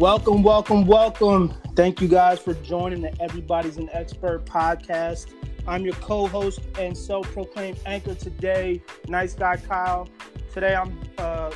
Welcome, 0.00 0.42
welcome, 0.42 0.86
welcome. 0.86 1.52
Thank 1.76 2.00
you 2.00 2.08
guys 2.08 2.38
for 2.38 2.54
joining 2.54 3.02
the 3.02 3.12
Everybody's 3.20 3.76
an 3.76 3.90
Expert 3.92 4.46
podcast. 4.46 5.26
I'm 5.66 5.84
your 5.84 5.92
co 5.96 6.26
host 6.26 6.60
and 6.78 6.96
self 6.96 7.30
proclaimed 7.32 7.78
anchor 7.84 8.14
today, 8.14 8.80
nice 9.08 9.34
guy 9.34 9.58
Kyle. 9.58 10.08
Today 10.54 10.74
I'm 10.74 10.98
uh, 11.18 11.50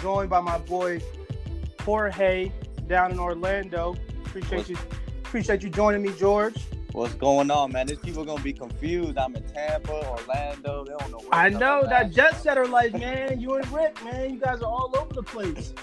joined 0.00 0.30
by 0.30 0.40
my 0.40 0.58
boy 0.58 1.00
Jorge 1.80 2.52
down 2.86 3.10
in 3.10 3.18
Orlando. 3.18 3.96
Appreciate 4.26 4.68
you. 4.68 4.76
Appreciate 5.24 5.64
you 5.64 5.68
joining 5.68 6.00
me, 6.00 6.12
George. 6.16 6.54
What's 6.92 7.14
going 7.14 7.50
on, 7.50 7.72
man? 7.72 7.88
These 7.88 7.98
people 7.98 8.22
are 8.22 8.26
gonna 8.26 8.44
be 8.44 8.52
confused. 8.52 9.18
I'm 9.18 9.34
in 9.34 9.42
Tampa, 9.42 10.06
Orlando. 10.08 10.84
They 10.84 10.92
don't 10.92 11.10
know. 11.10 11.18
Where 11.18 11.34
I 11.34 11.48
know 11.48 11.82
that 11.88 12.12
jet 12.12 12.40
setter 12.40 12.64
life, 12.64 12.92
man. 12.92 13.40
You 13.40 13.54
and 13.54 13.66
Rick, 13.72 14.04
man. 14.04 14.34
You 14.34 14.38
guys 14.38 14.62
are 14.62 14.70
all 14.70 14.94
over 14.96 15.12
the 15.12 15.24
place. 15.24 15.74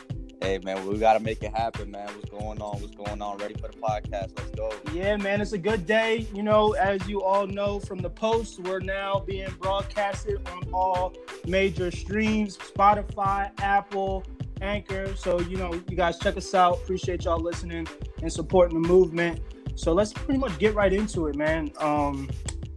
Hey, 0.45 0.59
man, 0.59 0.85
we 0.85 0.99
gotta 0.99 1.19
make 1.19 1.41
it 1.41 1.51
happen, 1.55 1.89
man. 1.89 2.05
What's 2.05 2.29
going 2.29 2.61
on? 2.61 2.79
What's 2.79 2.93
going 2.93 3.19
on? 3.19 3.39
Ready 3.39 3.55
for 3.55 3.67
the 3.67 3.77
podcast? 3.77 4.37
Let's 4.37 4.51
go. 4.51 4.71
Yeah, 4.93 5.17
man. 5.17 5.41
It's 5.41 5.53
a 5.53 5.57
good 5.57 5.87
day. 5.87 6.27
You 6.35 6.43
know, 6.43 6.73
as 6.73 7.07
you 7.07 7.23
all 7.23 7.47
know 7.47 7.79
from 7.79 7.97
the 7.97 8.11
post, 8.11 8.59
we're 8.59 8.79
now 8.79 9.23
being 9.25 9.49
broadcasted 9.59 10.47
on 10.47 10.71
all 10.71 11.15
major 11.47 11.89
streams: 11.89 12.59
Spotify, 12.59 13.49
Apple, 13.59 14.23
Anchor. 14.61 15.15
So 15.15 15.39
you 15.39 15.57
know, 15.57 15.73
you 15.73 15.97
guys 15.97 16.19
check 16.19 16.37
us 16.37 16.53
out. 16.53 16.75
Appreciate 16.75 17.23
y'all 17.23 17.41
listening 17.41 17.87
and 18.21 18.31
supporting 18.31 18.79
the 18.79 18.87
movement. 18.87 19.41
So 19.73 19.93
let's 19.93 20.13
pretty 20.13 20.37
much 20.37 20.55
get 20.59 20.75
right 20.75 20.93
into 20.93 21.25
it, 21.25 21.35
man. 21.35 21.71
Um, 21.79 22.29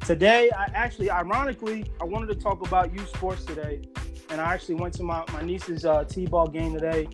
today, 0.06 0.50
I 0.56 0.70
actually, 0.72 1.10
ironically, 1.10 1.84
I 2.00 2.04
wanted 2.04 2.28
to 2.28 2.34
talk 2.34 2.66
about 2.66 2.94
youth 2.94 3.10
sports 3.10 3.44
today, 3.44 3.82
and 4.30 4.40
I 4.40 4.54
actually 4.54 4.76
went 4.76 4.94
to 4.94 5.02
my 5.02 5.22
my 5.34 5.42
niece's 5.42 5.84
uh, 5.84 6.04
t-ball 6.04 6.48
game 6.48 6.72
today, 6.72 7.08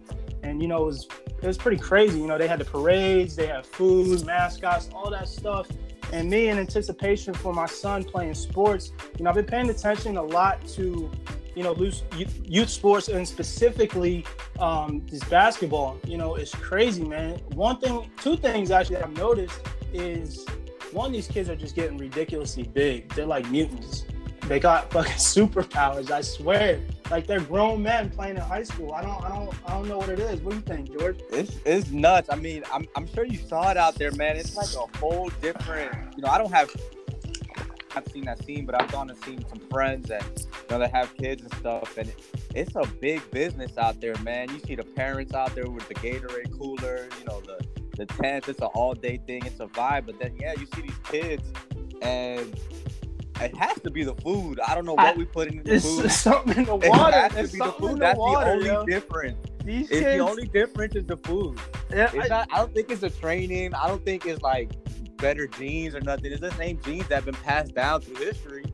and 0.45 0.62
you 0.62 0.69
know, 0.69 0.83
it 0.83 0.87
was 0.87 1.09
it 1.43 1.47
was 1.47 1.59
pretty 1.59 1.79
crazy. 1.79 2.21
You 2.21 2.27
know, 2.27 2.39
they 2.39 2.48
had 2.48 2.61
the 2.61 2.64
parades, 2.64 3.34
they 3.37 3.47
had 3.47 3.67
food, 3.67 4.25
mascots, 4.25 4.89
all 4.95 5.11
that 5.11 5.28
stuff. 5.28 5.69
And 6.12 6.31
me, 6.31 6.48
in 6.48 6.59
anticipation 6.59 7.34
for 7.34 7.53
my 7.53 7.67
son 7.67 8.05
playing 8.05 8.34
sports, 8.34 8.92
you 9.19 9.25
know, 9.25 9.31
I've 9.31 9.36
been 9.36 9.47
paying 9.47 9.69
attention 9.70 10.17
a 10.17 10.23
lot 10.23 10.64
to 10.69 11.11
you 11.55 11.62
know, 11.62 11.75
youth 12.17 12.69
sports 12.69 13.09
and 13.09 13.27
specifically 13.27 14.25
um, 14.59 15.06
this 15.09 15.23
basketball, 15.25 15.98
you 16.05 16.17
know, 16.17 16.34
it's 16.34 16.55
crazy, 16.55 17.05
man. 17.05 17.39
One 17.55 17.79
thing, 17.79 18.11
two 18.20 18.36
things 18.36 18.70
actually 18.70 18.97
I've 18.97 19.17
noticed 19.17 19.61
is 19.92 20.45
one, 20.92 21.12
these 21.12 21.29
kids 21.29 21.48
are 21.48 21.56
just 21.56 21.75
getting 21.75 21.97
ridiculously 21.97 22.64
big. 22.64 23.12
They're 23.14 23.27
like 23.27 23.48
mutants. 23.51 24.05
They 24.42 24.58
got 24.58 24.91
fucking 24.92 25.12
superpowers. 25.12 26.11
I 26.11 26.23
swear. 26.23 26.81
Like 27.10 27.27
they're 27.27 27.41
grown 27.41 27.83
men 27.83 28.10
playing 28.10 28.36
in 28.36 28.42
high 28.42 28.62
school. 28.62 28.92
I 28.92 29.02
don't, 29.02 29.22
I 29.22 29.28
don't, 29.28 29.55
I 29.66 29.74
don't 29.74 29.88
know 29.88 29.98
what 29.98 30.08
it 30.08 30.19
is. 30.19 30.41
What 30.41 30.50
do 30.50 30.56
you 30.56 30.62
think, 30.62 30.98
George? 30.98 31.20
It's, 31.30 31.56
it's 31.64 31.91
nuts. 31.91 32.28
I 32.30 32.36
mean, 32.36 32.64
I'm, 32.72 32.86
I'm 32.96 33.06
sure 33.06 33.24
you 33.24 33.38
saw 33.38 33.70
it 33.70 33.77
out 33.77 33.96
there, 33.96 34.11
man. 34.12 34.36
It's 34.36 34.56
like 34.56 34.74
a 34.74 34.98
whole 34.98 35.30
different. 35.42 36.16
You 36.16 36.22
know, 36.22 36.30
I 36.30 36.38
don't 36.38 36.52
have 36.52 36.70
I've 37.96 38.08
seen 38.08 38.24
that 38.24 38.44
scene, 38.44 38.66
but 38.66 38.80
I've 38.80 38.91
gone 38.91 39.11
and 39.11 39.19
seen 39.24 39.44
some 39.48 39.61
friends 39.70 40.11
and 40.11 40.24
you 40.38 40.46
know 40.70 40.78
they 40.78 40.88
have 40.88 41.16
kids 41.16 41.42
and 41.42 41.55
stuff, 41.55 41.96
and 41.96 42.12
it's 42.55 42.74
a 42.74 42.86
big 43.00 43.28
business 43.30 43.78
out 43.78 44.00
there, 44.00 44.16
man. 44.18 44.50
You 44.50 44.58
see 44.61 44.74
the 44.74 44.84
parents 44.84 45.34
out 45.34 45.55
there 45.55 45.68
with 45.68 45.86
the 45.89 45.94
Gatorade 45.94 46.56
cooler, 46.58 47.08
you 47.18 47.24
know 47.27 47.41
the 47.41 47.64
the 47.96 48.06
tent. 48.06 48.48
It's 48.48 48.61
an 48.61 48.68
all 48.74 48.94
day 48.94 49.20
thing. 49.27 49.44
It's 49.46 49.61
a 49.61 49.66
vibe, 49.66 50.06
but 50.06 50.18
then 50.18 50.36
yeah, 50.41 50.55
you 50.58 50.66
see 50.74 50.83
these 50.83 50.98
kids, 51.05 51.52
and 52.02 52.58
it 53.40 53.56
has 53.56 53.80
to 53.80 53.90
be 53.90 54.04
the 54.04 54.14
food. 54.16 54.60
I 54.60 54.74
don't 54.74 54.84
know 54.84 54.94
what 54.94 55.14
I, 55.14 55.16
we 55.16 55.24
put 55.24 55.48
in 55.48 55.62
the 55.62 55.74
it's 55.74 55.84
food. 55.84 56.10
something 56.10 56.58
in 56.58 56.64
the 56.64 56.77
water. 56.77 57.18
It 57.18 57.32
has 57.32 57.36
it's 57.36 57.52
to 57.52 57.58
be 57.58 57.64
the 57.64 57.72
food. 57.72 57.92
The 57.92 57.98
That's 57.98 58.18
water, 58.18 58.44
the 58.46 58.52
only 58.52 58.66
yo. 58.66 58.84
difference. 58.86 59.38
These 59.64 59.90
it's 59.90 60.00
kids, 60.00 60.04
the 60.04 60.18
only 60.18 60.46
difference 60.46 60.94
is 60.94 61.06
the 61.06 61.16
food. 61.16 61.58
Yeah, 61.90 62.10
it's 62.12 62.27
I, 62.27 62.28
not. 62.28 62.48
I 62.52 62.58
don't 62.58 62.74
think 62.74 62.90
it's 62.90 63.00
the 63.00 63.10
training. 63.10 63.74
I 63.74 63.88
don't 63.88 64.05
think 64.05 64.27
it's 64.27 64.42
like 64.42 64.70
better 65.16 65.46
genes 65.46 65.94
or 65.94 66.00
nothing. 66.00 66.33
It's 66.33 66.40
the 66.40 66.52
same 66.52 66.80
genes 66.83 67.08
that 67.08 67.17
have 67.17 67.24
been 67.24 67.34
passed 67.34 67.74
down 67.74 68.02
through 68.02 68.17
history. 68.17 68.64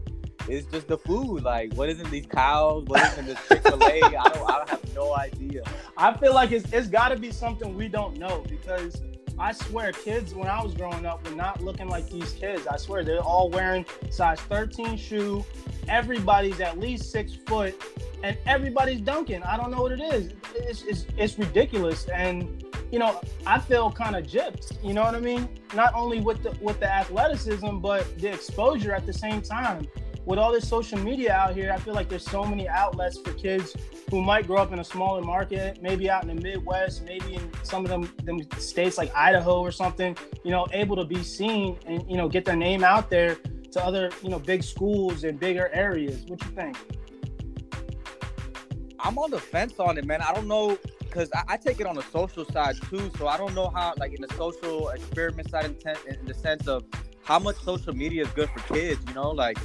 It's 0.49 0.67
just 0.67 0.89
the 0.89 0.99
food. 0.99 1.43
Like, 1.43 1.73
what 1.75 1.89
isn't 1.91 2.11
these 2.11 2.27
cows? 2.27 2.85
What 2.87 3.03
isn't 3.13 3.27
this 3.27 3.39
Chick 3.49 3.63
Fil 3.63 3.83
A? 3.83 4.03
I 4.03 4.11
don't. 4.11 4.51
I 4.51 4.65
have 4.69 4.95
no 4.95 5.15
idea. 5.15 5.63
I 5.97 6.13
feel 6.17 6.35
like 6.35 6.51
it's 6.51 6.71
it's 6.73 6.89
got 6.89 7.11
to 7.11 7.17
be 7.17 7.31
something 7.31 7.77
we 7.77 7.89
don't 7.89 8.17
know 8.19 8.45
because 8.49 9.01
I 9.41 9.53
swear, 9.53 9.91
kids 9.93 10.35
when 10.35 10.49
I 10.49 10.63
was 10.63 10.75
growing 10.75 11.07
up 11.07 11.27
were 11.27 11.35
not 11.35 11.63
looking 11.63 11.89
like 11.89 12.11
these 12.11 12.33
kids. 12.33 12.67
I 12.67 12.77
swear 12.77 13.03
they're 13.03 13.21
all 13.21 13.49
wearing 13.49 13.87
size 14.11 14.39
13 14.39 14.99
shoe. 14.99 15.43
Everybody's 15.89 16.61
at 16.61 16.79
least 16.79 17.11
six 17.11 17.35
foot, 17.47 17.75
and 18.23 18.37
everybody's 18.45 19.01
dunking. 19.01 19.43
I 19.43 19.57
don't 19.57 19.71
know 19.71 19.81
what 19.81 19.93
it 19.93 20.03
is. 20.03 20.35
It's 20.55 20.83
it's, 20.83 21.07
it's 21.17 21.39
ridiculous 21.39 22.07
and 22.09 22.63
you 22.93 22.99
know, 22.99 23.21
I 23.47 23.61
feel 23.61 23.91
kind 23.91 24.17
of 24.17 24.27
gypped. 24.27 24.83
You 24.85 24.95
know 24.95 25.03
what 25.03 25.15
I 25.15 25.21
mean? 25.21 25.49
Not 25.75 25.95
only 25.95 26.21
with 26.21 26.43
the 26.43 26.51
with 26.61 26.81
the 26.81 26.93
athleticism, 26.93 27.79
but 27.79 28.19
the 28.19 28.33
exposure 28.33 28.93
at 28.93 29.07
the 29.07 29.13
same 29.13 29.41
time. 29.41 29.87
With 30.27 30.39
all 30.39 30.53
this 30.53 30.69
social 30.69 30.99
media 30.99 31.33
out 31.33 31.55
here, 31.55 31.73
I 31.73 31.79
feel 31.79 31.95
like 31.95 32.09
there's 32.09 32.29
so 32.29 32.45
many 32.45 32.69
outlets 32.69 33.19
for 33.19 33.33
kids 33.33 33.75
who 34.11 34.23
might 34.23 34.47
grow 34.47 34.59
up 34.59 34.73
in 34.73 34.79
a 34.79 34.85
smaller 34.85 35.23
market, 35.23 35.83
maybe 35.83 36.11
out 36.11 36.23
in 36.23 36.35
the 36.35 36.41
Midwest, 36.41 37.05
maybe 37.05 37.35
in 37.35 37.51
some 37.63 37.85
of 37.85 37.91
them, 37.91 38.13
them 38.25 38.41
states 38.59 38.99
like 38.99 39.15
Idaho 39.15 39.61
or 39.61 39.73
something. 39.73 40.17
You 40.45 40.51
know, 40.51 40.67
able 40.73 40.97
to 40.97 41.05
be 41.05 41.23
seen 41.23 41.79
and 41.87 42.09
you 42.09 42.17
know 42.17 42.29
get 42.29 42.45
their 42.45 42.57
name 42.57 42.85
out 42.85 43.09
there 43.11 43.37
to 43.73 43.85
other 43.85 44.11
you 44.23 44.29
know 44.29 44.39
big 44.39 44.63
schools 44.63 45.25
and 45.25 45.41
bigger 45.41 45.71
areas. 45.73 46.25
What 46.27 46.43
you 46.45 46.51
think? 46.51 46.77
I'm 49.03 49.19
on 49.19 49.31
the 49.31 49.41
fence 49.41 49.79
on 49.79 49.97
it, 49.97 50.05
man. 50.05 50.21
I 50.21 50.35
don't 50.35 50.47
know 50.47 50.79
because 51.01 51.31
I, 51.35 51.43
I, 51.49 51.57
take 51.57 51.81
it 51.81 51.87
on 51.87 51.97
the 51.97 52.03
social 52.03 52.45
side 52.45 52.77
too. 52.89 53.11
So 53.19 53.27
I 53.27 53.37
don't 53.37 53.55
know 53.55 53.71
how, 53.75 53.95
like 53.99 54.13
in 54.13 54.21
the 54.21 54.33
social 54.35 54.91
experiment 54.91 55.51
side, 55.51 55.65
in, 55.65 56.27
the 56.27 56.35
sense 56.35 56.69
of 56.69 56.85
how 57.25 57.39
much 57.39 57.57
social 57.57 57.95
media 57.95 58.23
is 58.23 58.29
good 58.31 58.51
for 58.51 58.75
kids. 58.75 59.01
You 59.09 59.15
know, 59.15 59.31
like 59.31 59.59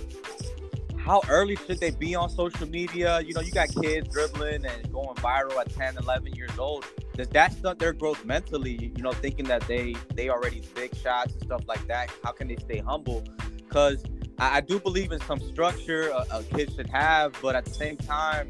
how 1.05 1.21
early 1.29 1.55
should 1.55 1.79
they 1.79 1.91
be 1.91 2.15
on 2.15 2.31
social 2.31 2.67
media? 2.67 3.21
You 3.21 3.35
know, 3.35 3.41
you 3.41 3.51
got 3.51 3.69
kids 3.69 4.09
dribbling 4.09 4.65
and 4.65 4.91
going 4.91 5.15
viral 5.17 5.55
at 5.57 5.69
10, 5.69 5.97
11 5.97 6.33
years 6.33 6.57
old. 6.57 6.83
Does 7.15 7.29
that 7.29 7.53
stunt 7.53 7.77
their 7.77 7.93
growth 7.93 8.25
mentally? 8.25 8.91
You 8.95 9.03
know, 9.03 9.11
thinking 9.11 9.45
that 9.45 9.61
they 9.67 9.95
they 10.15 10.29
already 10.29 10.63
big 10.73 10.95
shots 10.95 11.33
and 11.33 11.43
stuff 11.43 11.61
like 11.67 11.85
that. 11.87 12.09
How 12.23 12.31
can 12.31 12.47
they 12.47 12.55
stay 12.55 12.79
humble? 12.79 13.23
Because 13.57 14.03
I, 14.39 14.57
I, 14.57 14.61
do 14.61 14.79
believe 14.79 15.11
in 15.11 15.19
some 15.21 15.39
structure 15.39 16.09
a, 16.09 16.25
a 16.31 16.43
kid 16.43 16.73
should 16.73 16.89
have, 16.89 17.33
but 17.39 17.55
at 17.55 17.65
the 17.65 17.73
same 17.73 17.97
time 17.97 18.49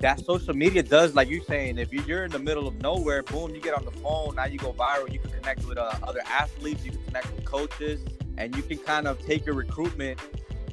that 0.00 0.22
social 0.26 0.54
media 0.54 0.82
does, 0.82 1.14
like 1.14 1.30
you're 1.30 1.42
saying, 1.44 1.78
if 1.78 1.90
you're 1.90 2.26
in 2.26 2.30
the 2.30 2.38
middle 2.38 2.68
of 2.68 2.74
nowhere, 2.82 3.22
boom, 3.22 3.54
you 3.54 3.62
get 3.62 3.72
on 3.72 3.84
the 3.86 3.98
phone, 4.02 4.34
now 4.34 4.44
you 4.44 4.58
go 4.58 4.74
viral. 4.74 5.10
You 5.10 5.20
can 5.20 5.30
connect 5.30 5.66
with 5.66 5.78
uh, 5.78 5.94
other 6.02 6.20
athletes, 6.26 6.84
you 6.84 6.90
can 6.90 7.02
connect 7.04 7.34
with 7.34 7.46
coaches, 7.46 8.04
and 8.36 8.54
you 8.54 8.62
can 8.62 8.76
kind 8.76 9.08
of 9.08 9.18
take 9.24 9.46
your 9.46 9.54
recruitment 9.54 10.20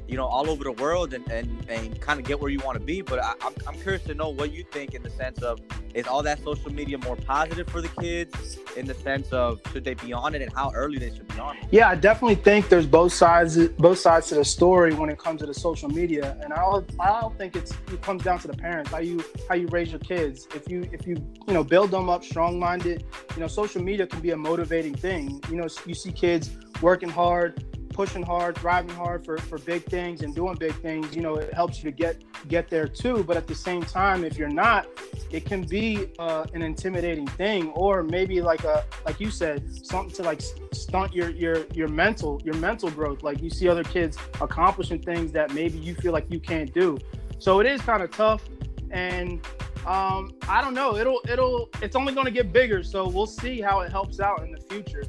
you 0.06 0.16
know, 0.16 0.26
all 0.26 0.50
over 0.50 0.64
the 0.64 0.72
world 0.72 1.14
and, 1.14 1.26
and, 1.30 1.66
and 1.68 2.00
kind 2.00 2.20
of 2.20 2.26
get 2.26 2.40
where 2.40 2.50
you 2.50 2.58
want 2.60 2.78
to 2.78 2.84
be. 2.84 3.00
But 3.00 3.20
I, 3.20 3.34
I'm, 3.40 3.54
I'm 3.66 3.74
curious 3.80 4.02
to 4.04 4.14
know 4.14 4.28
what 4.28 4.52
you 4.52 4.64
think 4.64 4.94
in 4.94 5.02
the 5.02 5.10
sense 5.10 5.42
of 5.42 5.60
is 5.94 6.06
all 6.06 6.22
that 6.22 6.42
social 6.42 6.72
media 6.72 6.98
more 6.98 7.16
positive 7.16 7.68
for 7.68 7.80
the 7.80 7.88
kids 7.88 8.58
in 8.76 8.84
the 8.84 8.94
sense 8.94 9.32
of 9.32 9.60
should 9.72 9.84
they 9.84 9.94
be 9.94 10.12
on 10.12 10.34
it 10.34 10.42
and 10.42 10.52
how 10.52 10.72
early 10.74 10.98
they 10.98 11.14
should 11.14 11.28
be 11.28 11.38
on 11.38 11.56
it? 11.56 11.64
Yeah, 11.70 11.88
I 11.88 11.94
definitely 11.94 12.34
think 12.34 12.68
there's 12.68 12.86
both 12.86 13.12
sides 13.12 13.56
both 13.68 13.98
sides 13.98 14.28
to 14.28 14.34
the 14.34 14.44
story 14.44 14.92
when 14.94 15.08
it 15.08 15.18
comes 15.18 15.40
to 15.40 15.46
the 15.46 15.54
social 15.54 15.88
media, 15.88 16.36
and 16.42 16.52
I 16.52 16.80
I 17.00 17.28
think 17.38 17.56
it's 17.56 17.72
it 17.92 18.02
comes 18.02 18.24
down 18.24 18.40
to 18.40 18.48
the 18.48 18.56
parents 18.56 18.90
how 18.90 18.98
you 18.98 19.24
how 19.48 19.54
you 19.54 19.68
raise 19.68 19.90
your 19.90 20.00
kids. 20.00 20.48
If 20.54 20.68
you 20.68 20.88
if 20.92 21.06
you 21.06 21.16
you 21.46 21.54
know 21.54 21.64
build 21.64 21.90
them 21.90 22.08
up 22.08 22.24
strong 22.24 22.58
minded, 22.58 23.04
you 23.34 23.40
know, 23.40 23.46
social 23.46 23.82
media 23.82 24.06
can 24.06 24.20
be 24.20 24.30
a 24.30 24.36
motivating 24.36 24.94
thing. 24.94 25.40
You 25.48 25.56
know, 25.56 25.68
you 25.86 25.94
see 25.94 26.12
kids 26.12 26.50
working 26.82 27.08
hard 27.08 27.64
pushing 27.94 28.22
hard, 28.22 28.56
driving 28.56 28.94
hard 28.94 29.24
for, 29.24 29.38
for 29.38 29.58
big 29.58 29.84
things 29.84 30.22
and 30.22 30.34
doing 30.34 30.56
big 30.56 30.74
things, 30.82 31.14
you 31.14 31.22
know, 31.22 31.36
it 31.36 31.54
helps 31.54 31.78
you 31.78 31.90
to 31.90 31.96
get 31.96 32.22
get 32.48 32.68
there 32.68 32.88
too. 32.88 33.24
But 33.24 33.36
at 33.36 33.46
the 33.46 33.54
same 33.54 33.82
time, 33.82 34.24
if 34.24 34.36
you're 34.36 34.48
not, 34.48 34.86
it 35.30 35.46
can 35.46 35.62
be 35.62 36.12
uh, 36.18 36.44
an 36.52 36.62
intimidating 36.62 37.26
thing, 37.26 37.70
or 37.70 38.02
maybe 38.02 38.42
like 38.42 38.64
a 38.64 38.84
like 39.06 39.20
you 39.20 39.30
said, 39.30 39.86
something 39.86 40.14
to 40.16 40.22
like 40.22 40.42
stunt 40.72 41.14
your 41.14 41.30
your 41.30 41.64
your 41.72 41.88
mental 41.88 42.42
your 42.44 42.56
mental 42.56 42.90
growth. 42.90 43.22
Like 43.22 43.40
you 43.40 43.48
see 43.48 43.68
other 43.68 43.84
kids 43.84 44.18
accomplishing 44.40 45.00
things 45.00 45.32
that 45.32 45.54
maybe 45.54 45.78
you 45.78 45.94
feel 45.94 46.12
like 46.12 46.26
you 46.28 46.40
can't 46.40 46.74
do. 46.74 46.98
So 47.38 47.60
it 47.60 47.66
is 47.66 47.80
kind 47.80 48.02
of 48.02 48.10
tough, 48.10 48.42
and 48.90 49.40
um, 49.86 50.34
I 50.48 50.60
don't 50.62 50.74
know. 50.74 50.96
It'll 50.96 51.20
it'll 51.28 51.68
it's 51.80 51.96
only 51.96 52.12
going 52.12 52.26
to 52.26 52.32
get 52.32 52.52
bigger. 52.52 52.82
So 52.82 53.08
we'll 53.08 53.26
see 53.26 53.60
how 53.60 53.80
it 53.80 53.90
helps 53.90 54.18
out 54.20 54.42
in 54.42 54.50
the 54.52 54.60
future. 54.60 55.04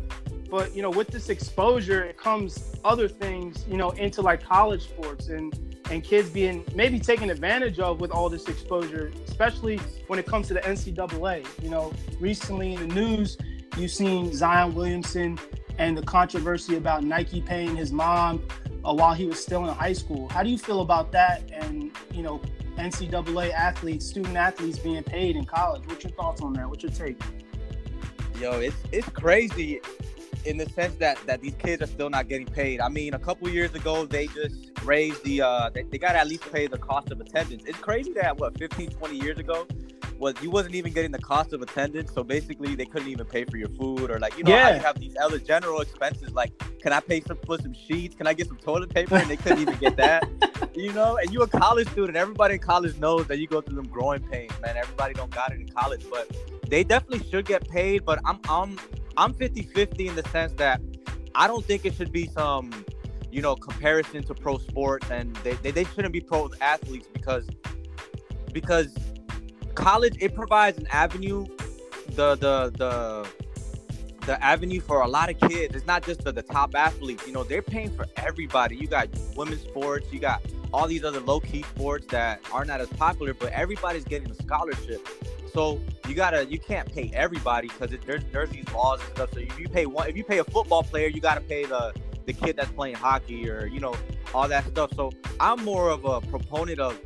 But 0.50 0.76
you 0.76 0.82
know, 0.82 0.90
with 0.90 1.08
this 1.08 1.30
exposure, 1.30 2.04
it 2.04 2.18
comes 2.18 2.76
other 2.84 3.08
things, 3.08 3.66
you 3.68 3.78
know, 3.78 3.92
into 3.92 4.22
like 4.22 4.44
college 4.44 4.84
sports 4.84 5.28
and 5.28 5.54
and 5.92 6.04
kids 6.04 6.30
being 6.30 6.64
maybe 6.74 7.00
taken 7.00 7.30
advantage 7.30 7.80
of 7.80 8.00
with 8.00 8.12
all 8.12 8.30
this 8.30 8.48
exposure, 8.48 9.12
especially 9.28 9.78
when 10.08 10.18
it 10.20 10.26
comes 10.26 10.48
to 10.48 10.54
the 10.54 10.62
NCAA. 10.62 11.46
You 11.62 11.70
know, 11.70 11.94
recently 12.20 12.74
in 12.74 12.88
the 12.88 12.96
news, 12.96 13.38
you've 13.78 13.92
seen 13.92 14.34
Zion 14.34 14.74
Williamson 14.76 15.40
and 15.78 15.98
the 15.98 16.02
controversy 16.04 16.78
about 16.78 17.04
Nike 17.04 17.42
paying 17.42 17.76
his 17.76 17.92
mom 17.92 18.46
uh, 18.84 18.94
while 18.94 19.14
he 19.14 19.26
was 19.26 19.40
still 19.42 19.68
in 19.68 19.74
high 19.74 19.94
school. 19.94 20.30
How 20.30 20.44
do 20.44 20.50
you 20.50 20.58
feel 20.58 20.82
about 20.82 21.12
that? 21.12 21.50
And 21.52 21.92
you 22.14 22.24
know, 22.24 22.42
NCAA 22.78 23.52
athletes, 23.52 24.06
student 24.06 24.36
athletes 24.36 24.80
being 24.80 25.04
paid 25.04 25.36
in 25.36 25.46
college. 25.46 25.84
What's 25.88 26.04
your 26.04 26.14
thoughts 26.14 26.42
on 26.42 26.54
that? 26.54 26.70
What's 26.70 26.84
your 26.84 26.92
take? 26.92 27.22
Yo, 28.40 28.60
it's 28.60 28.76
it's 28.92 29.10
crazy 29.10 29.82
in 30.46 30.58
the 30.58 30.70
sense 30.70 30.96
that 30.96 31.18
that 31.26 31.42
these 31.42 31.56
kids 31.56 31.82
are 31.82 31.88
still 31.88 32.10
not 32.10 32.28
getting 32.28 32.48
paid. 32.48 32.80
I 32.80 32.90
mean, 32.90 33.14
a 33.14 33.20
couple 33.20 33.50
years 33.50 33.74
ago 33.74 34.06
they 34.06 34.28
just 34.28 34.72
raised 34.84 35.24
the 35.24 35.42
uh 35.42 35.70
they, 35.70 35.84
they 35.84 35.98
got 35.98 36.16
at 36.16 36.28
least 36.28 36.52
pay 36.52 36.68
the 36.68 36.78
cost 36.78 37.12
of 37.12 37.20
attendance. 37.20 37.64
It's 37.66 37.80
crazy 37.80 38.14
that 38.14 38.38
what 38.38 38.58
15 38.58 38.92
20 38.92 39.16
years 39.18 39.40
ago 39.40 39.68
was 40.18 40.34
you 40.42 40.50
wasn't 40.50 40.76
even 40.76 40.94
getting 40.94 41.12
the 41.12 41.20
cost 41.20 41.52
of 41.54 41.62
attendance, 41.62 42.14
so 42.14 42.24
basically 42.24 42.76
they 42.76 42.86
couldn't 42.86 43.10
even 43.10 43.26
pay 43.26 43.44
for 43.44 43.58
your 43.58 43.70
food 43.70 44.10
or 44.10 44.20
like 44.20 44.38
you 44.38 44.44
know 44.44 44.52
yeah. 44.52 44.70
how 44.70 44.76
you 44.76 44.82
have 44.82 45.00
these 45.00 45.16
other 45.18 45.40
general 45.40 45.82
expenses 45.82 46.32
like 46.32 46.52
can 46.82 46.94
I 46.94 47.00
pay 47.00 47.20
some 47.22 47.40
for 47.46 47.58
some 47.58 47.74
sheets? 47.74 48.16
Can 48.16 48.28
I 48.28 48.34
get 48.34 48.48
some 48.48 48.58
toilet 48.58 48.94
paper? 48.94 49.16
And 49.16 49.28
they 49.28 49.38
couldn't 49.38 49.62
even 49.62 49.78
get 49.78 49.98
that. 49.98 50.28
You 50.76 50.92
know, 50.92 51.16
and 51.16 51.32
you 51.32 51.42
a 51.42 51.48
college 51.48 51.88
student. 51.90 52.18
Everybody 52.18 52.56
in 52.56 52.60
college 52.60 52.98
knows 52.98 53.28
that 53.28 53.40
you 53.40 53.48
go 53.48 53.62
through 53.62 53.76
them 53.76 53.88
growing 53.88 54.22
pains, 54.22 54.52
man. 54.62 54.76
Everybody 54.76 55.14
don't 55.14 55.32
got 55.32 55.54
it 55.54 55.62
in 55.62 55.70
college, 55.70 56.06
but 56.10 56.30
they 56.70 56.84
definitely 56.84 57.26
should 57.30 57.46
get 57.46 57.66
paid. 57.70 58.04
But 58.04 58.20
I'm 58.26 58.42
I'm 58.50 58.78
I'm 59.18 59.34
50-50 59.34 60.08
in 60.08 60.16
the 60.16 60.28
sense 60.30 60.54
that 60.54 60.82
I 61.34 61.48
don't 61.48 61.66
think 61.66 61.86
it 61.86 61.94
should 61.96 62.12
be 62.12 62.28
some 62.28 62.72
you 63.32 63.42
know 63.42 63.56
comparison 63.56 64.24
to 64.24 64.34
pro 64.34 64.58
sports 64.58 65.12
and 65.12 65.36
they, 65.38 65.54
they, 65.56 65.72
they 65.72 65.84
shouldn't 65.84 66.14
be 66.14 66.22
pro 66.22 66.50
athletes 66.62 67.08
because 67.12 67.46
because 68.54 68.96
college 69.74 70.16
it 70.22 70.34
provides 70.34 70.78
an 70.78 70.88
avenue 70.88 71.46
the 72.12 72.36
the 72.36 72.72
the 72.78 73.28
the 74.26 74.44
avenue 74.44 74.80
for 74.80 75.02
a 75.02 75.08
lot 75.08 75.30
of 75.30 75.40
kids. 75.40 75.76
It's 75.76 75.86
not 75.86 76.04
just 76.04 76.24
the, 76.24 76.32
the 76.32 76.42
top 76.42 76.76
athletes 76.76 77.28
you 77.28 77.34
know 77.34 77.44
they're 77.44 77.62
paying 77.62 77.92
for 77.92 78.06
everybody. 78.16 78.78
You 78.78 78.88
got 78.88 79.10
women's 79.36 79.62
sports 79.62 80.08
you 80.14 80.20
got 80.20 80.42
all 80.74 80.88
these 80.88 81.04
other 81.04 81.20
low-key 81.20 81.64
sports 81.64 82.08
that 82.08 82.42
are 82.52 82.66
not 82.66 82.82
as 82.82 82.90
popular 82.90 83.34
but 83.34 83.52
everybody's 83.54 84.04
getting 84.04 84.30
a 84.30 84.36
scholarship 84.36 85.08
so 85.56 85.82
you 86.08 86.14
gotta 86.14 86.46
you 86.46 86.60
can't 86.60 86.94
pay 86.94 87.10
everybody 87.14 87.68
because 87.70 87.90
there's 88.06 88.24
there's 88.32 88.50
these 88.50 88.70
laws 88.74 89.00
and 89.02 89.10
stuff 89.12 89.34
so 89.34 89.40
if 89.40 89.58
you 89.58 89.68
pay 89.68 89.86
one 89.86 90.08
if 90.08 90.16
you 90.16 90.24
pay 90.24 90.38
a 90.40 90.44
football 90.44 90.84
player 90.84 91.08
you 91.08 91.22
gotta 91.22 91.42
pay 91.42 91.66
the 91.66 91.94
the 92.26 92.34
kid 92.34 92.56
that's 92.58 92.72
playing 92.72 92.96
hockey 92.96 93.50
or 93.50 93.66
you 93.66 93.80
know 93.80 93.96
all 94.34 94.48
that 94.48 94.66
stuff 94.68 94.94
so 94.96 95.12
i'm 95.40 95.64
more 95.64 95.90
of 95.90 96.06
a 96.06 96.20
proponent 96.22 96.80
of 96.80 97.00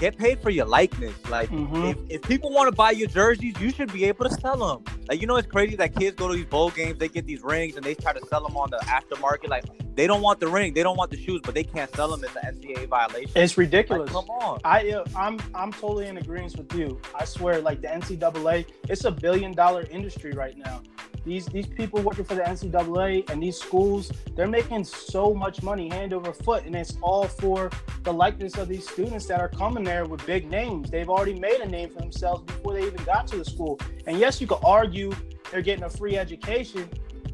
get 0.00 0.16
paid 0.16 0.40
for 0.40 0.50
your 0.50 0.66
likeness. 0.66 1.14
Like 1.28 1.50
mm-hmm. 1.50 1.86
if, 1.86 1.96
if 2.08 2.22
people 2.22 2.50
want 2.50 2.68
to 2.68 2.74
buy 2.74 2.92
your 2.92 3.08
jerseys, 3.08 3.58
you 3.60 3.70
should 3.70 3.92
be 3.92 4.04
able 4.04 4.28
to 4.28 4.34
sell 4.40 4.56
them. 4.56 4.84
Like 5.08 5.20
you 5.20 5.26
know, 5.26 5.36
it's 5.36 5.48
crazy 5.48 5.76
that 5.76 5.94
kids 5.96 6.16
go 6.16 6.28
to 6.28 6.34
these 6.34 6.46
bowl 6.46 6.70
games, 6.70 6.98
they 6.98 7.08
get 7.08 7.26
these 7.26 7.42
rings, 7.42 7.76
and 7.76 7.84
they 7.84 7.94
try 7.94 8.12
to 8.12 8.24
sell 8.26 8.46
them 8.46 8.56
on 8.56 8.70
the 8.70 8.78
aftermarket. 8.78 9.48
Like 9.48 9.64
they 9.98 10.06
don't 10.06 10.22
want 10.22 10.38
the 10.38 10.46
ring, 10.46 10.74
they 10.74 10.84
don't 10.84 10.96
want 10.96 11.10
the 11.10 11.16
shoes, 11.16 11.40
but 11.42 11.54
they 11.54 11.64
can't 11.64 11.92
sell 11.96 12.08
them. 12.08 12.22
It's 12.22 12.36
an 12.36 12.54
NCAA 12.54 12.86
violation. 12.86 13.32
It's 13.34 13.58
ridiculous. 13.58 14.12
Like, 14.14 14.26
come 14.26 14.30
on, 14.36 14.60
I 14.62 14.90
uh, 14.92 15.04
I'm 15.16 15.40
I'm 15.56 15.72
totally 15.72 16.06
in 16.06 16.18
agreement 16.18 16.56
with 16.56 16.72
you. 16.72 17.00
I 17.18 17.24
swear, 17.24 17.60
like 17.60 17.80
the 17.80 17.88
NCAA, 17.88 18.66
it's 18.88 19.04
a 19.04 19.10
billion 19.10 19.52
dollar 19.52 19.88
industry 19.90 20.30
right 20.30 20.56
now. 20.56 20.82
These 21.24 21.46
these 21.46 21.66
people 21.66 22.00
working 22.00 22.24
for 22.24 22.36
the 22.36 22.42
NCAA 22.42 23.28
and 23.28 23.42
these 23.42 23.58
schools, 23.58 24.12
they're 24.36 24.46
making 24.46 24.84
so 24.84 25.34
much 25.34 25.64
money 25.64 25.88
hand 25.88 26.12
over 26.12 26.32
foot, 26.32 26.64
and 26.64 26.76
it's 26.76 26.96
all 27.02 27.26
for 27.26 27.68
the 28.04 28.12
likeness 28.12 28.56
of 28.56 28.68
these 28.68 28.88
students 28.88 29.26
that 29.26 29.40
are 29.40 29.48
coming 29.48 29.82
there 29.82 30.04
with 30.04 30.24
big 30.24 30.48
names. 30.48 30.92
They've 30.92 31.10
already 31.10 31.36
made 31.40 31.60
a 31.60 31.68
name 31.68 31.90
for 31.90 31.98
themselves 31.98 32.44
before 32.44 32.74
they 32.74 32.86
even 32.86 33.02
got 33.02 33.26
to 33.28 33.38
the 33.38 33.44
school. 33.44 33.80
And 34.06 34.16
yes, 34.20 34.40
you 34.40 34.46
could 34.46 34.62
argue 34.64 35.10
they're 35.50 35.62
getting 35.62 35.84
a 35.84 35.90
free 35.90 36.16
education, 36.16 36.88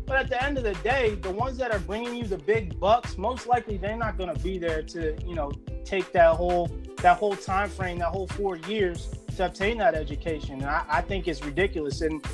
but 0.07 0.17
at 0.17 0.29
the 0.29 0.43
end 0.43 0.59
of 0.59 0.65
the 0.65 0.75
day, 0.83 1.15
the 1.15 1.31
ones 1.31 1.57
that 1.59 1.73
are 1.73 1.79
bringing 1.81 2.15
you 2.15 2.25
the 2.25 2.39
big 2.39 2.79
bucks, 2.79 3.17
most 3.17 3.47
likely 3.47 3.77
they're 3.77 3.97
not 3.97 4.19
going 4.19 4.35
to 4.35 4.43
be 4.43 4.59
there 4.59 4.83
to, 4.83 5.17
you 5.27 5.35
know, 5.35 5.51
take 5.85 6.13
that 6.13 6.35
whole 6.35 6.71
that 6.99 7.19
whole 7.19 7.37
time 7.37 7.69
frame, 7.69 7.99
that 7.99 8.09
whole 8.09 8.27
four 8.29 8.57
years 8.57 9.11
to 9.37 9.47
obtain 9.47 9.79
that 9.79 9.95
education. 9.95 10.55
And 10.55 10.67
I, 10.67 10.85
I 10.89 11.01
think 11.03 11.29
it's 11.29 11.45
ridiculous. 11.45 12.01
And 12.01 12.25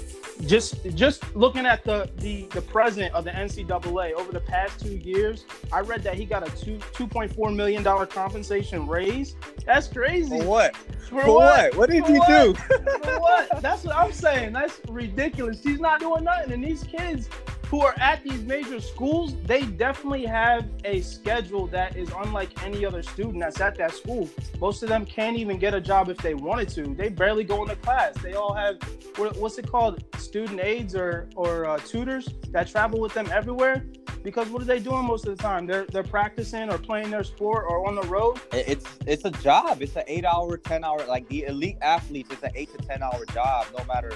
just 0.47 0.85
just 0.95 1.35
looking 1.37 1.67
at 1.67 1.85
the, 1.85 2.11
the 2.19 2.47
the 2.47 2.63
president 2.63 3.15
of 3.15 3.25
the 3.25 3.31
NCAA 3.31 4.13
over 4.13 4.33
the 4.33 4.41
past 4.41 4.81
two 4.81 4.97
years, 4.97 5.45
I 5.73 5.81
read 5.81 6.03
that 6.03 6.15
he 6.15 6.25
got 6.25 6.47
a 6.47 6.57
two 6.57 6.79
two 6.93 7.07
point 7.07 7.35
four 7.35 7.51
million 7.51 7.83
dollar 7.83 8.07
compensation 8.07 8.87
raise. 8.87 9.37
That's 9.65 9.89
crazy. 9.89 10.39
For 10.41 10.45
what? 10.45 10.77
For, 10.77 11.23
For 11.23 11.35
what? 11.35 11.35
what? 11.35 11.77
what? 11.77 11.91
did 11.91 12.05
For 12.05 12.13
he 12.13 12.19
what? 12.19 12.29
do? 12.29 12.55
For 12.55 13.21
what? 13.21 13.63
That's 13.63 13.85
what 13.85 13.97
I'm 13.97 14.13
saying. 14.13 14.53
That's 14.53 14.81
ridiculous. 14.89 15.63
He's 15.63 15.81
not 15.81 16.01
doing 16.01 16.25
nothing, 16.25 16.53
and 16.53 16.65
these 16.65 16.83
kids 16.85 17.29
who 17.71 17.81
are 17.83 17.95
at 18.01 18.23
these 18.25 18.43
major 18.43 18.81
schools, 18.81 19.37
they 19.45 19.63
definitely 19.63 20.27
have 20.27 20.67
a 20.85 21.01
schedule 21.03 21.69
that 21.69 21.97
is 21.97 22.11
unlike 22.19 22.51
any 22.65 22.85
other 22.85 23.01
student 23.01 23.39
that's 23.39 23.61
at 23.61 23.77
that 23.77 23.95
school. 23.95 24.29
Most 24.59 24.83
of 24.83 24.89
them 24.89 25.07
can't 25.07 25.37
even 25.37 25.57
get 25.57 25.73
a 25.73 25.81
job 25.81 26.09
if 26.09 26.19
they 26.19 26.35
wanted 26.35 26.69
to. 26.71 26.95
They 26.95 27.09
barely 27.09 27.45
go 27.45 27.63
into 27.63 27.77
class. 27.77 28.15
They 28.23 28.35
all 28.35 28.53
have 28.55 28.77
what's 29.17 29.57
it 29.59 29.71
called, 29.71 30.03
student 30.19 30.61
aides 30.61 30.97
or 30.97 31.29
or 31.37 31.67
uh, 31.67 31.79
tutors 31.79 32.29
that 32.51 32.67
travel 32.67 32.99
with 33.01 33.15
them 33.15 33.29
everywhere. 33.33 33.87
Because 34.25 34.49
what 34.49 34.61
are 34.61 34.67
they 34.67 34.81
doing 34.81 35.05
most 35.05 35.27
of 35.27 35.37
the 35.37 35.43
time? 35.43 35.65
They're 35.65 35.87
they're 35.87 36.03
practicing 36.03 36.71
or 36.71 36.79
playing 36.79 37.11
their 37.11 37.25
sport 37.25 37.67
or 37.69 37.87
on 37.87 37.95
the 37.95 38.07
road. 38.09 38.41
It's 38.53 38.85
it's 39.07 39.25
a 39.25 39.31
job. 39.31 39.81
It's 39.81 39.95
an 39.95 40.05
eight 40.09 40.25
hour, 40.25 40.57
ten 40.57 40.83
hour. 40.83 40.99
Like 41.07 41.29
the 41.29 41.45
elite 41.45 41.79
athletes, 41.83 42.31
it's 42.33 42.43
an 42.43 42.51
eight 42.57 42.77
to 42.77 42.79
ten 42.85 43.03
hour 43.03 43.25
job. 43.33 43.67
No 43.79 43.85
matter 43.85 44.13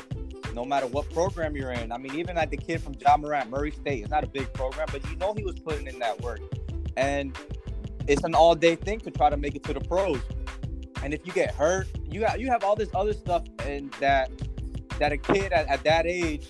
no 0.55 0.65
matter 0.65 0.87
what 0.87 1.11
program 1.13 1.57
you're 1.57 1.73
in. 1.73 1.93
I 1.93 1.99
mean, 1.99 2.15
even 2.15 2.37
like 2.37 2.51
the 2.51 2.57
kid 2.57 2.81
from 2.81 2.95
Ja 3.01 3.17
Morant, 3.45 3.51
Murray 3.51 3.71
State, 3.71 4.03
it's 4.03 4.11
not 4.11 4.25
a 4.25 4.27
big 4.27 4.53
program, 4.53 4.89
but 4.91 5.09
you 5.11 5.17
know 5.17 5.35
he 5.35 5.45
was 5.45 5.59
putting 5.59 5.87
in 5.87 5.99
that 5.99 6.21
work. 6.21 6.41
And 6.97 7.37
it's 8.07 8.25
an 8.25 8.35
all 8.35 8.55
day 8.55 8.77
thing 8.77 9.01
to 9.01 9.11
try 9.11 9.31
to 9.31 9.37
make 9.37 9.55
it 9.55 9.65
to 9.65 9.73
the 9.73 9.81
pros. 9.81 10.21
And 11.03 11.13
if 11.13 11.27
you 11.27 11.33
get 11.33 11.55
hurt, 11.55 11.89
you 12.11 12.21
got 12.21 12.41
you 12.41 12.49
have 12.49 12.65
all 12.65 12.77
this 12.77 12.89
other 12.95 13.13
stuff 13.13 13.45
and 13.61 13.93
that 14.01 14.31
that 14.99 15.13
a 15.13 15.17
kid 15.17 15.53
at, 15.53 15.67
at 15.69 15.83
that 15.85 16.07
age 16.07 16.49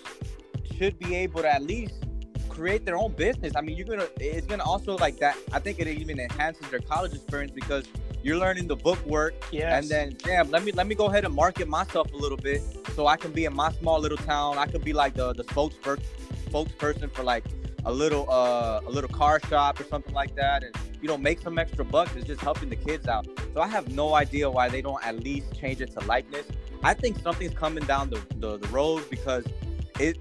should 0.76 0.98
be 0.98 1.14
able 1.14 1.42
to 1.42 1.52
at 1.52 1.62
least 1.62 2.04
create 2.48 2.84
their 2.84 2.96
own 2.96 3.12
business. 3.12 3.52
I 3.56 3.62
mean, 3.62 3.76
you're 3.76 3.86
gonna 3.86 4.08
it's 4.20 4.46
gonna 4.46 4.64
also 4.64 4.96
like 4.96 5.18
that. 5.18 5.36
I 5.52 5.58
think 5.58 5.80
it 5.80 5.88
even 5.88 6.20
enhances 6.20 6.68
their 6.68 6.80
college 6.80 7.14
experience 7.14 7.52
because 7.52 7.86
you're 8.22 8.38
learning 8.38 8.68
the 8.68 8.76
book 8.76 9.04
work. 9.06 9.34
Yes. 9.50 9.82
And 9.82 9.90
then, 9.90 10.16
damn, 10.18 10.50
let 10.50 10.64
me 10.64 10.72
let 10.72 10.86
me 10.86 10.94
go 10.94 11.06
ahead 11.06 11.24
and 11.24 11.34
market 11.34 11.68
myself 11.68 12.12
a 12.12 12.16
little 12.16 12.38
bit 12.38 12.62
so 12.94 13.06
I 13.06 13.16
can 13.16 13.32
be 13.32 13.44
in 13.44 13.54
my 13.54 13.72
small 13.72 13.98
little 13.98 14.18
town. 14.18 14.56
I 14.56 14.66
could 14.66 14.84
be 14.84 14.92
like 14.92 15.14
the 15.14 15.32
the 15.32 15.44
spokesperson 15.44 16.02
spokesperson 16.54 17.10
for 17.10 17.22
like 17.22 17.44
a 17.84 17.92
little 17.92 18.30
uh 18.30 18.80
a 18.86 18.90
little 18.90 19.10
car 19.10 19.40
shop 19.48 19.78
or 19.80 19.84
something 19.84 20.14
like 20.14 20.34
that 20.36 20.62
and 20.62 20.74
you 21.02 21.08
know 21.08 21.18
make 21.18 21.40
some 21.40 21.58
extra 21.58 21.84
bucks 21.84 22.14
it's 22.16 22.26
just 22.26 22.40
helping 22.40 22.70
the 22.70 22.76
kids 22.76 23.08
out. 23.08 23.26
So 23.52 23.60
i 23.60 23.68
have 23.68 23.88
no 23.88 24.14
idea 24.14 24.50
why 24.50 24.68
they 24.68 24.80
don't 24.80 25.04
at 25.06 25.22
least 25.22 25.54
change 25.60 25.80
it 25.80 25.90
to 25.92 26.00
likeness. 26.06 26.46
I 26.82 26.94
think 26.94 27.18
something's 27.18 27.54
coming 27.54 27.84
down 27.84 28.10
the, 28.10 28.20
the, 28.36 28.58
the 28.58 28.68
road 28.68 29.08
because 29.10 29.44
it 29.98 30.18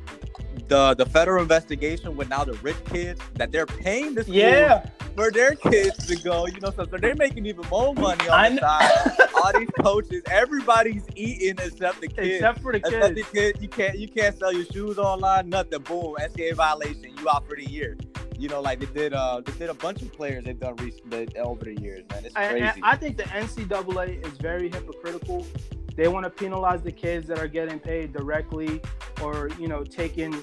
the 0.68 0.94
the 0.96 1.06
federal 1.06 1.42
investigation 1.42 2.16
with 2.16 2.30
now 2.30 2.44
the 2.44 2.54
rich 2.56 2.78
kids 2.86 3.22
that 3.36 3.52
they're 3.52 3.66
paying 3.66 4.16
this 4.16 4.28
yeah 4.28 4.86
for 5.16 5.32
their 5.32 5.56
kids 5.56 6.08
to 6.08 6.16
go, 6.16 6.48
you 6.48 6.60
know, 6.60 6.72
so, 6.72 6.86
so 6.86 6.98
they're 6.98 7.16
making 7.16 7.46
even 7.46 7.66
more 7.70 7.94
money 7.94 8.28
on 8.30 8.56
the 8.56 8.62
side. 8.62 9.30
All 9.44 9.52
these 9.58 9.70
coaches, 9.80 10.24
everybody's 10.30 11.06
eating 11.16 11.56
except 11.64 12.02
the 12.02 12.08
kids. 12.08 12.36
Except 12.36 12.62
for 12.62 12.72
the 12.72 12.80
kids. 12.80 12.96
Except 12.96 13.16
the 13.16 13.24
kids, 13.24 13.62
you 13.62 13.68
can't 13.68 13.98
you 14.00 14.08
can't 14.08 14.38
sell 14.38 14.54
your 14.54 14.66
shoes 14.66 14.98
online, 14.98 15.50
nothing. 15.50 15.82
Boom, 15.82 16.16
NCAA 16.20 16.56
violation. 16.56 17.16
You 17.18 17.30
out 17.30 17.48
for 17.48 17.56
the 17.56 17.70
year. 17.70 17.98
You 18.38 18.50
know, 18.50 18.62
like 18.62 18.80
they 18.80 18.86
did. 18.88 19.14
Uh, 19.14 19.42
they 19.42 19.52
did 19.54 19.70
a 19.70 19.74
bunch 19.74 20.02
of 20.02 20.12
players 20.14 20.46
they've 20.46 20.60
done 20.60 20.76
recently 20.78 21.28
over 21.38 21.66
the 21.66 21.80
years, 21.80 22.04
man. 22.10 22.26
It's 22.26 22.34
crazy. 22.34 22.64
I, 22.64 22.92
I 22.92 22.96
think 22.96 23.18
the 23.18 23.24
NCAA 23.24 24.26
is 24.26 24.34
very 24.40 24.70
hypocritical 24.70 25.46
they 25.96 26.08
want 26.08 26.24
to 26.24 26.30
penalize 26.30 26.82
the 26.82 26.92
kids 26.92 27.28
that 27.28 27.40
are 27.40 27.48
getting 27.48 27.80
paid 27.80 28.14
directly 28.14 28.82
or 29.22 29.50
you 29.60 29.68
know 29.68 29.84
taking 29.84 30.36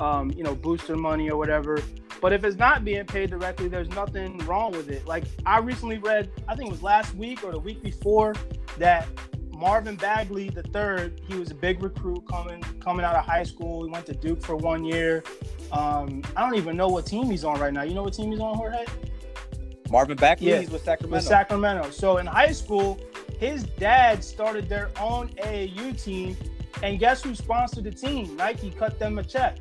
um, 0.00 0.30
you 0.30 0.42
know 0.42 0.54
booster 0.54 0.96
money 0.96 1.30
or 1.30 1.36
whatever. 1.36 1.80
But 2.20 2.32
if 2.32 2.42
it's 2.42 2.56
not 2.56 2.84
being 2.84 3.06
paid 3.06 3.30
directly 3.30 3.68
there's 3.68 3.88
nothing 3.90 4.38
wrong 4.38 4.72
with 4.72 4.88
it. 4.88 5.06
Like 5.06 5.24
i 5.46 5.58
recently 5.58 5.98
read 5.98 6.30
i 6.48 6.54
think 6.54 6.68
it 6.68 6.72
was 6.72 6.82
last 6.82 7.14
week 7.14 7.44
or 7.44 7.52
the 7.52 7.58
week 7.58 7.82
before 7.82 8.34
that 8.78 9.08
marvin 9.52 9.96
bagley 9.96 10.48
the 10.50 10.62
third 10.62 11.20
he 11.26 11.34
was 11.36 11.50
a 11.50 11.54
big 11.54 11.82
recruit 11.82 12.22
coming 12.28 12.62
coming 12.80 13.04
out 13.04 13.16
of 13.16 13.24
high 13.24 13.44
school. 13.44 13.84
He 13.84 13.90
went 13.90 14.06
to 14.06 14.14
duke 14.14 14.42
for 14.42 14.56
one 14.56 14.84
year. 14.84 15.22
Um, 15.72 16.22
i 16.36 16.40
don't 16.40 16.56
even 16.56 16.76
know 16.76 16.88
what 16.88 17.06
team 17.06 17.30
he's 17.30 17.44
on 17.44 17.60
right 17.60 17.72
now. 17.72 17.82
You 17.82 17.94
know 17.94 18.02
what 18.02 18.14
team 18.14 18.30
he's 18.30 18.40
on 18.40 18.56
jorge? 18.56 18.84
Marvin 19.90 20.16
bagley 20.16 20.50
yeah, 20.50 20.60
he's 20.60 20.70
with 20.70 20.82
sacramento. 20.82 21.16
With 21.16 21.24
sacramento. 21.24 21.90
So 21.90 22.18
in 22.18 22.26
high 22.26 22.52
school 22.52 23.00
his 23.38 23.64
dad 23.64 24.22
started 24.24 24.68
their 24.68 24.90
own 25.00 25.28
AAU 25.30 26.02
team, 26.02 26.36
and 26.82 26.98
guess 26.98 27.22
who 27.22 27.34
sponsored 27.34 27.84
the 27.84 27.90
team? 27.90 28.36
Nike 28.36 28.70
cut 28.70 28.98
them 28.98 29.18
a 29.18 29.24
check. 29.24 29.58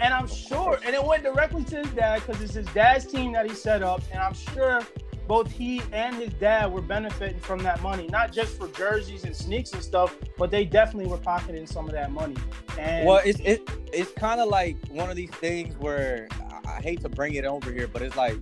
And 0.00 0.12
I'm 0.12 0.26
sure, 0.26 0.80
and 0.84 0.94
it 0.94 1.04
went 1.04 1.22
directly 1.22 1.64
to 1.64 1.76
his 1.76 1.90
dad 1.90 2.22
because 2.26 2.42
it's 2.42 2.54
his 2.54 2.66
dad's 2.68 3.06
team 3.06 3.32
that 3.32 3.48
he 3.48 3.54
set 3.54 3.82
up, 3.82 4.02
and 4.10 4.20
I'm 4.20 4.34
sure 4.34 4.80
both 5.28 5.50
he 5.50 5.80
and 5.92 6.16
his 6.16 6.32
dad 6.34 6.72
were 6.72 6.82
benefiting 6.82 7.40
from 7.40 7.62
that 7.62 7.80
money, 7.82 8.08
not 8.08 8.32
just 8.32 8.58
for 8.58 8.68
jerseys 8.68 9.24
and 9.24 9.34
sneaks 9.34 9.72
and 9.72 9.82
stuff, 9.82 10.16
but 10.36 10.50
they 10.50 10.64
definitely 10.64 11.08
were 11.08 11.18
pocketing 11.18 11.66
some 11.66 11.86
of 11.86 11.92
that 11.92 12.10
money. 12.10 12.36
And 12.78 13.06
well, 13.06 13.20
it's 13.24 13.40
it, 13.40 13.62
it's 13.92 14.10
kind 14.12 14.40
of 14.40 14.48
like 14.48 14.76
one 14.88 15.10
of 15.10 15.16
these 15.16 15.30
things 15.30 15.76
where 15.78 16.28
I, 16.66 16.80
hate 16.80 17.00
to 17.02 17.08
bring 17.08 17.34
it 17.34 17.44
over 17.44 17.70
here, 17.70 17.86
but 17.86 18.02
it's 18.02 18.16
like 18.16 18.36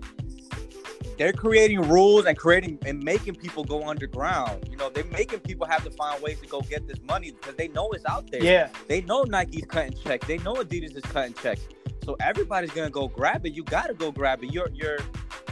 they're 1.21 1.35
creating 1.35 1.83
rules 1.83 2.25
and 2.25 2.39
creating 2.39 2.79
and 2.87 3.05
making 3.05 3.35
people 3.35 3.63
go 3.63 3.87
underground. 3.87 4.67
You 4.71 4.79
know, 4.79 4.89
they're 4.89 5.05
making 5.05 5.41
people 5.41 5.67
have 5.67 5.85
to 5.85 5.91
find 5.91 6.23
ways 6.23 6.41
to 6.41 6.47
go 6.47 6.63
get 6.63 6.89
this 6.89 6.97
money 7.03 7.33
because 7.33 7.55
they 7.57 7.69
know 7.69 7.91
it's 7.91 8.07
out 8.07 8.31
there. 8.31 8.43
Yeah. 8.43 8.71
They 8.89 9.03
know 9.03 9.25
Nike's 9.25 9.67
cutting 9.67 9.93
checks. 10.03 10.27
They 10.27 10.39
know 10.39 10.55
Adidas 10.55 10.97
is 10.97 11.03
cutting 11.03 11.35
checks. 11.35 11.61
So 12.07 12.17
everybody's 12.23 12.71
gonna 12.71 12.89
go 12.89 13.07
grab 13.07 13.45
it. 13.45 13.53
You 13.53 13.65
gotta 13.65 13.93
go 13.93 14.11
grab 14.11 14.43
it. 14.43 14.55
You're 14.55 14.71
you're 14.73 14.97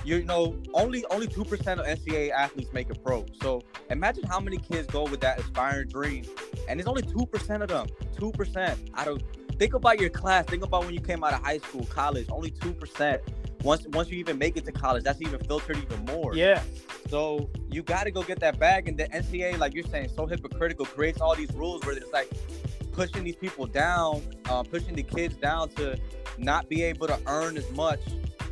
you 0.06 0.24
know 0.24 0.56
only 0.72 1.04
only 1.10 1.26
two 1.26 1.44
percent 1.44 1.80
of 1.80 1.86
NCAA 1.86 2.30
athletes 2.30 2.72
make 2.72 2.88
it 2.88 3.04
pro. 3.04 3.26
So 3.42 3.60
imagine 3.90 4.24
how 4.24 4.40
many 4.40 4.56
kids 4.56 4.86
go 4.86 5.02
with 5.02 5.20
that 5.20 5.38
aspiring 5.38 5.88
dream, 5.88 6.24
and 6.66 6.80
it's 6.80 6.88
only 6.88 7.02
two 7.02 7.26
percent 7.26 7.62
of 7.62 7.68
them. 7.68 7.88
Two 8.18 8.32
percent 8.32 8.80
out 8.94 9.06
of 9.06 9.22
think 9.58 9.74
about 9.74 10.00
your 10.00 10.08
class. 10.08 10.46
Think 10.46 10.64
about 10.64 10.86
when 10.86 10.94
you 10.94 11.00
came 11.02 11.22
out 11.22 11.34
of 11.34 11.42
high 11.42 11.58
school, 11.58 11.84
college. 11.84 12.26
Only 12.30 12.52
two 12.52 12.72
percent. 12.72 13.20
Once 13.62 13.86
once 13.88 14.08
you 14.10 14.18
even 14.18 14.38
make 14.38 14.56
it 14.56 14.64
to 14.64 14.72
college, 14.72 15.02
that's 15.02 15.20
even 15.20 15.38
filtered 15.40 15.76
even 15.78 16.04
more. 16.04 16.34
Yeah. 16.34 16.62
So 17.08 17.50
you 17.70 17.82
got 17.82 18.04
to 18.04 18.10
go 18.10 18.22
get 18.22 18.40
that 18.40 18.58
bag, 18.58 18.88
and 18.88 18.98
the 18.98 19.04
NCAA, 19.04 19.58
like 19.58 19.74
you're 19.74 19.84
saying, 19.84 20.10
so 20.14 20.26
hypocritical, 20.26 20.86
creates 20.86 21.20
all 21.20 21.34
these 21.34 21.52
rules 21.52 21.84
where 21.84 21.96
it's 21.96 22.12
like 22.12 22.30
pushing 22.92 23.24
these 23.24 23.36
people 23.36 23.66
down, 23.66 24.22
uh, 24.48 24.62
pushing 24.62 24.94
the 24.94 25.02
kids 25.02 25.36
down 25.36 25.68
to 25.70 25.98
not 26.36 26.68
be 26.68 26.82
able 26.82 27.06
to 27.06 27.18
earn 27.26 27.56
as 27.56 27.70
much 27.72 28.00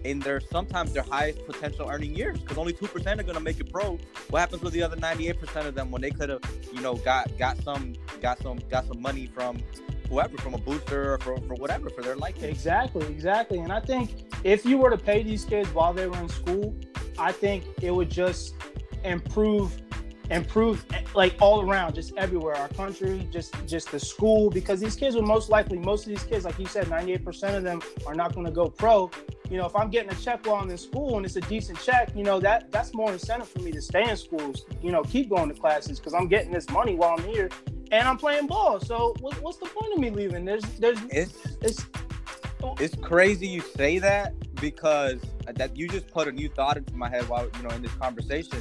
in 0.04 0.20
their 0.20 0.40
sometimes 0.40 0.92
their 0.92 1.02
highest 1.02 1.44
potential 1.46 1.88
earning 1.90 2.14
years 2.14 2.38
because 2.38 2.56
only 2.56 2.72
two 2.72 2.86
percent 2.86 3.20
are 3.20 3.24
going 3.24 3.36
to 3.36 3.42
make 3.42 3.58
it 3.60 3.72
pro. 3.72 3.98
What 4.30 4.38
happens 4.38 4.62
with 4.62 4.72
the 4.72 4.82
other 4.82 4.96
ninety 4.96 5.28
eight 5.28 5.40
percent 5.40 5.66
of 5.66 5.74
them 5.74 5.90
when 5.90 6.00
they 6.02 6.10
could 6.10 6.28
have, 6.28 6.42
you 6.72 6.80
know, 6.80 6.94
got 6.94 7.36
got 7.38 7.62
some 7.62 7.94
got 8.20 8.40
some 8.40 8.58
got 8.70 8.86
some 8.86 9.00
money 9.00 9.26
from 9.26 9.58
whoever 10.08 10.36
from 10.38 10.54
a 10.54 10.58
booster 10.58 11.14
or 11.14 11.18
for, 11.18 11.36
for 11.38 11.54
whatever 11.54 11.90
for 11.90 12.02
their 12.02 12.16
life. 12.16 12.42
Exactly, 12.42 13.06
exactly. 13.06 13.58
And 13.58 13.72
I 13.72 13.80
think 13.80 14.26
if 14.44 14.64
you 14.64 14.78
were 14.78 14.90
to 14.90 14.98
pay 14.98 15.22
these 15.22 15.44
kids 15.44 15.68
while 15.70 15.92
they 15.92 16.06
were 16.06 16.18
in 16.18 16.28
school, 16.28 16.74
I 17.18 17.32
think 17.32 17.64
it 17.82 17.94
would 17.94 18.10
just 18.10 18.54
improve 19.04 19.80
improve 20.30 20.84
eh, 20.92 21.02
like 21.14 21.36
all 21.40 21.68
around 21.68 21.94
just 21.94 22.12
everywhere 22.16 22.56
our 22.56 22.68
country 22.70 23.28
just 23.30 23.54
just 23.66 23.90
the 23.92 24.00
school 24.00 24.50
because 24.50 24.80
these 24.80 24.96
kids 24.96 25.14
will 25.14 25.22
most 25.22 25.50
likely 25.50 25.78
most 25.78 26.02
of 26.04 26.08
these 26.08 26.24
kids 26.24 26.44
like 26.44 26.58
you 26.58 26.66
said 26.66 26.86
98% 26.86 27.56
of 27.56 27.62
them 27.62 27.80
are 28.06 28.14
not 28.14 28.34
going 28.34 28.44
to 28.44 28.50
go 28.52 28.68
pro 28.68 29.08
you 29.48 29.56
know 29.56 29.66
if 29.66 29.76
i'm 29.76 29.88
getting 29.88 30.10
a 30.10 30.14
check 30.16 30.44
while 30.44 30.56
i'm 30.56 30.68
in 30.68 30.76
school 30.76 31.16
and 31.16 31.24
it's 31.24 31.36
a 31.36 31.40
decent 31.42 31.80
check 31.80 32.10
you 32.16 32.24
know 32.24 32.40
that 32.40 32.72
that's 32.72 32.92
more 32.92 33.12
incentive 33.12 33.48
for 33.48 33.60
me 33.60 33.70
to 33.70 33.80
stay 33.80 34.08
in 34.08 34.16
schools 34.16 34.66
you 34.82 34.90
know 34.90 35.02
keep 35.04 35.30
going 35.30 35.48
to 35.48 35.54
classes 35.54 36.00
because 36.00 36.12
i'm 36.12 36.26
getting 36.26 36.50
this 36.50 36.68
money 36.70 36.96
while 36.96 37.14
i'm 37.16 37.24
here 37.24 37.48
and 37.98 38.08
i'm 38.08 38.18
playing 38.18 38.46
ball 38.46 38.80
so 38.80 39.14
what, 39.20 39.34
what's 39.42 39.58
the 39.58 39.66
point 39.66 39.92
of 39.92 39.98
me 39.98 40.10
leaving 40.10 40.44
there's 40.44 40.64
there's 40.78 40.98
It's 41.10 41.34
it's 41.60 41.86
it's 42.80 42.96
crazy 42.96 43.46
you 43.46 43.60
say 43.60 43.98
that 43.98 44.34
because 44.60 45.20
that 45.54 45.76
you 45.76 45.88
just 45.88 46.08
put 46.08 46.28
a 46.28 46.32
new 46.32 46.48
thought 46.48 46.76
into 46.76 46.94
my 46.94 47.08
head 47.08 47.28
while 47.28 47.48
you 47.56 47.62
know 47.62 47.74
in 47.74 47.82
this 47.82 47.94
conversation. 47.94 48.58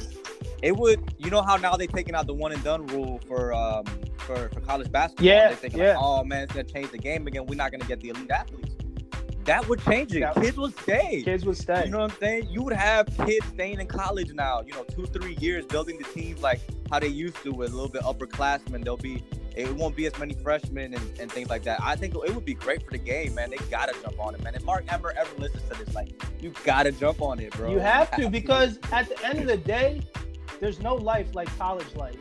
It 0.62 0.76
would, 0.76 1.14
you 1.18 1.30
know, 1.30 1.42
how 1.42 1.56
now 1.56 1.76
they're 1.76 1.86
taking 1.86 2.14
out 2.14 2.26
the 2.26 2.34
one 2.34 2.52
and 2.52 2.62
done 2.62 2.86
rule 2.86 3.20
for 3.26 3.52
um 3.52 3.84
for, 4.18 4.48
for 4.50 4.60
college 4.60 4.90
basketball. 4.90 5.26
Yeah, 5.26 5.48
They're 5.48 5.56
thinking 5.56 5.80
yeah. 5.80 5.94
like, 5.94 5.98
oh 6.00 6.24
man, 6.24 6.44
it's 6.44 6.52
gonna 6.52 6.64
change 6.64 6.90
the 6.90 6.98
game 6.98 7.26
again. 7.26 7.46
We're 7.46 7.56
not 7.56 7.72
gonna 7.72 7.84
get 7.84 8.00
the 8.00 8.10
elite 8.10 8.30
athletes. 8.30 8.75
That 9.46 9.68
would 9.68 9.82
change 9.84 10.14
it. 10.14 10.20
That- 10.20 10.34
Kids 10.34 10.56
would 10.56 10.76
stay. 10.78 11.22
kids 11.24 11.44
would 11.44 11.56
stay 11.56 11.84
You 11.84 11.90
know 11.92 12.00
what 12.00 12.12
I'm 12.12 12.18
saying? 12.18 12.48
You 12.50 12.62
would 12.62 12.72
have 12.74 13.06
kids 13.24 13.46
staying 13.46 13.80
in 13.80 13.86
college 13.86 14.32
now, 14.32 14.62
you 14.66 14.72
know, 14.72 14.84
two, 14.84 15.06
three 15.06 15.36
years 15.40 15.64
building 15.64 15.98
the 15.98 16.04
teams 16.04 16.42
like 16.42 16.60
how 16.90 16.98
they 16.98 17.06
used 17.08 17.36
to 17.44 17.50
with 17.52 17.72
a 17.72 17.74
little 17.74 17.88
bit 17.88 18.02
upperclassmen. 18.02 18.84
They'll 18.84 18.96
be, 18.96 19.22
it 19.54 19.72
won't 19.74 19.94
be 19.96 20.06
as 20.06 20.18
many 20.18 20.34
freshmen 20.34 20.94
and, 20.94 21.20
and 21.20 21.30
things 21.30 21.48
like 21.48 21.62
that. 21.62 21.80
I 21.82 21.94
think 21.96 22.14
it 22.14 22.34
would 22.34 22.44
be 22.44 22.54
great 22.54 22.84
for 22.84 22.90
the 22.90 22.98
game, 22.98 23.34
man. 23.34 23.50
They 23.50 23.58
gotta 23.70 23.94
jump 24.02 24.18
on 24.20 24.34
it, 24.34 24.42
man. 24.42 24.54
If 24.54 24.64
Mark 24.64 24.84
Emmert 24.92 25.16
ever 25.16 25.30
listens 25.38 25.62
to 25.70 25.84
this, 25.84 25.94
like, 25.94 26.10
you 26.40 26.52
gotta 26.64 26.90
jump 26.92 27.22
on 27.22 27.38
it, 27.38 27.52
bro. 27.52 27.70
You 27.70 27.78
have 27.78 28.10
to 28.16 28.28
because 28.40 28.78
at 28.92 29.08
the 29.08 29.24
end 29.24 29.38
of 29.38 29.46
the 29.46 29.56
day, 29.56 30.02
there's 30.60 30.80
no 30.80 30.94
life 30.94 31.34
like 31.34 31.48
college 31.56 31.94
life. 31.94 32.16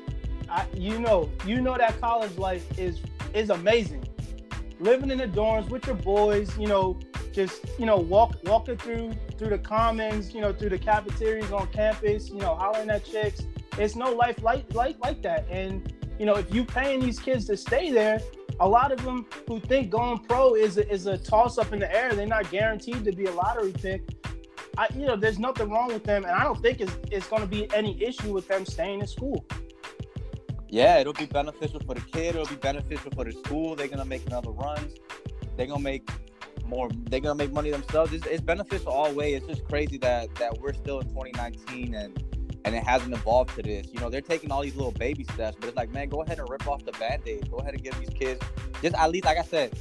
I, 0.48 0.68
you 0.76 1.00
know, 1.00 1.30
you 1.46 1.60
know 1.60 1.76
that 1.78 2.00
college 2.00 2.38
life 2.38 2.78
is 2.78 3.00
is 3.34 3.50
amazing. 3.50 4.08
Living 4.80 5.10
in 5.10 5.18
the 5.18 5.28
dorms 5.28 5.70
with 5.70 5.86
your 5.88 5.96
boys, 5.96 6.58
you 6.58 6.68
know, 6.68 7.00
just 7.32 7.66
you 7.80 7.86
know, 7.86 7.98
walk 7.98 8.36
walking 8.44 8.78
through 8.78 9.14
through 9.38 9.50
the 9.50 9.58
commons, 9.58 10.34
you 10.34 10.42
know, 10.42 10.54
through 10.54 10.70
the 10.70 10.80
cafeterias 10.80 11.52
on 11.52 11.68
campus, 11.68 12.30
you 12.30 12.38
know, 12.38 12.56
hollering 12.56 12.90
at 12.90 13.06
chicks. 13.06 13.46
It's 13.78 13.96
no 13.96 14.12
life 14.12 14.42
like 14.44 14.74
like 14.74 14.98
like 15.00 15.22
that. 15.24 15.48
And 15.50 15.94
you 16.20 16.26
know, 16.26 16.36
if 16.36 16.54
you 16.54 16.64
paying 16.66 17.00
these 17.00 17.20
kids 17.20 17.46
to 17.46 17.58
stay 17.58 17.92
there, 17.92 18.20
a 18.60 18.68
lot 18.68 18.92
of 18.92 19.04
them 19.04 19.26
who 19.48 19.60
think 19.60 19.90
going 19.90 20.20
pro 20.20 20.56
is 20.56 20.78
a, 20.78 20.90
is 20.90 21.08
a 21.08 21.18
toss 21.18 21.58
up 21.58 21.74
in 21.74 21.80
the 21.80 21.94
air. 21.94 22.14
They're 22.14 22.26
not 22.26 22.50
guaranteed 22.50 23.04
to 23.06 23.12
be 23.12 23.26
a 23.26 23.32
lottery 23.32 23.74
pick. 23.74 24.04
I, 24.78 24.88
you 24.94 25.06
know, 25.06 25.16
there's 25.16 25.40
nothing 25.40 25.70
wrong 25.70 25.88
with 25.88 26.04
them, 26.04 26.26
and 26.26 26.34
I 26.34 26.44
don't 26.44 26.62
think 26.62 26.82
it's, 26.82 26.92
it's 27.10 27.28
going 27.28 27.42
to 27.42 27.48
be 27.48 27.74
any 27.74 28.02
issue 28.04 28.34
with 28.34 28.48
them 28.48 28.66
staying 28.66 29.00
in 29.00 29.08
school. 29.08 29.45
Yeah, 30.70 31.00
it'll 31.00 31.14
be 31.14 31.26
beneficial 31.26 31.80
for 31.82 31.96
the 31.96 32.02
kid. 32.02 32.36
It'll 32.36 32.46
be 32.46 32.56
beneficial 32.56 33.12
for 33.12 33.24
the 33.24 33.32
school. 33.32 33.76
They're 33.76 33.88
gonna 33.88 34.06
make 34.06 34.26
another 34.28 34.52
runs. 34.52 34.96
They're 35.56 35.68
gonna 35.68 35.82
make 35.82 36.10
more. 36.66 36.90
They're 37.10 37.20
gonna 37.20 37.36
make 37.36 37.54
money 37.54 37.72
themselves. 37.72 38.14
It's, 38.14 38.26
it's 38.26 38.42
beneficial 38.42 38.92
all 38.92 39.12
way. 39.14 39.34
It's 39.34 39.46
just 39.46 39.66
crazy 39.66 39.98
that 40.00 40.34
that 40.36 40.60
we're 40.60 40.74
still 40.74 41.00
in 41.00 41.08
2019 41.08 41.94
and 41.94 42.24
and 42.66 42.76
it 42.76 42.84
hasn't 42.84 43.14
evolved 43.14 43.56
to 43.56 43.62
this. 43.62 43.88
You 43.94 44.00
know, 44.00 44.10
they're 44.10 44.22
taking 44.22 44.52
all 44.52 44.64
these 44.64 44.76
little 44.76 44.92
baby 44.92 45.24
steps, 45.24 45.56
but 45.60 45.68
it's 45.68 45.78
like, 45.78 45.94
man, 45.94 46.10
go 46.10 46.24
ahead 46.24 46.40
and 46.40 46.50
rip 46.50 46.68
off 46.68 46.84
the 46.84 46.94
band-aid. 46.94 47.52
Go 47.52 47.58
ahead 47.58 47.76
and 47.76 47.84
give 47.84 47.98
these 48.00 48.10
kids 48.10 48.42
just 48.82 48.96
at 48.96 49.12
least, 49.12 49.26
like 49.26 49.38
I 49.38 49.44
said, 49.44 49.78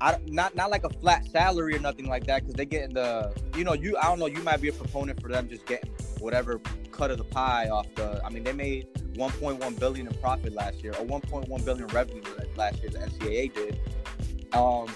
I 0.00 0.18
not 0.26 0.54
not 0.54 0.70
like 0.70 0.84
a 0.84 0.90
flat 0.90 1.26
salary 1.26 1.74
or 1.76 1.78
nothing 1.78 2.08
like 2.08 2.26
that, 2.26 2.42
because 2.42 2.54
they 2.54 2.66
getting 2.66 2.94
the, 2.94 3.32
you 3.56 3.64
know, 3.64 3.72
you 3.72 3.96
I 3.96 4.04
don't 4.04 4.18
know, 4.18 4.26
you 4.26 4.42
might 4.42 4.60
be 4.60 4.68
a 4.68 4.72
proponent 4.72 5.20
for 5.20 5.28
them 5.28 5.48
just 5.48 5.64
getting 5.66 5.90
whatever 6.20 6.60
cut 6.90 7.10
of 7.10 7.18
the 7.18 7.24
pie 7.24 7.68
off 7.68 7.86
the. 7.94 8.24
I 8.24 8.30
mean, 8.30 8.44
they 8.44 8.52
made 8.52 8.88
1.1 9.14 9.78
billion 9.78 10.06
in 10.06 10.14
profit 10.14 10.52
last 10.52 10.82
year, 10.82 10.92
or 10.92 11.04
1.1 11.06 11.64
billion 11.64 11.86
revenue 11.88 12.22
last 12.56 12.80
year. 12.82 12.90
The 12.90 12.98
NCAA 12.98 13.54
did. 13.54 13.80
Um, 14.52 14.88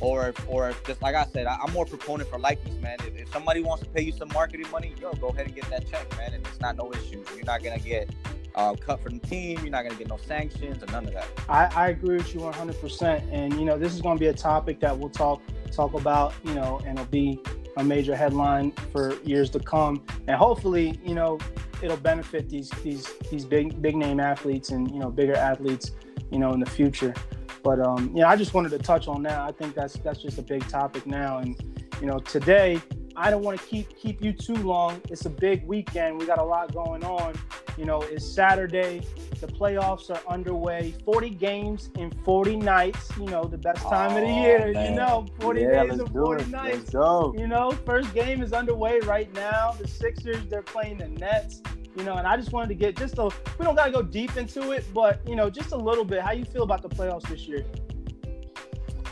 or 0.00 0.32
or 0.46 0.74
just 0.86 1.02
like 1.02 1.14
I 1.14 1.26
said, 1.26 1.46
I, 1.46 1.58
I'm 1.62 1.72
more 1.72 1.84
proponent 1.84 2.30
for 2.30 2.38
likeness, 2.38 2.80
man. 2.80 2.96
If, 3.00 3.16
if 3.16 3.32
somebody 3.32 3.62
wants 3.62 3.84
to 3.84 3.90
pay 3.90 4.02
you 4.02 4.12
some 4.12 4.28
marketing 4.32 4.70
money, 4.70 4.94
yo, 5.00 5.12
go 5.12 5.28
ahead 5.28 5.46
and 5.46 5.54
get 5.54 5.68
that 5.70 5.90
check, 5.90 6.10
man. 6.16 6.34
And 6.34 6.46
it's 6.46 6.60
not 6.60 6.76
no 6.76 6.92
issue. 6.92 7.22
You're 7.34 7.44
not 7.44 7.62
gonna 7.62 7.78
get 7.78 8.10
uh, 8.54 8.74
cut 8.74 9.02
from 9.02 9.18
the 9.18 9.26
team. 9.26 9.58
You're 9.60 9.70
not 9.70 9.84
gonna 9.84 9.96
get 9.96 10.08
no 10.08 10.16
sanctions 10.16 10.82
or 10.82 10.86
none 10.86 11.06
of 11.06 11.14
that. 11.14 11.28
I, 11.48 11.66
I 11.74 11.88
agree 11.88 12.16
with 12.16 12.34
you 12.34 12.40
100%. 12.40 13.32
And, 13.32 13.54
you 13.54 13.64
know, 13.64 13.78
this 13.78 13.94
is 13.94 14.00
to 14.00 14.16
be 14.16 14.26
a 14.26 14.34
topic 14.34 14.80
that 14.80 14.98
we'll 14.98 15.10
talk 15.10 15.42
talk 15.70 15.94
about, 15.94 16.34
you 16.42 16.52
know, 16.54 16.80
and 16.84 16.98
it'll 16.98 17.10
be 17.10 17.40
a 17.76 17.84
major 17.84 18.16
headline 18.16 18.72
for 18.92 19.14
years 19.22 19.50
to 19.50 19.60
come. 19.60 20.04
And 20.26 20.36
hopefully, 20.36 21.00
you 21.04 21.14
know, 21.14 21.38
it'll 21.82 21.96
benefit 21.96 22.48
these 22.48 22.70
these 22.82 23.06
these 23.30 23.44
big 23.44 23.80
big 23.80 23.96
name 23.96 24.20
athletes 24.20 24.70
and, 24.70 24.90
you 24.90 24.98
know, 24.98 25.10
bigger 25.10 25.36
athletes, 25.36 25.92
you 26.30 26.38
know, 26.38 26.52
in 26.52 26.60
the 26.60 26.70
future. 26.70 27.14
But 27.62 27.80
um, 27.80 28.12
yeah, 28.14 28.28
I 28.28 28.36
just 28.36 28.54
wanted 28.54 28.70
to 28.70 28.78
touch 28.78 29.08
on 29.08 29.22
that. 29.24 29.38
I 29.40 29.52
think 29.52 29.74
that's 29.74 29.94
that's 29.94 30.20
just 30.20 30.38
a 30.38 30.42
big 30.42 30.66
topic 30.68 31.06
now. 31.06 31.38
And 31.38 31.56
you 32.00 32.06
know, 32.06 32.18
today 32.18 32.80
I 33.20 33.30
don't 33.30 33.42
want 33.42 33.60
to 33.60 33.66
keep 33.66 33.94
keep 33.98 34.24
you 34.24 34.32
too 34.32 34.54
long. 34.54 35.02
It's 35.10 35.26
a 35.26 35.30
big 35.30 35.66
weekend. 35.66 36.18
We 36.18 36.24
got 36.24 36.38
a 36.38 36.42
lot 36.44 36.72
going 36.72 37.04
on. 37.04 37.34
You 37.76 37.84
know, 37.84 38.00
it's 38.00 38.24
Saturday. 38.24 39.02
The 39.42 39.46
playoffs 39.46 40.08
are 40.08 40.20
underway. 40.26 40.94
40 41.04 41.28
games 41.28 41.90
in 41.98 42.10
40 42.24 42.56
nights. 42.56 43.10
You 43.18 43.26
know, 43.26 43.44
the 43.44 43.58
best 43.58 43.82
time 43.82 44.16
of 44.16 44.22
the 44.22 44.32
Oh, 44.32 44.42
year. 44.42 44.72
man. 44.72 44.90
You 44.92 44.96
know, 44.96 45.26
40 45.38 45.60
Yeah, 45.60 45.84
days 45.84 45.98
and 45.98 46.10
40 46.10 46.44
it. 46.44 46.48
nights. 46.48 46.76
Let's 46.78 46.90
go. 46.92 47.34
You 47.36 47.46
know, 47.46 47.72
first 47.84 48.14
game 48.14 48.42
is 48.42 48.54
underway 48.54 49.00
right 49.00 49.32
now. 49.34 49.72
The 49.78 49.86
Sixers, 49.86 50.46
they're 50.48 50.62
playing 50.62 50.96
the 50.98 51.08
Nets. 51.08 51.60
You 51.98 52.04
know, 52.04 52.14
and 52.14 52.26
I 52.26 52.38
just 52.38 52.52
wanted 52.52 52.68
to 52.68 52.74
get 52.74 52.96
just 52.96 53.18
a 53.18 53.24
we 53.58 53.64
don't 53.66 53.74
gotta 53.74 53.92
go 53.92 54.00
deep 54.00 54.34
into 54.38 54.70
it, 54.72 54.86
but 54.94 55.20
you 55.28 55.36
know, 55.36 55.50
just 55.50 55.72
a 55.72 55.76
little 55.76 56.04
bit. 56.06 56.22
How 56.22 56.32
you 56.32 56.46
feel 56.46 56.62
about 56.62 56.80
the 56.80 56.88
playoffs 56.88 57.28
this 57.28 57.46
year? 57.46 57.66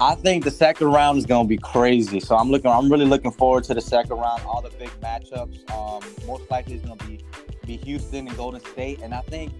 I 0.01 0.15
think 0.15 0.45
the 0.45 0.51
second 0.51 0.89
round 0.89 1.19
is 1.19 1.27
gonna 1.27 1.49
be 1.49 1.59
crazy. 1.59 2.21
So 2.21 2.37
I'm 2.37 2.51
looking. 2.51 2.71
I'm 2.71 2.91
really 2.91 3.05
looking 3.05 3.33
forward 3.33 3.65
to 3.65 3.75
the 3.75 3.81
second 3.81 4.17
round. 4.17 4.43
All 4.45 4.63
the 4.63 4.71
big 4.71 4.91
matchups. 5.01 5.69
Um, 5.73 6.03
most 6.27 6.49
likely 6.51 6.75
is 6.77 6.83
gonna 6.83 7.05
be 7.05 7.25
be 7.67 7.77
Houston 7.79 8.29
and 8.29 8.37
Golden 8.37 8.61
State. 8.61 9.01
And 9.03 9.13
I 9.13 9.21
think, 9.23 9.53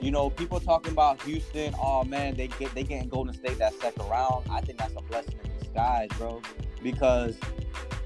you 0.00 0.10
know, 0.10 0.30
people 0.30 0.60
talking 0.60 0.92
about 0.92 1.20
Houston. 1.22 1.74
Oh 1.80 2.04
man, 2.04 2.36
they 2.36 2.46
get 2.46 2.72
they 2.74 2.84
getting 2.84 3.08
Golden 3.08 3.34
State 3.34 3.58
that 3.58 3.74
second 3.80 4.08
round. 4.08 4.44
I 4.50 4.60
think 4.60 4.78
that's 4.78 4.94
a 4.96 5.02
blessing 5.02 5.34
in 5.44 5.58
disguise, 5.58 6.08
bro, 6.16 6.40
because 6.82 7.36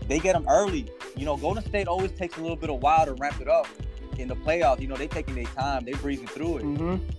they 0.09 0.19
get 0.19 0.33
them 0.33 0.47
early. 0.49 0.87
You 1.17 1.27
know, 1.27 1.37
Golden 1.37 1.65
State 1.65 1.87
always 1.87 2.13
takes 2.13 2.39
a 2.39 2.41
little 2.41 2.57
bit 2.57 2.71
of 2.71 2.81
while 2.83 3.05
to 3.05 3.13
ramp 3.15 3.41
it 3.43 3.49
up 3.49 3.69
in 4.19 4.29
the 4.29 4.37
playoffs. 4.37 4.81
You 4.81 4.89
know, 4.89 4.97
they 4.97 5.07
taking 5.07 5.35
their 5.35 5.45
time. 5.45 5.85
They 5.85 5.93
breezing 5.93 6.29
through 6.29 6.59
it 6.59 6.65
Mm-hmm. 6.65 7.11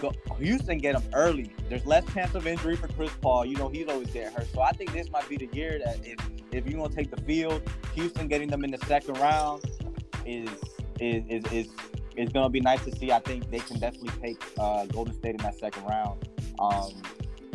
Go, 0.00 0.12
Houston 0.38 0.78
get 0.78 0.94
him 0.94 1.02
early. 1.12 1.52
There's 1.68 1.86
less 1.86 2.04
chance 2.12 2.34
of 2.34 2.46
injury 2.46 2.76
for 2.76 2.88
Chris 2.88 3.12
Paul. 3.20 3.44
You 3.44 3.56
know 3.56 3.68
he's 3.68 3.88
always 3.88 4.10
getting 4.10 4.32
hurt. 4.32 4.48
So 4.52 4.62
I 4.62 4.72
think 4.72 4.92
this 4.92 5.10
might 5.10 5.28
be 5.28 5.36
the 5.36 5.48
year 5.52 5.80
that 5.84 5.98
if 6.04 6.18
if 6.52 6.66
you're 6.66 6.80
gonna 6.80 6.94
take 6.94 7.10
the 7.10 7.20
field, 7.22 7.62
Houston 7.94 8.28
getting 8.28 8.48
them 8.48 8.64
in 8.64 8.70
the 8.70 8.78
second 8.86 9.18
round 9.18 9.64
is 10.26 10.50
is 11.00 11.24
is 11.52 11.68
is, 12.16 12.32
gonna 12.32 12.50
be 12.50 12.60
nice 12.60 12.84
to 12.84 12.96
see. 12.96 13.12
I 13.12 13.20
think 13.20 13.50
they 13.50 13.60
can 13.60 13.78
definitely 13.78 14.10
take 14.20 14.42
uh, 14.58 14.86
Golden 14.86 15.14
State 15.14 15.30
in 15.30 15.38
that 15.38 15.58
second 15.58 15.84
round. 15.84 16.28
Um, 16.58 17.02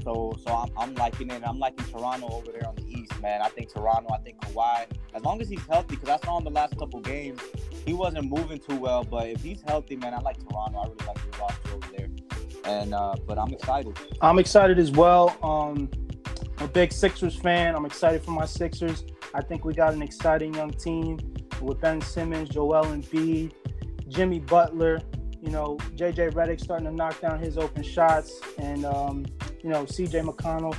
so 0.03 0.37
so 0.45 0.53
I'm, 0.53 0.71
I'm 0.77 0.95
liking 0.95 1.29
it. 1.31 1.43
I'm 1.45 1.59
liking 1.59 1.85
Toronto 1.85 2.29
over 2.29 2.51
there 2.51 2.67
on 2.67 2.75
the 2.75 2.85
East, 2.87 3.19
man. 3.21 3.41
I 3.41 3.49
think 3.49 3.73
Toronto. 3.73 4.13
I 4.13 4.19
think 4.19 4.39
Kawhi. 4.41 4.85
As 5.13 5.23
long 5.23 5.41
as 5.41 5.49
he's 5.49 5.65
healthy, 5.65 5.95
because 5.95 6.09
I 6.09 6.25
saw 6.25 6.37
in 6.37 6.43
the 6.43 6.51
last 6.51 6.77
couple 6.77 6.99
games, 7.01 7.41
he 7.85 7.93
wasn't 7.93 8.29
moving 8.29 8.59
too 8.59 8.77
well. 8.77 9.03
But 9.03 9.27
if 9.29 9.41
he's 9.41 9.61
healthy, 9.61 9.95
man, 9.95 10.13
I 10.13 10.19
like 10.19 10.37
Toronto. 10.47 10.79
I 10.79 10.83
really 10.83 11.05
like 11.05 11.31
the 11.31 11.37
roster 11.39 11.73
over 11.73 11.87
there. 11.97 12.09
And 12.65 12.93
uh, 12.93 13.15
but 13.25 13.37
I'm 13.37 13.53
excited. 13.53 13.97
I'm 14.21 14.39
excited 14.39 14.79
as 14.79 14.91
well. 14.91 15.37
Um, 15.43 15.89
I'm 16.57 16.65
a 16.65 16.67
big 16.67 16.91
Sixers 16.91 17.35
fan. 17.35 17.75
I'm 17.75 17.85
excited 17.85 18.23
for 18.23 18.31
my 18.31 18.45
Sixers. 18.45 19.03
I 19.33 19.41
think 19.41 19.65
we 19.65 19.73
got 19.73 19.93
an 19.93 20.01
exciting 20.01 20.53
young 20.53 20.71
team 20.71 21.19
with 21.61 21.81
Ben 21.81 22.01
Simmons, 22.01 22.49
Joel 22.49 22.85
Embiid, 22.85 23.53
Jimmy 24.07 24.39
Butler. 24.39 25.01
You 25.41 25.51
know, 25.51 25.77
JJ 25.95 26.33
Redick 26.33 26.59
starting 26.59 26.87
to 26.87 26.93
knock 26.93 27.21
down 27.21 27.39
his 27.39 27.57
open 27.57 27.83
shots, 27.83 28.39
and 28.57 28.85
um, 28.85 29.25
you 29.61 29.69
know, 29.69 29.83
TJ 29.83 30.25
McConnell. 30.25 30.75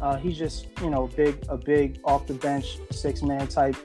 Uh, 0.00 0.16
he's 0.16 0.38
just 0.38 0.68
you 0.80 0.90
know 0.90 1.08
big 1.08 1.44
a 1.48 1.56
big 1.56 2.00
off 2.04 2.26
the 2.26 2.34
bench 2.34 2.78
six 2.90 3.22
man 3.22 3.46
type 3.48 3.76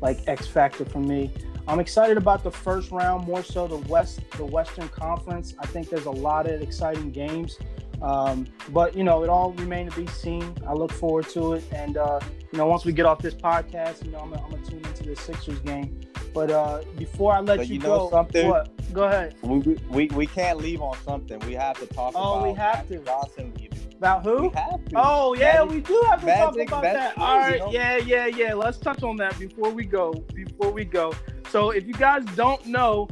like 0.00 0.18
X 0.26 0.46
factor 0.46 0.84
for 0.84 1.00
me. 1.00 1.32
I'm 1.68 1.80
excited 1.80 2.16
about 2.16 2.42
the 2.44 2.50
first 2.50 2.90
round 2.90 3.26
more 3.26 3.42
so 3.42 3.66
the 3.66 3.78
West 3.88 4.20
the 4.36 4.44
Western 4.44 4.88
Conference. 4.88 5.54
I 5.58 5.66
think 5.66 5.88
there's 5.88 6.06
a 6.06 6.10
lot 6.10 6.46
of 6.48 6.60
exciting 6.62 7.10
games. 7.10 7.58
Um, 8.02 8.46
but 8.70 8.94
you 8.96 9.04
know, 9.04 9.22
it 9.24 9.28
all 9.30 9.52
remains 9.52 9.94
to 9.94 10.02
be 10.02 10.06
seen. 10.08 10.54
I 10.66 10.74
look 10.74 10.92
forward 10.92 11.28
to 11.30 11.54
it, 11.54 11.64
and 11.72 11.96
uh, 11.96 12.20
you 12.52 12.58
know, 12.58 12.66
once 12.66 12.84
we 12.84 12.92
get 12.92 13.06
off 13.06 13.20
this 13.20 13.34
podcast, 13.34 14.04
you 14.04 14.10
know, 14.12 14.18
I'm, 14.18 14.32
I'm 14.34 14.50
gonna 14.50 14.64
tune 14.64 14.84
into 14.84 15.04
the 15.04 15.16
Sixers 15.16 15.58
game. 15.60 16.00
But 16.34 16.50
uh, 16.50 16.82
before 16.98 17.32
I 17.32 17.40
let 17.40 17.56
But 17.58 17.68
you, 17.68 17.74
you 17.76 17.80
know 17.80 18.00
go, 18.00 18.10
something? 18.10 18.48
what? 18.48 18.92
Go 18.92 19.04
ahead. 19.04 19.34
We, 19.42 19.58
we 19.88 20.06
we 20.08 20.26
can't 20.26 20.58
leave 20.58 20.82
on 20.82 20.96
something. 21.04 21.38
We 21.40 21.54
have 21.54 21.78
to 21.80 21.86
talk 21.86 22.12
Oh, 22.14 22.34
about 22.34 22.48
we 22.48 22.54
have 22.54 22.90
Magic 22.90 23.04
to. 23.04 23.10
Johnson 23.10 23.52
leaving. 23.58 23.72
About 23.96 24.24
who? 24.24 24.42
We 24.42 24.48
have 24.50 24.84
to. 24.84 24.92
Oh 24.96 25.34
yeah, 25.34 25.64
Magic- 25.64 25.70
we 25.70 25.80
do 25.80 26.02
have 26.10 26.20
to 26.20 26.26
talk 26.26 26.54
about 26.68 26.82
that. 26.82 27.14
crazy, 27.14 27.26
All 27.26 27.38
right, 27.38 27.54
you 27.54 27.58
know? 27.60 27.70
yeah, 27.72 27.96
yeah, 27.96 28.26
yeah. 28.26 28.52
Let's 28.54 28.76
touch 28.76 29.02
on 29.02 29.16
that 29.16 29.38
before 29.38 29.70
we 29.70 29.86
go. 29.86 30.12
Before 30.34 30.70
we 30.70 30.84
go. 30.84 31.14
So 31.50 31.70
if 31.70 31.86
you 31.86 31.94
guys 31.94 32.24
don't 32.34 32.64
know, 32.66 33.08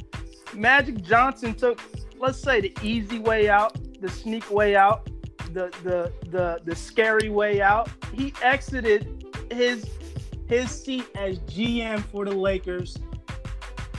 Magic 0.53 1.03
Johnson 1.03 1.55
took, 1.55 1.81
let's 2.19 2.39
say, 2.39 2.61
the 2.61 2.77
easy 2.83 3.19
way 3.19 3.49
out, 3.49 3.77
the 4.01 4.09
sneak 4.09 4.51
way 4.51 4.77
out, 4.77 5.09
the 5.53 5.73
the 5.83 6.13
the 6.31 6.61
the 6.65 6.75
scary 6.75 7.29
way 7.29 7.61
out. 7.61 7.89
He 8.13 8.35
exited 8.43 9.25
his 9.51 9.89
his 10.47 10.71
seat 10.71 11.07
as 11.15 11.39
GM 11.41 12.05
for 12.05 12.25
the 12.25 12.33
Lakers 12.33 12.99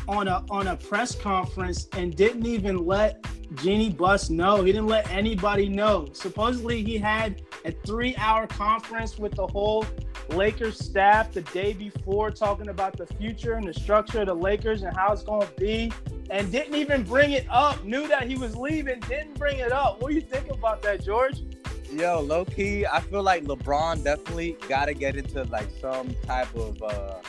on 0.07 0.27
a 0.27 0.43
on 0.49 0.67
a 0.67 0.77
press 0.77 1.15
conference 1.15 1.87
and 1.93 2.15
didn't 2.15 2.45
even 2.45 2.85
let 2.85 3.25
Jeanie 3.55 3.91
Buss 3.91 4.29
know. 4.29 4.63
He 4.63 4.71
didn't 4.71 4.87
let 4.87 5.09
anybody 5.11 5.69
know. 5.69 6.07
Supposedly 6.13 6.83
he 6.83 6.97
had 6.97 7.41
a 7.63 7.71
three-hour 7.71 8.47
conference 8.47 9.17
with 9.17 9.35
the 9.35 9.47
whole 9.47 9.85
Lakers 10.29 10.79
staff 10.79 11.31
the 11.31 11.41
day 11.41 11.73
before 11.73 12.31
talking 12.31 12.69
about 12.69 12.97
the 12.97 13.05
future 13.05 13.53
and 13.53 13.67
the 13.67 13.73
structure 13.73 14.21
of 14.21 14.27
the 14.27 14.33
Lakers 14.33 14.81
and 14.81 14.95
how 14.95 15.13
it's 15.13 15.23
going 15.23 15.47
to 15.47 15.53
be 15.53 15.91
and 16.29 16.51
didn't 16.51 16.75
even 16.75 17.03
bring 17.03 17.31
it 17.31 17.45
up. 17.49 17.83
Knew 17.83 18.07
that 18.07 18.27
he 18.27 18.35
was 18.35 18.55
leaving, 18.55 18.99
didn't 19.01 19.37
bring 19.37 19.59
it 19.59 19.71
up. 19.71 20.01
What 20.01 20.09
do 20.09 20.15
you 20.15 20.21
think 20.21 20.49
about 20.49 20.81
that, 20.81 21.03
George? 21.03 21.43
Yo, 21.91 22.19
low 22.19 22.43
key, 22.45 22.85
I 22.85 22.99
feel 22.99 23.21
like 23.21 23.43
LeBron 23.43 24.03
definitely 24.03 24.57
got 24.67 24.85
to 24.85 24.93
get 24.93 25.15
into 25.15 25.43
like 25.43 25.69
some 25.79 26.13
type 26.25 26.53
of 26.55 26.81
uh 26.81 27.19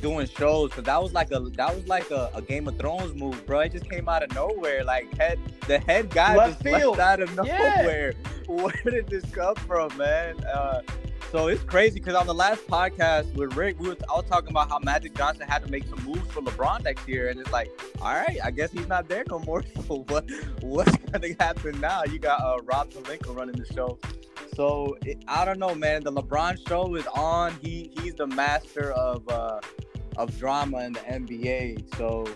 doing 0.00 0.26
shows 0.26 0.70
because 0.70 0.84
that 0.84 1.02
was 1.02 1.12
like 1.12 1.30
a 1.32 1.40
that 1.40 1.74
was 1.74 1.86
like 1.86 2.10
a, 2.10 2.30
a 2.34 2.42
Game 2.42 2.66
of 2.68 2.78
Thrones 2.78 3.14
move, 3.14 3.44
bro. 3.46 3.60
It 3.60 3.72
just 3.72 3.88
came 3.90 4.08
out 4.08 4.22
of 4.22 4.34
nowhere. 4.34 4.84
Like 4.84 5.16
head 5.18 5.38
the 5.66 5.78
head 5.78 6.10
guy 6.10 6.36
Left 6.36 6.52
just 6.52 6.62
field. 6.62 6.98
left 6.98 7.20
out 7.20 7.20
of 7.40 7.46
Yeah. 7.46 7.80
nowhere. 7.82 8.14
Where 8.46 8.72
did 8.84 9.08
this 9.08 9.24
come 9.30 9.54
from, 9.56 9.96
man? 9.96 10.42
Uh, 10.44 10.82
so 11.30 11.46
it's 11.46 11.62
crazy 11.62 12.00
because 12.00 12.16
on 12.16 12.26
the 12.26 12.34
last 12.34 12.66
podcast 12.66 13.32
with 13.34 13.54
Rick, 13.56 13.78
we 13.78 13.88
were 13.88 13.96
I 14.10 14.14
was 14.16 14.24
talking 14.28 14.50
about 14.50 14.68
how 14.68 14.80
Magic 14.80 15.14
Johnson 15.14 15.46
had 15.48 15.64
to 15.64 15.70
make 15.70 15.86
some 15.86 16.02
moves 16.04 16.28
for 16.32 16.40
LeBron 16.42 16.82
next 16.82 17.06
year, 17.06 17.28
and 17.28 17.38
it's 17.38 17.52
like, 17.52 17.70
all 18.02 18.12
right, 18.14 18.38
I 18.42 18.50
guess 18.50 18.72
he's 18.72 18.88
not 18.88 19.08
there 19.08 19.24
no 19.30 19.38
more. 19.40 19.62
So 19.86 20.04
what 20.08 20.24
what's 20.60 20.96
gonna 20.96 21.28
happen 21.38 21.78
now? 21.80 22.02
You 22.04 22.18
got 22.18 22.40
uh, 22.40 22.58
Rob 22.64 22.90
Pelinka 22.90 23.34
running 23.36 23.54
the 23.56 23.66
show. 23.72 23.98
So 24.56 24.96
it, 25.04 25.22
I 25.28 25.44
don't 25.44 25.58
know, 25.60 25.74
man. 25.74 26.02
The 26.02 26.12
LeBron 26.12 26.66
show 26.68 26.94
is 26.96 27.06
on. 27.14 27.54
He 27.62 27.90
he's 28.00 28.14
the 28.16 28.26
master 28.26 28.90
of 28.92 29.28
uh, 29.28 29.60
of 30.20 30.38
drama 30.38 30.84
in 30.84 30.92
the 30.92 31.00
NBA. 31.00 31.96
So 31.96 32.26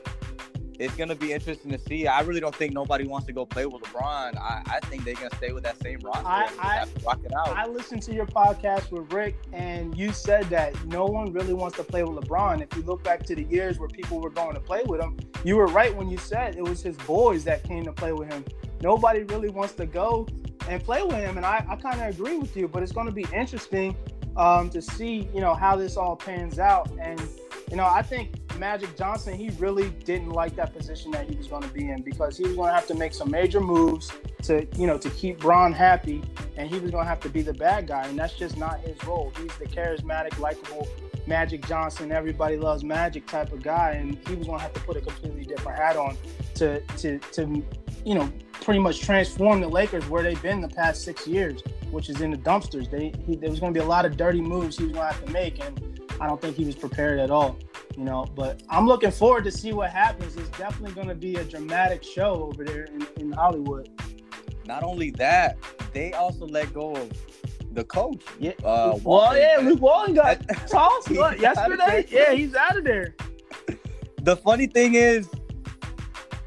it's 0.78 0.94
gonna 0.96 1.14
be 1.14 1.32
interesting 1.32 1.70
to 1.70 1.78
see. 1.78 2.06
I 2.06 2.20
really 2.22 2.40
don't 2.40 2.54
think 2.54 2.72
nobody 2.72 3.06
wants 3.06 3.26
to 3.28 3.32
go 3.32 3.46
play 3.46 3.64
with 3.66 3.82
LeBron. 3.82 4.36
I, 4.36 4.62
I 4.66 4.80
think 4.86 5.04
they're 5.04 5.14
gonna 5.14 5.34
stay 5.36 5.52
with 5.52 5.62
that 5.64 5.80
same 5.80 6.00
roster 6.00 6.26
I- 6.26 6.48
I- 6.58 6.86
rock 7.04 7.20
it 7.24 7.32
out. 7.36 7.56
I 7.56 7.66
listened 7.66 8.02
to 8.02 8.14
your 8.14 8.26
podcast 8.26 8.90
with 8.90 9.12
Rick, 9.12 9.36
and 9.52 9.96
you 9.96 10.12
said 10.12 10.44
that 10.50 10.72
no 10.86 11.04
one 11.04 11.32
really 11.32 11.54
wants 11.54 11.76
to 11.76 11.84
play 11.84 12.02
with 12.02 12.24
LeBron. 12.24 12.60
If 12.62 12.76
you 12.76 12.82
look 12.82 13.04
back 13.04 13.22
to 13.24 13.36
the 13.36 13.44
years 13.44 13.78
where 13.78 13.88
people 13.88 14.20
were 14.20 14.30
going 14.30 14.54
to 14.54 14.60
play 14.60 14.82
with 14.86 15.00
him, 15.00 15.16
you 15.44 15.56
were 15.56 15.66
right 15.66 15.94
when 15.94 16.08
you 16.08 16.16
said 16.18 16.56
it 16.56 16.62
was 16.62 16.82
his 16.82 16.96
boys 16.98 17.44
that 17.44 17.62
came 17.62 17.84
to 17.84 17.92
play 17.92 18.12
with 18.12 18.28
him. 18.32 18.44
Nobody 18.80 19.22
really 19.24 19.50
wants 19.50 19.74
to 19.74 19.86
go 19.86 20.26
and 20.68 20.82
play 20.82 21.02
with 21.02 21.16
him, 21.16 21.36
and 21.36 21.46
I, 21.46 21.64
I 21.68 21.76
kind 21.76 22.00
of 22.00 22.08
agree 22.08 22.36
with 22.38 22.56
you. 22.56 22.66
But 22.66 22.82
it's 22.82 22.92
going 22.92 23.06
to 23.06 23.12
be 23.12 23.26
interesting 23.32 23.94
um, 24.36 24.70
to 24.70 24.82
see, 24.82 25.28
you 25.34 25.40
know, 25.40 25.54
how 25.54 25.76
this 25.76 25.96
all 25.96 26.16
pans 26.16 26.58
out. 26.58 26.90
And 27.00 27.20
you 27.70 27.76
know, 27.76 27.86
I 27.86 28.02
think 28.02 28.30
Magic 28.58 28.96
Johnson, 28.96 29.34
he 29.34 29.50
really 29.58 29.90
didn't 30.04 30.30
like 30.30 30.54
that 30.56 30.74
position 30.74 31.10
that 31.12 31.28
he 31.28 31.34
was 31.34 31.46
going 31.46 31.62
to 31.62 31.68
be 31.68 31.88
in 31.88 32.02
because 32.02 32.36
he 32.36 32.44
was 32.44 32.54
going 32.56 32.68
to 32.68 32.74
have 32.74 32.86
to 32.88 32.94
make 32.94 33.14
some 33.14 33.30
major 33.30 33.60
moves 33.60 34.12
to, 34.42 34.66
you 34.76 34.86
know, 34.86 34.98
to 34.98 35.10
keep 35.10 35.40
Bron 35.40 35.72
happy, 35.72 36.22
and 36.56 36.68
he 36.68 36.78
was 36.78 36.90
going 36.90 37.04
to 37.04 37.08
have 37.08 37.20
to 37.20 37.28
be 37.28 37.42
the 37.42 37.54
bad 37.54 37.86
guy, 37.86 38.06
and 38.06 38.18
that's 38.18 38.34
just 38.34 38.56
not 38.56 38.80
his 38.80 39.02
role. 39.04 39.32
He's 39.40 39.56
the 39.56 39.66
charismatic, 39.66 40.38
likable 40.38 40.86
Magic 41.26 41.66
Johnson, 41.66 42.12
everybody 42.12 42.56
loves 42.56 42.84
Magic 42.84 43.26
type 43.26 43.52
of 43.52 43.62
guy, 43.62 43.92
and 43.92 44.18
he 44.28 44.34
was 44.34 44.46
going 44.46 44.58
to 44.58 44.62
have 44.62 44.74
to 44.74 44.80
put 44.80 44.96
a 44.96 45.00
completely 45.00 45.44
different 45.44 45.78
hat 45.78 45.96
on 45.96 46.16
to, 46.54 46.80
to, 46.80 47.18
to, 47.18 47.64
you 48.04 48.14
know, 48.14 48.30
pretty 48.52 48.80
much 48.80 49.00
transform 49.00 49.60
the 49.60 49.68
Lakers 49.68 50.06
where 50.08 50.22
they've 50.22 50.42
been 50.42 50.60
the 50.60 50.68
past 50.68 51.02
six 51.02 51.26
years, 51.26 51.62
which 51.94 52.10
is 52.10 52.20
in 52.20 52.30
the 52.30 52.36
dumpsters. 52.36 52.90
They, 52.90 53.12
he, 53.26 53.36
there 53.36 53.50
was 53.50 53.60
going 53.60 53.72
to 53.72 53.78
be 53.78 53.84
a 53.84 53.88
lot 53.88 54.04
of 54.04 54.16
dirty 54.16 54.40
moves 54.40 54.76
he 54.76 54.84
was 54.84 54.92
going 54.92 55.06
to 55.06 55.14
have 55.14 55.24
to 55.24 55.32
make, 55.32 55.64
and 55.64 56.02
I 56.20 56.26
don't 56.26 56.40
think 56.40 56.56
he 56.56 56.64
was 56.64 56.74
prepared 56.74 57.18
at 57.18 57.30
all 57.30 57.56
you 57.96 58.04
know. 58.04 58.26
But 58.34 58.62
I'm 58.68 58.86
looking 58.86 59.10
forward 59.10 59.44
to 59.44 59.50
see 59.50 59.72
what 59.72 59.90
happens. 59.90 60.36
It's 60.36 60.48
definitely 60.50 60.92
going 60.92 61.08
to 61.08 61.14
be 61.14 61.36
a 61.36 61.44
dramatic 61.44 62.02
show 62.02 62.50
over 62.52 62.64
there 62.64 62.84
in, 62.84 63.06
in 63.16 63.32
Hollywood. 63.32 63.88
Not 64.66 64.82
only 64.82 65.10
that, 65.12 65.58
they 65.92 66.12
also 66.12 66.46
let 66.46 66.72
go 66.72 66.94
of 66.94 67.12
the 67.72 67.84
coach. 67.84 68.22
Yeah. 68.38 68.52
Uh, 68.64 68.98
well, 69.02 69.36
yeah, 69.36 69.58
Luke 69.60 69.80
Walton 69.80 70.14
got 70.14 70.42
tossed 70.68 71.08
He's 71.08 71.18
what, 71.18 71.32
out 71.32 71.34
of 71.34 71.40
yesterday. 71.40 72.06
Yeah, 72.08 72.32
he's 72.32 72.54
out 72.54 72.76
of 72.76 72.84
there. 72.84 73.14
The 74.22 74.36
funny 74.36 74.66
thing 74.66 74.94
is, 74.94 75.28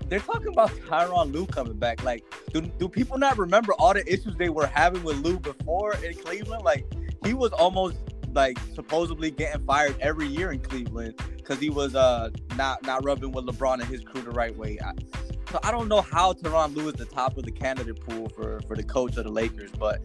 they're 0.09 0.19
talking 0.19 0.47
about 0.47 0.69
Tyronn 0.71 1.31
Lue 1.33 1.45
coming 1.45 1.77
back. 1.77 2.03
Like, 2.03 2.23
do, 2.53 2.61
do 2.61 2.87
people 2.87 3.17
not 3.17 3.37
remember 3.37 3.73
all 3.73 3.93
the 3.93 4.05
issues 4.11 4.35
they 4.37 4.49
were 4.49 4.67
having 4.67 5.03
with 5.03 5.17
Lue 5.17 5.39
before 5.39 5.95
in 5.95 6.13
Cleveland? 6.15 6.63
Like, 6.63 6.85
he 7.25 7.33
was 7.33 7.51
almost 7.51 7.97
like 8.33 8.57
supposedly 8.73 9.31
getting 9.31 9.65
fired 9.65 9.95
every 9.99 10.27
year 10.27 10.51
in 10.51 10.59
Cleveland 10.59 11.19
because 11.37 11.59
he 11.59 11.69
was 11.69 11.95
uh 11.95 12.29
not 12.55 12.83
not 12.83 13.03
rubbing 13.03 13.31
with 13.31 13.45
LeBron 13.45 13.75
and 13.75 13.85
his 13.85 14.01
crew 14.01 14.21
the 14.21 14.31
right 14.31 14.55
way. 14.55 14.77
I, 14.83 14.91
so 15.51 15.59
I 15.63 15.71
don't 15.71 15.87
know 15.87 16.01
how 16.01 16.33
Tyronn 16.33 16.75
Lue 16.75 16.89
is 16.89 16.95
the 16.95 17.05
top 17.05 17.37
of 17.37 17.45
the 17.45 17.51
candidate 17.51 17.99
pool 18.01 18.29
for 18.29 18.59
for 18.67 18.75
the 18.75 18.83
coach 18.83 19.17
of 19.17 19.23
the 19.23 19.31
Lakers, 19.31 19.71
but 19.71 20.01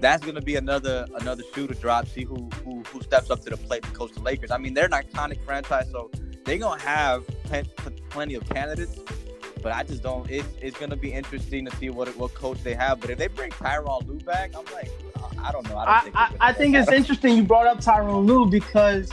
that's 0.00 0.24
gonna 0.24 0.40
be 0.40 0.56
another 0.56 1.06
another 1.20 1.42
shoe 1.54 1.66
to 1.66 1.74
drop. 1.74 2.08
See 2.08 2.24
who 2.24 2.48
who, 2.64 2.82
who 2.90 3.00
steps 3.02 3.30
up 3.30 3.40
to 3.44 3.50
the 3.50 3.56
plate 3.56 3.82
to 3.84 3.90
coach 3.90 4.12
the 4.12 4.20
Lakers. 4.20 4.50
I 4.50 4.58
mean, 4.58 4.74
they're 4.74 4.86
an 4.86 4.92
iconic 4.92 5.44
franchise, 5.44 5.90
so 5.90 6.10
they're 6.44 6.58
gonna 6.58 6.80
have 6.80 7.24
plenty 8.10 8.34
of 8.34 8.48
candidates. 8.48 8.98
But 9.62 9.72
I 9.72 9.82
just 9.82 10.02
don't. 10.02 10.28
It's 10.30 10.48
it's 10.60 10.78
gonna 10.78 10.96
be 10.96 11.12
interesting 11.12 11.64
to 11.66 11.76
see 11.76 11.90
what 11.90 12.14
what 12.16 12.34
coach 12.34 12.62
they 12.62 12.74
have. 12.74 13.00
But 13.00 13.10
if 13.10 13.18
they 13.18 13.28
bring 13.28 13.50
Tyronn 13.50 14.06
Lue 14.06 14.20
back, 14.20 14.52
I'm 14.56 14.64
like, 14.74 14.90
I 15.42 15.52
don't 15.52 15.68
know. 15.68 15.76
I 15.76 15.84
don't 15.84 15.94
I, 15.94 16.00
think. 16.00 16.16
I, 16.16 16.26
it's 16.26 16.36
I 16.40 16.52
think 16.52 16.76
it's 16.76 16.92
interesting 16.92 17.36
you 17.36 17.42
brought 17.42 17.66
up 17.66 17.80
Tyronn 17.80 18.26
Lue 18.26 18.46
because 18.46 19.10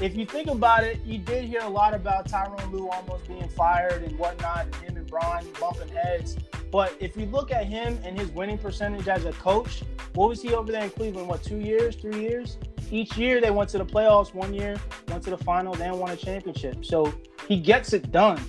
if 0.00 0.16
you 0.16 0.26
think 0.26 0.48
about 0.48 0.82
it, 0.82 1.00
you 1.04 1.18
did 1.18 1.44
hear 1.44 1.60
a 1.60 1.68
lot 1.68 1.94
about 1.94 2.28
Tyronn 2.28 2.72
Lue 2.72 2.88
almost 2.88 3.28
being 3.28 3.48
fired 3.48 4.02
and 4.02 4.18
whatnot, 4.18 4.66
and 4.66 4.74
him 4.76 4.96
and 4.96 5.06
Bron 5.06 5.46
bumping 5.60 5.88
heads. 5.88 6.36
But 6.72 6.96
if 7.00 7.16
you 7.16 7.26
look 7.26 7.52
at 7.52 7.66
him 7.66 7.98
and 8.02 8.18
his 8.18 8.30
winning 8.30 8.58
percentage 8.58 9.06
as 9.06 9.26
a 9.26 9.32
coach, 9.32 9.82
what 10.14 10.28
was 10.28 10.42
he 10.42 10.54
over 10.54 10.72
there 10.72 10.82
in 10.82 10.90
Cleveland? 10.90 11.28
What, 11.28 11.42
two 11.42 11.58
years, 11.58 11.96
three 11.96 12.20
years? 12.20 12.56
Each 12.90 13.16
year 13.16 13.40
they 13.40 13.50
went 13.50 13.70
to 13.70 13.78
the 13.78 13.86
playoffs. 13.86 14.34
One 14.34 14.52
year 14.52 14.76
went 15.08 15.22
to 15.24 15.30
the 15.30 15.38
final, 15.38 15.74
then 15.74 15.98
won 15.98 16.10
a 16.10 16.16
championship. 16.16 16.84
So 16.84 17.12
he 17.46 17.60
gets 17.60 17.92
it 17.92 18.10
done. 18.10 18.42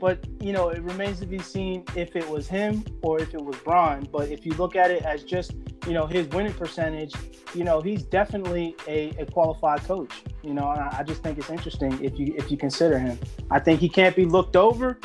But 0.00 0.24
you 0.40 0.52
know, 0.52 0.70
it 0.70 0.82
remains 0.82 1.20
to 1.20 1.26
be 1.26 1.38
seen 1.38 1.84
if 1.94 2.16
it 2.16 2.28
was 2.28 2.48
him 2.48 2.84
or 3.02 3.20
if 3.20 3.34
it 3.34 3.44
was 3.44 3.56
Bron. 3.58 4.08
But 4.10 4.30
if 4.30 4.46
you 4.46 4.52
look 4.54 4.74
at 4.74 4.90
it 4.90 5.02
as 5.02 5.22
just 5.22 5.52
you 5.86 5.92
know 5.92 6.06
his 6.06 6.26
winning 6.28 6.54
percentage, 6.54 7.14
you 7.54 7.64
know 7.64 7.80
he's 7.80 8.02
definitely 8.02 8.74
a, 8.88 9.10
a 9.18 9.26
qualified 9.26 9.80
coach. 9.84 10.22
You 10.42 10.54
know, 10.54 10.70
and 10.70 10.80
I, 10.80 10.96
I 11.00 11.02
just 11.02 11.22
think 11.22 11.38
it's 11.38 11.50
interesting 11.50 12.02
if 12.02 12.18
you 12.18 12.34
if 12.36 12.50
you 12.50 12.56
consider 12.56 12.98
him. 12.98 13.18
I 13.50 13.58
think 13.58 13.80
he 13.80 13.88
can't 13.88 14.16
be 14.16 14.24
looked 14.24 14.56
over, 14.56 14.98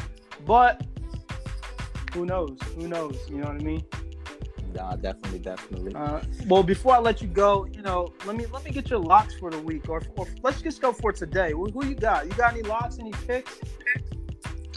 but 0.45 0.81
who 2.13 2.25
knows? 2.25 2.57
Who 2.75 2.87
knows? 2.87 3.17
You 3.29 3.39
know 3.39 3.47
what 3.47 3.61
I 3.61 3.63
mean? 3.63 3.83
Nah, 4.73 4.95
definitely, 4.95 5.39
definitely. 5.39 5.95
Uh, 5.95 6.21
well, 6.47 6.63
before 6.63 6.95
I 6.95 6.99
let 6.99 7.21
you 7.21 7.27
go, 7.27 7.65
you 7.65 7.81
know, 7.81 8.13
let 8.25 8.35
me 8.35 8.45
let 8.47 8.63
me 8.63 8.71
get 8.71 8.89
your 8.89 8.99
locks 8.99 9.33
for 9.35 9.51
the 9.51 9.59
week, 9.59 9.89
or, 9.89 10.01
or 10.15 10.27
let's 10.41 10.61
just 10.61 10.81
go 10.81 10.93
for 10.93 11.11
today. 11.11 11.51
Who, 11.51 11.65
who 11.65 11.85
you 11.85 11.95
got? 11.95 12.25
You 12.25 12.31
got 12.31 12.53
any 12.53 12.61
locks? 12.61 12.97
Any 12.99 13.11
picks? 13.11 13.59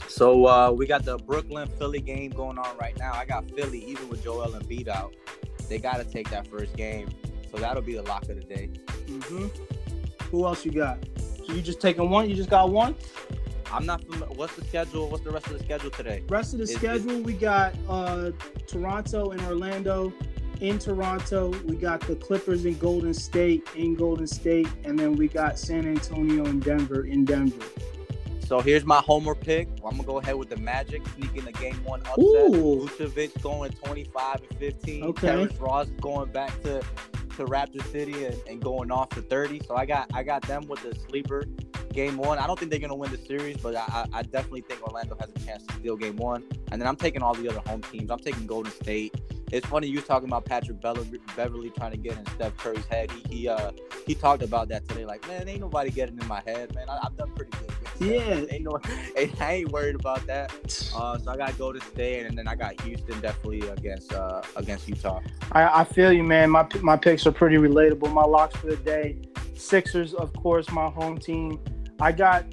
So 0.09 0.47
uh, 0.47 0.71
we 0.71 0.87
got 0.87 1.05
the 1.05 1.18
Brooklyn 1.18 1.68
Philly 1.79 2.01
game 2.01 2.31
going 2.31 2.59
on 2.59 2.77
right 2.79 2.97
now. 2.99 3.12
I 3.12 3.25
got 3.25 3.51
Philly 3.51 3.85
even 3.85 4.09
with 4.09 4.25
Joel 4.25 4.55
and 4.55 4.64
Embiid 4.64 4.88
out. 4.88 5.14
They 5.68 5.79
got 5.79 5.97
to 5.97 6.05
take 6.05 6.31
that 6.31 6.49
first 6.49 6.75
game. 6.77 7.09
So 7.51 7.59
that'll 7.59 7.83
be 7.83 7.94
the 7.94 8.03
lock 8.03 8.23
of 8.29 8.37
the 8.37 8.42
day. 8.42 8.71
Mm-hmm. 9.07 9.47
Who 10.31 10.47
else 10.47 10.64
you 10.64 10.73
got? 10.73 10.99
So 11.47 11.53
you 11.53 11.62
just 11.62 11.81
taking 11.81 12.11
one? 12.11 12.29
You 12.29 12.37
just 12.37 12.51
got 12.51 12.71
one? 12.71 12.94
I'm 13.71 13.85
not 13.85 14.03
familiar. 14.03 14.35
What's 14.35 14.57
the 14.57 14.64
schedule? 14.64 15.11
What's 15.11 15.25
the 15.25 15.31
rest 15.31 15.47
of 15.47 15.53
the 15.53 15.64
schedule 15.64 15.90
today? 15.90 16.25
Rest 16.29 16.55
of 16.55 16.59
the 16.59 16.64
Is- 16.64 16.75
schedule, 16.75 17.21
we 17.21 17.35
got 17.35 17.75
uh, 17.88 18.31
Toronto 18.66 19.31
and 19.31 19.40
Orlando. 19.42 20.12
In 20.61 20.79
Toronto, 20.79 21.51
we 21.66 21.77
got 21.77 22.01
the 22.01 22.16
Clippers 22.16 22.64
in 22.64 22.77
Golden 22.79 23.14
State 23.14 23.68
in 23.77 23.94
Golden 23.94 24.27
State, 24.27 24.66
and 24.83 24.99
then 24.99 25.14
we 25.14 25.29
got 25.29 25.57
San 25.57 25.87
Antonio 25.87 26.44
and 26.47 26.61
Denver 26.62 27.05
in 27.05 27.25
Denver. 27.25 27.64
So 28.49 28.61
here's 28.61 28.87
my 28.87 29.03
homer 29.03 29.35
pick. 29.35 29.69
I'm 29.85 29.91
gonna 29.91 30.05
go 30.05 30.21
ahead 30.21 30.35
with 30.37 30.49
the 30.49 30.57
Magic 30.57 31.07
sneaking 31.09 31.45
the 31.45 31.53
game 31.53 31.85
one 31.85 32.01
upset. 32.01 32.19
Ooh. 32.19 32.89
Vucevic 32.89 33.43
going 33.43 33.71
25 33.73 34.41
and 34.49 34.59
15. 34.59 35.05
Okay. 35.05 35.27
Terrence 35.27 35.61
Ross 35.61 35.89
going 36.01 36.33
back 36.33 36.59
to 36.63 36.81
to 37.37 37.45
Raptor 37.45 37.85
City 37.93 38.25
and, 38.25 38.35
and 38.49 38.63
going 38.63 38.91
off 38.91 39.11
to 39.11 39.21
30. 39.21 39.61
So 39.67 39.77
I 39.77 39.85
got 39.85 40.11
I 40.15 40.23
got 40.23 40.41
them 40.49 40.67
with 40.67 40.81
the 40.83 40.95
sleeper 40.95 41.45
game 41.93 42.17
one. 42.17 42.39
I 42.39 42.47
don't 42.47 42.59
think 42.59 42.71
they're 42.71 42.81
gonna 42.81 42.95
win 42.95 43.11
the 43.11 43.19
series, 43.19 43.59
but 43.59 43.77
I, 43.77 44.07
I 44.15 44.23
definitely 44.23 44.63
think 44.63 44.83
Orlando 44.83 45.19
has 45.21 45.29
a 45.29 45.39
chance 45.41 45.67
to 45.67 45.75
steal 45.75 45.97
game 45.97 46.17
one. 46.17 46.43
And 46.73 46.81
then 46.81 46.89
I'm 46.89 46.97
taking 46.97 47.21
all 47.21 47.35
the 47.35 47.51
other 47.51 47.61
home 47.67 47.83
teams. 47.83 48.11
I'm 48.11 48.19
taking 48.19 48.47
Golden 48.47 48.73
State. 48.73 49.15
It's 49.53 49.67
funny 49.67 49.89
you 49.89 50.01
talking 50.01 50.27
about 50.27 50.47
Patrick 50.47 50.81
Beverley, 50.81 51.21
Beverley 51.37 51.69
trying 51.69 51.91
to 51.91 51.99
get 51.99 52.17
in 52.17 52.25
Steph 52.29 52.57
Curry's 52.57 52.87
head. 52.87 53.11
He, 53.11 53.41
he 53.41 53.49
uh 53.49 53.73
he 54.07 54.15
talked 54.15 54.43
about 54.43 54.71
that 54.71 54.89
today. 54.89 55.05
Like, 55.05 55.29
man, 55.29 55.47
ain't 55.47 55.61
nobody 55.61 55.91
getting 55.91 56.19
in 56.19 56.27
my 56.27 56.43
head, 56.47 56.75
man. 56.75 56.89
I, 56.89 57.01
I've 57.05 57.15
done 57.15 57.31
pretty 57.35 57.51
good. 57.51 57.58
against 57.58 57.58
Steph. 57.58 57.58
Yeah. 58.01 58.45
ain't 58.51 58.65
no, 58.65 58.79
I 59.41 59.53
ain't 59.53 59.73
worried 59.73 59.95
about 59.95 60.27
that. 60.27 60.53
Uh, 60.99 61.17
so 61.17 61.31
I 61.31 61.37
got 61.37 61.57
Golden 61.59 61.81
State, 61.83 62.27
and 62.27 62.37
then 62.37 62.49
I 62.49 62.57
got 62.57 62.81
Houston 62.81 63.21
definitely 63.21 63.69
against 63.69 64.13
uh 64.13 64.43
against 64.57 64.89
Utah. 64.89 65.21
I, 65.53 65.81
I 65.81 65.85
feel 65.85 66.13
you, 66.13 66.25
man. 66.25 66.51
My 66.51 66.67
my 66.81 66.97
picks 66.97 67.25
are 67.27 67.33
pretty 67.33 67.57
relatable. 67.57 68.13
My 68.13 68.25
locks 68.25 68.57
for 68.57 68.67
the 68.67 68.77
day: 68.77 69.19
Sixers, 69.55 70.15
of 70.15 70.33
course, 70.33 70.69
my 70.71 70.87
home 70.87 71.19
team. 71.19 71.61
I 72.01 72.11
got 72.11 72.47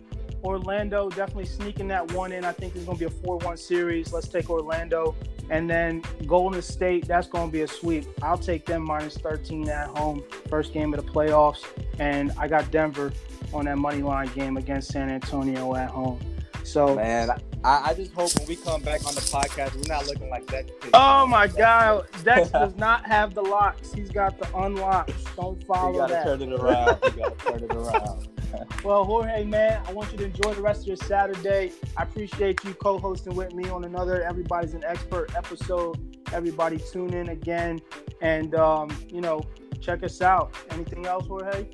Orlando 0.46 1.10
definitely 1.10 1.48
sneaking 1.48 1.88
that 1.90 2.12
one 2.12 2.32
in. 2.32 2.46
I 2.46 2.52
think 2.52 2.76
it's 2.76 2.86
going 2.86 2.98
to 2.98 3.10
be 3.10 3.14
a 3.14 3.24
four-one 3.24 3.58
series. 3.58 4.14
Let's 4.14 4.28
take 4.28 4.50
Orlando, 4.50 5.16
and 5.50 5.70
then 5.70 6.04
Golden 6.28 6.62
State. 6.62 7.08
That's 7.08 7.28
going 7.28 7.48
to 7.48 7.52
be 7.52 7.62
a 7.62 7.68
sweep. 7.68 8.06
I'll 8.22 8.38
take 8.38 8.66
them 8.66 8.84
minus 8.84 9.18
thirteen 9.18 9.68
at 9.70 9.88
home, 9.88 10.24
first 10.50 10.72
game 10.72 10.94
of 10.94 11.04
the 11.04 11.12
playoffs, 11.12 11.66
and 12.00 12.32
I 12.38 12.48
got 12.48 12.70
Denver 12.72 13.12
on 13.54 13.66
that 13.66 13.78
money 13.78 14.02
line 14.02 14.28
game 14.36 14.58
against 14.58 14.92
San 14.92 15.10
Antonio 15.10 15.76
at 15.76 15.90
home. 15.90 16.20
So. 16.66 16.96
Man, 16.96 17.30
I, 17.66 17.90
I 17.90 17.94
just 17.96 18.14
hope 18.14 18.38
when 18.38 18.48
we 18.48 18.56
come 18.56 18.82
back 18.84 19.06
on 19.08 19.16
the 19.16 19.22
podcast, 19.22 19.76
we're 19.76 19.92
not 19.92 20.06
looking 20.06 20.30
like 20.30 20.46
that. 20.48 20.70
Oh 20.94 21.26
my 21.26 21.48
God! 21.48 22.06
Dex 22.24 22.50
does 22.52 22.76
not 22.76 23.06
have 23.08 23.34
the 23.34 23.42
locks. 23.42 23.92
He's 23.92 24.12
got 24.12 24.38
the 24.38 24.48
unlocks. 24.56 25.14
Don't 25.36 25.64
follow. 25.66 25.94
Follow 25.94 25.98
gotta 25.98 26.14
that. 26.14 26.24
turn 26.26 26.42
it 26.42 26.54
around. 26.54 27.00
We 27.04 27.22
gotta 27.22 27.36
turn 27.38 27.64
it 27.64 27.74
around. 27.74 28.28
Well, 28.86 29.04
Jorge, 29.04 29.44
man, 29.44 29.82
I 29.86 29.92
want 29.92 30.14
you 30.14 30.18
to 30.20 30.26
enjoy 30.26 30.54
the 30.54 30.62
rest 30.62 30.82
of 30.82 30.88
your 30.88 30.96
Saturday. 30.96 31.74
I 31.98 32.04
appreciate 32.04 32.64
you 32.64 32.74
co-hosting 32.76 33.36
with 33.36 33.54
me 33.54 33.68
on 33.68 33.84
another 33.84 34.22
Everybody's 34.22 34.74
an 34.74 34.84
Expert 34.86 35.36
episode. 35.36 36.18
Everybody 36.32 36.80
tune 36.92 37.14
in 37.14 37.30
again, 37.30 37.82
and 38.22 38.56
um, 38.56 38.96
you 39.10 39.20
know, 39.20 39.42
check 39.82 40.04
us 40.04 40.22
out. 40.22 40.56
Anything 40.70 41.06
else, 41.06 41.28
Jorge? 41.28 41.66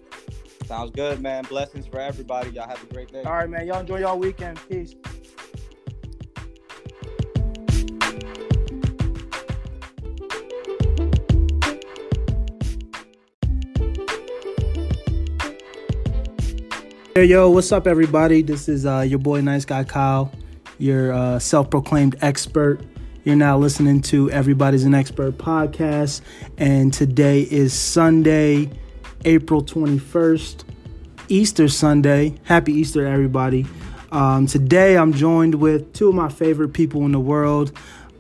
Sounds 0.71 0.91
good, 0.91 1.21
man. 1.21 1.43
Blessings 1.49 1.85
for 1.85 1.99
everybody. 1.99 2.49
Y'all 2.51 2.65
have 2.65 2.81
a 2.81 2.93
great 2.93 3.11
day. 3.11 3.23
All 3.23 3.33
right, 3.33 3.49
man. 3.49 3.67
Y'all 3.67 3.81
enjoy 3.81 3.99
y'all 3.99 4.17
weekend. 4.17 4.57
Peace. 4.69 4.95
Hey, 17.15 17.25
yo, 17.25 17.49
what's 17.49 17.73
up, 17.73 17.85
everybody? 17.85 18.41
This 18.41 18.69
is 18.69 18.85
uh, 18.85 19.01
your 19.01 19.19
boy, 19.19 19.41
Nice 19.41 19.65
Guy 19.65 19.83
Kyle, 19.83 20.31
your 20.79 21.11
uh, 21.11 21.37
self 21.39 21.69
proclaimed 21.69 22.15
expert. 22.21 22.79
You're 23.25 23.35
now 23.35 23.57
listening 23.57 23.99
to 24.03 24.31
Everybody's 24.31 24.85
an 24.85 24.93
Expert 24.95 25.37
podcast, 25.37 26.21
and 26.57 26.93
today 26.93 27.41
is 27.41 27.73
Sunday, 27.73 28.69
April 29.25 29.63
21st, 29.63 30.63
Easter 31.27 31.67
Sunday. 31.67 32.35
Happy 32.43 32.73
Easter, 32.73 33.05
everybody. 33.05 33.65
Um, 34.11 34.47
today, 34.47 34.97
I'm 34.97 35.13
joined 35.13 35.55
with 35.55 35.93
two 35.93 36.09
of 36.09 36.15
my 36.15 36.29
favorite 36.29 36.69
people 36.69 37.05
in 37.05 37.11
the 37.11 37.19
world. 37.19 37.71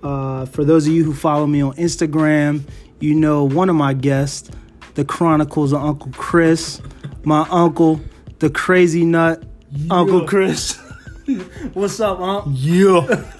Uh, 0.03 0.45
for 0.45 0.63
those 0.63 0.87
of 0.87 0.93
you 0.93 1.03
who 1.03 1.13
follow 1.13 1.45
me 1.45 1.61
on 1.61 1.73
Instagram, 1.73 2.63
you 2.99 3.13
know 3.15 3.43
one 3.43 3.69
of 3.69 3.75
my 3.75 3.93
guests, 3.93 4.49
the 4.95 5.05
Chronicles 5.05 5.73
of 5.73 5.83
Uncle 5.83 6.11
Chris, 6.13 6.81
my 7.23 7.45
uncle, 7.49 8.01
the 8.39 8.49
crazy 8.49 9.05
nut, 9.05 9.43
Uncle 9.89 10.25
Chris. 10.25 10.77
What's 11.73 11.99
up, 11.99 12.19
Unc? 12.19 12.45
Yeah. 12.49 13.31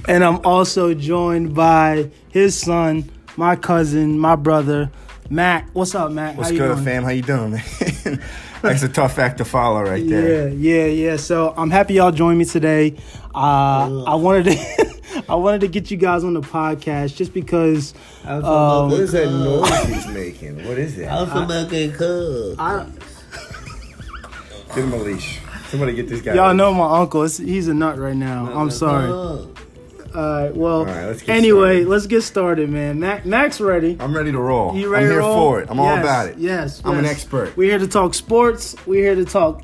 And 0.09 0.23
I'm 0.23 0.39
also 0.43 0.95
joined 0.95 1.53
by 1.53 2.09
his 2.29 2.59
son, 2.59 3.11
my 3.39 3.55
cousin, 3.55 4.19
my 4.19 4.35
brother, 4.35 4.91
Matt. 5.29 5.69
What's 5.71 5.95
up, 5.95 6.11
Matt? 6.11 6.35
What's 6.35 6.49
How 6.49 6.53
you 6.53 6.59
good, 6.59 6.73
doing? 6.73 6.83
fam? 6.85 7.03
How 7.03 7.09
you 7.11 7.21
doing, 7.21 7.51
man? 7.51 8.21
That's 8.61 8.83
a 8.83 8.89
tough 8.89 9.17
act 9.17 9.37
to 9.37 9.45
follow 9.45 9.81
right 9.81 10.05
there. 10.05 10.49
Yeah, 10.49 10.85
yeah, 10.87 11.11
yeah. 11.11 11.15
So 11.15 11.53
I'm 11.55 11.69
happy 11.69 11.93
y'all 11.93 12.11
joined 12.11 12.37
me 12.37 12.43
today. 12.43 12.97
Uh, 13.33 14.03
I 14.03 14.15
wanted 14.15 14.43
to, 14.51 15.23
I 15.29 15.35
wanted 15.35 15.61
to 15.61 15.69
get 15.69 15.89
you 15.89 15.95
guys 15.95 16.25
on 16.25 16.33
the 16.33 16.41
podcast 16.41 17.15
just 17.15 17.33
because 17.33 17.93
Um, 18.25 18.89
What 18.91 18.99
is 18.99 19.13
that 19.13 19.27
noise 19.31 19.85
he's 19.85 20.07
making? 20.07 20.67
What 20.67 20.77
is 20.77 20.97
it? 20.97 21.05
Alpha 21.05 21.37
American 21.37 21.93
Cub. 21.93 22.55
I, 22.59 22.85
Give 24.75 24.83
him 24.83 24.91
a 24.93 24.97
leash. 24.97 25.39
Somebody 25.69 25.93
get 25.93 26.09
this 26.09 26.21
guy. 26.21 26.33
y'all 26.35 26.53
know 26.53 26.73
my 26.73 26.99
uncle. 26.99 27.23
It's, 27.23 27.37
he's 27.37 27.69
a 27.69 27.73
nut 27.73 27.97
right 27.97 28.15
now. 28.15 28.51
I'm 28.53 28.69
sorry. 28.69 29.47
All 30.15 30.21
right. 30.43 30.55
Well, 30.55 30.85
right, 30.85 31.05
let's 31.05 31.21
get 31.21 31.35
anyway, 31.37 31.77
started. 31.81 31.87
let's 31.87 32.07
get 32.07 32.21
started, 32.23 32.69
man. 32.69 32.99
Mac, 32.99 33.25
Mac's 33.25 33.59
ready. 33.61 33.97
I'm 33.99 34.15
ready 34.15 34.31
to 34.31 34.39
roll. 34.39 34.75
You 34.75 34.89
ready 34.89 35.05
I'm 35.05 35.09
to 35.09 35.13
here 35.15 35.19
roll? 35.21 35.35
for 35.35 35.61
it. 35.61 35.69
I'm 35.69 35.79
all 35.79 35.97
about 35.97 36.27
it. 36.29 36.37
Yes, 36.37 36.81
I'm 36.83 36.97
an 36.97 37.05
expert. 37.05 37.55
We're 37.57 37.69
here 37.69 37.79
to 37.79 37.87
talk 37.87 38.13
sports. 38.13 38.75
We're 38.85 39.03
here 39.03 39.15
to 39.15 39.25
talk 39.25 39.63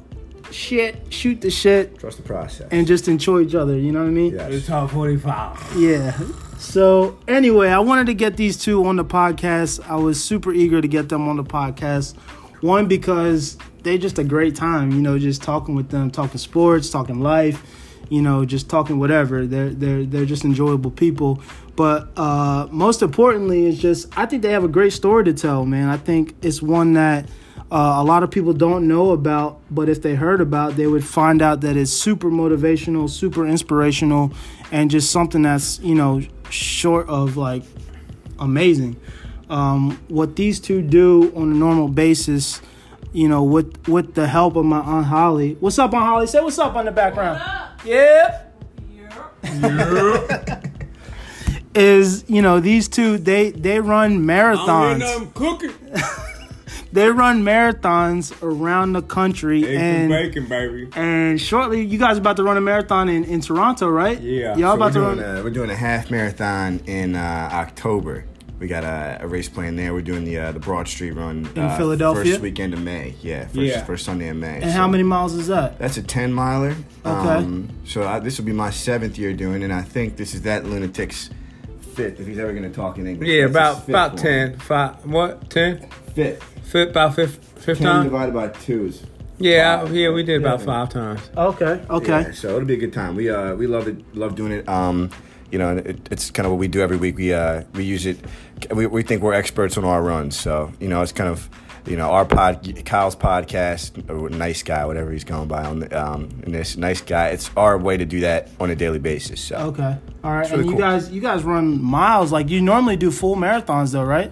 shit, 0.51 1.11
shoot 1.11 1.41
the 1.41 1.49
shit, 1.49 1.97
Trust 1.99 2.17
the 2.17 2.23
process. 2.23 2.67
and 2.71 2.85
just 2.87 3.07
enjoy 3.07 3.41
each 3.41 3.55
other. 3.55 3.77
You 3.77 3.91
know 3.91 4.01
what 4.01 4.07
I 4.07 4.11
mean? 4.11 4.33
yes. 4.33 4.65
top 4.67 4.91
45. 4.91 5.75
Yeah. 5.77 6.17
So 6.57 7.17
anyway, 7.27 7.69
I 7.69 7.79
wanted 7.79 8.05
to 8.07 8.13
get 8.13 8.37
these 8.37 8.57
two 8.57 8.85
on 8.85 8.95
the 8.95 9.03
podcast. 9.05 9.85
I 9.89 9.95
was 9.95 10.23
super 10.23 10.53
eager 10.53 10.81
to 10.81 10.87
get 10.87 11.09
them 11.09 11.27
on 11.27 11.35
the 11.37 11.43
podcast. 11.43 12.15
One 12.61 12.87
because 12.87 13.57
they 13.83 13.97
just 13.97 14.17
a 14.17 14.23
great 14.23 14.55
time, 14.55 14.91
you 14.91 15.01
know, 15.01 15.19
just 15.19 15.43
talking 15.43 15.75
with 15.75 15.89
them, 15.89 16.09
talking 16.09 16.37
sports, 16.37 16.89
talking 16.89 17.19
life, 17.19 17.61
you 18.09 18.21
know, 18.21 18.45
just 18.45 18.69
talking 18.69 18.99
whatever. 18.99 19.45
They're 19.45 19.69
they're 19.69 20.05
they're 20.05 20.25
just 20.25 20.45
enjoyable 20.45 20.91
people. 20.91 21.41
But 21.75 22.09
uh, 22.17 22.67
most 22.71 23.01
importantly, 23.01 23.67
it's 23.67 23.79
just 23.79 24.17
I 24.17 24.25
think 24.25 24.41
they 24.41 24.51
have 24.51 24.63
a 24.63 24.69
great 24.69 24.93
story 24.93 25.23
to 25.25 25.33
tell, 25.33 25.65
man. 25.65 25.89
I 25.89 25.97
think 25.97 26.35
it's 26.41 26.61
one 26.61 26.93
that 26.93 27.27
uh, 27.71 27.95
a 27.97 28.03
lot 28.03 28.23
of 28.23 28.31
people 28.31 28.53
don't 28.53 28.87
know 28.87 29.11
about, 29.11 29.59
but 29.71 29.89
if 29.89 30.01
they 30.01 30.15
heard 30.15 30.39
about, 30.39 30.75
they 30.75 30.87
would 30.87 31.03
find 31.03 31.41
out 31.41 31.61
that 31.61 31.75
it's 31.75 31.91
super 31.91 32.29
motivational, 32.29 33.09
super 33.09 33.45
inspirational, 33.45 34.31
and 34.71 34.91
just 34.91 35.11
something 35.11 35.41
that's 35.41 35.79
you 35.79 35.95
know 35.95 36.21
short 36.49 37.07
of 37.09 37.37
like 37.37 37.63
amazing. 38.39 38.95
Um, 39.49 39.99
what 40.07 40.35
these 40.35 40.59
two 40.59 40.81
do 40.81 41.31
on 41.35 41.51
a 41.51 41.55
normal 41.55 41.87
basis, 41.87 42.61
you 43.13 43.27
know, 43.27 43.43
with 43.43 43.87
with 43.87 44.13
the 44.13 44.27
help 44.27 44.55
of 44.55 44.65
my 44.65 44.79
aunt 44.79 45.07
Holly. 45.07 45.57
What's 45.59 45.77
up, 45.79 45.93
Aunt 45.93 46.05
Holly? 46.05 46.27
Say 46.27 46.41
what's 46.41 46.59
up 46.59 46.75
on 46.75 46.85
the 46.85 46.91
background. 46.91 47.41
Yep. 47.85 48.41
Is 51.75 52.23
you 52.29 52.41
know 52.41 52.59
these 52.61 52.87
two 52.87 53.17
they 53.17 53.51
they 53.51 53.79
run 53.81 54.19
marathons. 54.25 55.03
I'm 55.03 55.31
cooking. 55.31 55.71
They 56.91 57.09
run 57.09 57.43
marathons 57.43 58.33
around 58.41 58.93
the 58.93 59.01
country 59.01 59.65
Eggs 59.65 59.75
and 59.81 60.13
and 60.13 60.31
bacon, 60.33 60.47
baby. 60.47 60.87
and 60.95 61.41
shortly 61.41 61.83
you 61.83 61.97
guys 61.97 62.17
about 62.17 62.37
to 62.37 62.43
run 62.43 62.55
a 62.55 62.61
marathon 62.61 63.09
in, 63.09 63.25
in 63.25 63.41
Toronto, 63.41 63.89
right? 63.89 64.17
Yeah. 64.21 64.55
Y'all 64.55 64.71
So 64.71 64.75
about 64.77 64.93
to 64.93 65.01
run. 65.01 65.17
doing 65.17 65.29
a, 65.39 65.43
we're 65.43 65.49
doing 65.49 65.69
a 65.71 65.75
half 65.75 66.09
marathon 66.09 66.79
in 66.87 67.15
uh, 67.17 67.49
October. 67.51 68.23
We 68.59 68.67
got 68.67 68.83
a, 68.85 69.17
a 69.21 69.27
race 69.27 69.49
plan 69.49 69.75
there. 69.75 69.93
We're 69.93 70.01
doing 70.01 70.23
the 70.23 70.37
uh, 70.39 70.51
the 70.53 70.59
Broad 70.59 70.87
Street 70.87 71.11
Run 71.11 71.45
In 71.55 71.63
uh, 71.63 71.77
Philadelphia? 71.77 72.23
First 72.23 72.41
weekend 72.41 72.73
of 72.73 72.81
May. 72.81 73.13
Yeah, 73.21 73.43
first, 73.47 73.55
Yeah. 73.57 73.83
first 73.83 74.05
Sunday 74.05 74.29
in 74.29 74.39
May. 74.39 74.61
and 74.61 74.71
how 74.71 74.87
many 74.87 75.03
miles 75.03 75.33
is 75.33 75.47
that? 75.47 75.77
That's 75.77 75.97
a 75.97 76.03
10 76.03 76.31
miler. 76.33 76.75
Okay. 77.05 77.63
so 77.85 78.07
I, 78.07 78.19
this 78.19 78.37
will 78.37 78.45
be 78.45 78.53
my 78.53 78.69
seventh 78.69 79.17
year 79.17 79.33
doing 79.33 79.61
it, 79.61 79.65
and 79.65 79.73
I 79.73 79.81
think 79.81 80.15
this 80.15 80.33
is 80.33 80.43
that 80.43 80.65
lunatic's 80.65 81.29
fifth, 81.95 82.19
if 82.19 82.27
he's 82.27 82.39
ever 82.39 82.51
going 82.53 82.63
to 82.63 82.69
talk 82.75 82.97
in 82.97 83.07
English. 83.07 83.27
Yeah, 83.29 83.47
That's 83.47 83.51
about 83.51 83.75
fifth 83.79 83.89
about 83.89 84.13
one. 84.13 84.21
10. 84.23 84.57
Five, 84.59 85.05
what? 85.05 85.49
10? 85.49 85.89
Fifth. 86.13 86.43
Fifth, 86.63 86.89
about 86.91 87.15
fifth, 87.15 87.37
fifth 87.61 87.77
10 87.79 87.87
time? 87.87 88.03
divided 88.05 88.33
by 88.33 88.47
two 88.49 88.85
is 88.87 89.03
Yeah, 89.37 89.83
I- 89.85 89.89
yeah, 89.91 90.09
we 90.11 90.23
did 90.23 90.39
about 90.41 90.61
five 90.61 90.89
times. 90.89 91.19
Okay. 91.35 91.83
Okay. 91.89 92.21
Yeah, 92.21 92.31
so 92.31 92.55
it'll 92.55 92.65
be 92.65 92.73
a 92.75 92.77
good 92.77 92.93
time. 92.93 93.15
We 93.15 93.29
uh 93.29 93.53
we 93.55 93.67
love 93.67 93.87
it, 93.89 94.15
love 94.15 94.35
doing 94.35 94.53
it. 94.53 94.67
Um, 94.67 95.09
you 95.55 95.59
know, 95.59 95.69
and 95.69 95.79
it, 95.87 96.09
it's 96.11 96.31
kind 96.31 96.45
of 96.45 96.51
what 96.51 96.59
we 96.59 96.67
do 96.67 96.81
every 96.81 96.97
week. 96.97 97.15
We 97.15 97.33
uh 97.33 97.63
we 97.75 97.85
use 97.85 98.05
it. 98.05 98.17
We, 98.71 98.87
we 98.87 99.03
think 99.03 99.21
we're 99.23 99.31
experts 99.31 99.77
on 99.77 99.85
our 99.85 100.03
runs. 100.03 100.37
So 100.37 100.73
you 100.81 100.89
know, 100.89 101.01
it's 101.01 101.13
kind 101.13 101.29
of 101.29 101.49
you 101.87 101.95
know 101.95 102.09
our 102.11 102.25
pod, 102.25 102.83
Kyle's 102.83 103.15
podcast, 103.15 104.09
or 104.09 104.29
nice 104.29 104.63
guy, 104.63 104.83
whatever 104.85 105.13
he's 105.13 105.23
going 105.23 105.47
by 105.47 105.63
on 105.63 105.79
the, 105.79 105.87
um 106.05 106.27
in 106.43 106.51
this 106.51 106.75
nice 106.75 106.99
guy. 106.99 107.29
It's 107.29 107.49
our 107.55 107.77
way 107.77 107.95
to 107.95 108.03
do 108.05 108.19
that 108.19 108.49
on 108.59 108.69
a 108.69 108.75
daily 108.75 108.99
basis. 108.99 109.39
So 109.39 109.55
Okay. 109.71 109.95
All 110.25 110.31
right. 110.33 110.41
It's 110.41 110.51
really 110.51 110.63
and 110.63 110.71
you 110.71 110.75
cool. 110.75 110.81
guys, 110.81 111.09
you 111.09 111.21
guys 111.21 111.43
run 111.43 111.81
miles. 111.81 112.33
Like 112.33 112.49
you 112.49 112.59
normally 112.59 112.97
do 112.97 113.11
full 113.11 113.37
marathons, 113.37 113.93
though, 113.93 114.03
right? 114.03 114.29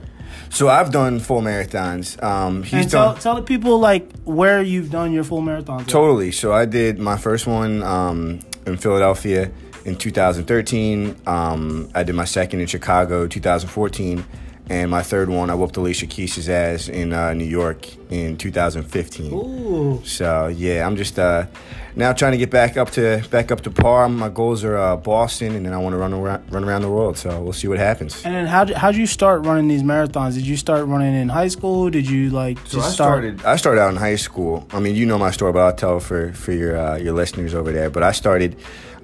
so 0.50 0.68
I've 0.68 0.92
done 0.92 1.20
full 1.22 1.42
marathons. 1.42 2.22
Um, 2.22 2.64
he's 2.64 2.74
and 2.74 2.92
tell 2.92 3.14
done. 3.14 3.22
tell 3.22 3.36
the 3.36 3.44
people 3.44 3.80
like 3.80 4.12
where 4.26 4.62
you've 4.62 4.92
done 4.92 5.14
your 5.14 5.24
full 5.24 5.42
marathons. 5.42 5.82
at. 5.84 5.88
Totally. 5.88 6.34
So 6.34 6.52
I 6.52 6.66
did 6.66 7.00
my 7.00 7.16
first 7.18 7.48
one 7.48 7.82
um, 7.84 8.40
in 8.68 8.76
Philadelphia 8.76 9.52
in 9.86 9.96
2013. 9.96 11.16
Um, 11.26 11.90
I 11.94 12.04
did 12.04 12.16
my 12.16 12.26
second 12.26 12.62
in 12.62 12.68
Chicago 12.68 13.28
2014. 13.28 14.26
And 14.70 14.90
my 14.90 15.04
third 15.04 15.28
one, 15.28 15.50
I 15.50 15.56
whooped 15.56 15.76
Alicia 15.76 16.08
Keys' 16.08 16.48
ass 16.48 16.88
in 16.88 17.12
uh, 17.12 17.34
New 17.34 17.44
York 17.44 17.86
in 18.10 18.38
2015. 18.38 19.34
Ooh. 19.34 20.02
So 20.06 20.48
yeah, 20.48 20.86
I'm 20.86 20.96
just 20.96 21.20
uh, 21.20 21.48
now 21.96 22.14
trying 22.14 22.32
to 22.32 22.38
get 22.38 22.50
back 22.50 22.78
up 22.78 22.92
to 22.92 23.24
back 23.30 23.52
up 23.52 23.62
to 23.62 23.72
par. 23.72 24.10
My 24.10 24.30
goals 24.30 24.64
are 24.64 24.78
uh, 24.78 24.98
Boston, 24.98 25.56
and 25.56 25.66
then 25.66 25.74
I 25.74 25.78
want 25.78 25.94
to 25.94 25.98
run 25.98 26.14
around 26.14 26.52
run 26.52 26.64
around 26.64 26.82
the 26.82 26.90
world. 26.90 27.18
So 27.18 27.42
we'll 27.42 27.54
see 27.54 27.68
what 27.68 27.78
happens. 27.78 28.24
And 28.26 28.34
then 28.34 28.46
how 28.48 28.74
how 28.74 28.92
did 28.92 29.00
you 29.00 29.08
start 29.08 29.46
running 29.46 29.68
these 29.68 29.84
marathons? 29.84 30.34
Did 30.34 30.48
you 30.48 30.58
start 30.58 30.86
running 30.88 31.14
in 31.16 31.30
high 31.30 31.50
school? 31.50 31.90
Did 31.90 32.10
you 32.10 32.30
like 32.30 32.58
just 32.64 32.72
So 32.72 32.80
I 32.80 32.82
start? 32.82 32.94
started. 32.94 33.46
I 33.46 33.56
started 33.58 33.82
out 33.82 33.90
in 33.92 33.96
high 33.98 34.16
school. 34.18 34.68
I 34.72 34.80
mean, 34.80 34.96
you 34.96 35.06
know 35.06 35.18
my 35.18 35.32
story, 35.32 35.54
but 35.54 35.60
I'll 35.60 35.76
tell 35.76 36.00
for 36.00 36.34
for 36.34 36.52
your 36.52 36.78
uh, 36.78 36.98
your 36.98 37.14
listeners 37.14 37.54
over 37.54 37.72
there. 37.72 37.90
But 37.90 38.04
I 38.04 38.12
started. 38.12 38.56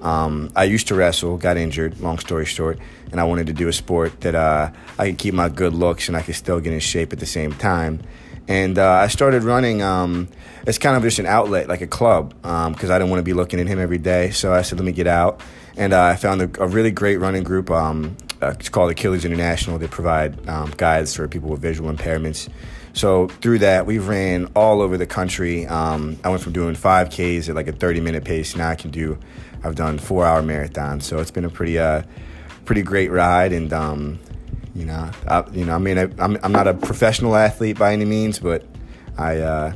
Um, 0.02 0.50
I 0.56 0.64
used 0.64 0.88
to 0.88 0.94
wrestle, 0.94 1.36
got 1.36 1.58
injured. 1.58 2.00
Long 2.00 2.18
story 2.18 2.46
short, 2.46 2.78
and 3.12 3.20
I 3.20 3.24
wanted 3.24 3.46
to 3.48 3.52
do 3.52 3.68
a 3.68 3.72
sport 3.72 4.22
that 4.22 4.34
uh, 4.34 4.70
I 4.98 5.08
could 5.10 5.18
keep 5.18 5.34
my 5.34 5.50
good 5.50 5.74
looks 5.74 6.08
and 6.08 6.16
I 6.16 6.22
could 6.22 6.36
still 6.36 6.58
get 6.58 6.72
in 6.72 6.80
shape 6.80 7.12
at 7.12 7.18
the 7.18 7.26
same 7.26 7.52
time. 7.52 8.00
And 8.50 8.80
uh, 8.80 8.90
I 8.90 9.06
started 9.06 9.44
running. 9.44 9.80
Um, 9.80 10.26
it's 10.66 10.76
kind 10.76 10.96
of 10.96 11.04
just 11.04 11.20
an 11.20 11.26
outlet, 11.26 11.68
like 11.68 11.82
a 11.82 11.86
club, 11.86 12.34
because 12.42 12.90
I 12.90 12.98
didn't 12.98 13.10
want 13.10 13.20
to 13.20 13.24
be 13.24 13.32
looking 13.32 13.60
at 13.60 13.68
him 13.68 13.78
every 13.78 13.96
day. 13.96 14.30
So 14.30 14.52
I 14.52 14.62
said, 14.62 14.76
let 14.80 14.84
me 14.84 14.90
get 14.90 15.06
out. 15.06 15.40
And 15.76 15.92
uh, 15.92 16.02
I 16.02 16.16
found 16.16 16.42
a, 16.42 16.62
a 16.62 16.66
really 16.66 16.90
great 16.90 17.18
running 17.18 17.44
group. 17.44 17.70
Um, 17.70 18.16
uh, 18.42 18.54
it's 18.58 18.68
called 18.68 18.90
Achilles 18.90 19.24
International. 19.24 19.78
They 19.78 19.86
provide 19.86 20.48
um, 20.48 20.72
guides 20.76 21.14
for 21.14 21.28
people 21.28 21.48
with 21.48 21.60
visual 21.60 21.94
impairments. 21.94 22.48
So 22.92 23.28
through 23.28 23.60
that, 23.60 23.86
we 23.86 24.00
ran 24.00 24.50
all 24.56 24.82
over 24.82 24.98
the 24.98 25.06
country. 25.06 25.68
Um, 25.68 26.18
I 26.24 26.28
went 26.28 26.42
from 26.42 26.52
doing 26.52 26.74
5Ks 26.74 27.48
at 27.48 27.54
like 27.54 27.68
a 27.68 27.72
30 27.72 28.00
minute 28.00 28.24
pace. 28.24 28.56
Now 28.56 28.70
I 28.70 28.74
can 28.74 28.90
do, 28.90 29.16
I've 29.62 29.76
done 29.76 29.96
four 29.96 30.26
hour 30.26 30.42
marathons. 30.42 31.04
So 31.04 31.20
it's 31.20 31.30
been 31.30 31.44
a 31.44 31.50
pretty, 31.50 31.78
uh, 31.78 32.02
pretty 32.64 32.82
great 32.82 33.12
ride. 33.12 33.52
And, 33.52 33.72
um, 33.72 34.18
you 34.74 34.84
know, 34.84 35.10
I, 35.26 35.44
you 35.52 35.64
know, 35.64 35.74
I 35.74 35.78
mean, 35.78 35.98
I, 35.98 36.08
I'm, 36.18 36.36
I'm 36.42 36.52
not 36.52 36.68
a 36.68 36.74
professional 36.74 37.36
athlete 37.36 37.78
by 37.78 37.92
any 37.92 38.04
means, 38.04 38.38
but 38.38 38.64
I, 39.18 39.38
uh, 39.38 39.72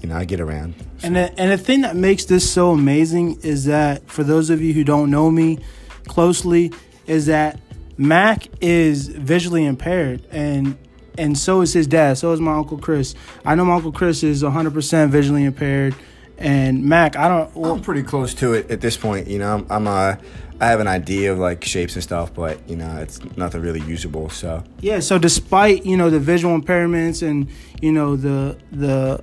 you 0.00 0.08
know, 0.08 0.16
I 0.16 0.24
get 0.24 0.40
around. 0.40 0.74
And 1.02 1.16
the, 1.16 1.40
and 1.40 1.50
the 1.50 1.58
thing 1.58 1.82
that 1.82 1.96
makes 1.96 2.24
this 2.26 2.48
so 2.48 2.70
amazing 2.70 3.40
is 3.42 3.64
that 3.64 4.08
for 4.08 4.24
those 4.24 4.50
of 4.50 4.60
you 4.60 4.72
who 4.72 4.84
don't 4.84 5.10
know 5.10 5.30
me 5.30 5.58
closely, 6.06 6.72
is 7.06 7.26
that 7.26 7.60
Mac 7.96 8.48
is 8.60 9.08
visually 9.08 9.64
impaired 9.64 10.26
and 10.30 10.76
and 11.18 11.38
so 11.38 11.62
is 11.62 11.72
his 11.72 11.86
dad. 11.86 12.18
So 12.18 12.32
is 12.32 12.40
my 12.40 12.54
uncle 12.54 12.76
Chris. 12.76 13.14
I 13.42 13.54
know 13.54 13.64
my 13.64 13.76
uncle 13.76 13.90
Chris 13.92 14.22
is 14.22 14.42
100% 14.42 15.08
visually 15.08 15.44
impaired, 15.44 15.94
and 16.38 16.84
Mac, 16.84 17.16
I 17.16 17.28
don't. 17.28 17.54
Well, 17.56 17.72
I'm 17.72 17.80
pretty 17.80 18.02
close 18.02 18.34
to 18.34 18.54
it 18.54 18.70
at 18.70 18.80
this 18.80 18.96
point. 18.96 19.26
You 19.26 19.38
know, 19.38 19.54
I'm, 19.54 19.66
I'm 19.70 19.86
uh, 19.86 20.16
I 20.60 20.68
have 20.68 20.80
an 20.80 20.86
idea 20.86 21.32
of 21.32 21.38
like 21.38 21.64
shapes 21.64 21.94
and 21.94 22.02
stuff, 22.02 22.32
but 22.32 22.66
you 22.68 22.76
know, 22.76 22.96
it's 22.96 23.22
nothing 23.36 23.60
really 23.60 23.80
usable. 23.80 24.30
So 24.30 24.64
Yeah, 24.80 25.00
so 25.00 25.18
despite, 25.18 25.84
you 25.84 25.96
know, 25.96 26.08
the 26.08 26.20
visual 26.20 26.58
impairments 26.58 27.26
and, 27.26 27.48
you 27.82 27.92
know, 27.92 28.16
the 28.16 28.56
the 28.72 29.20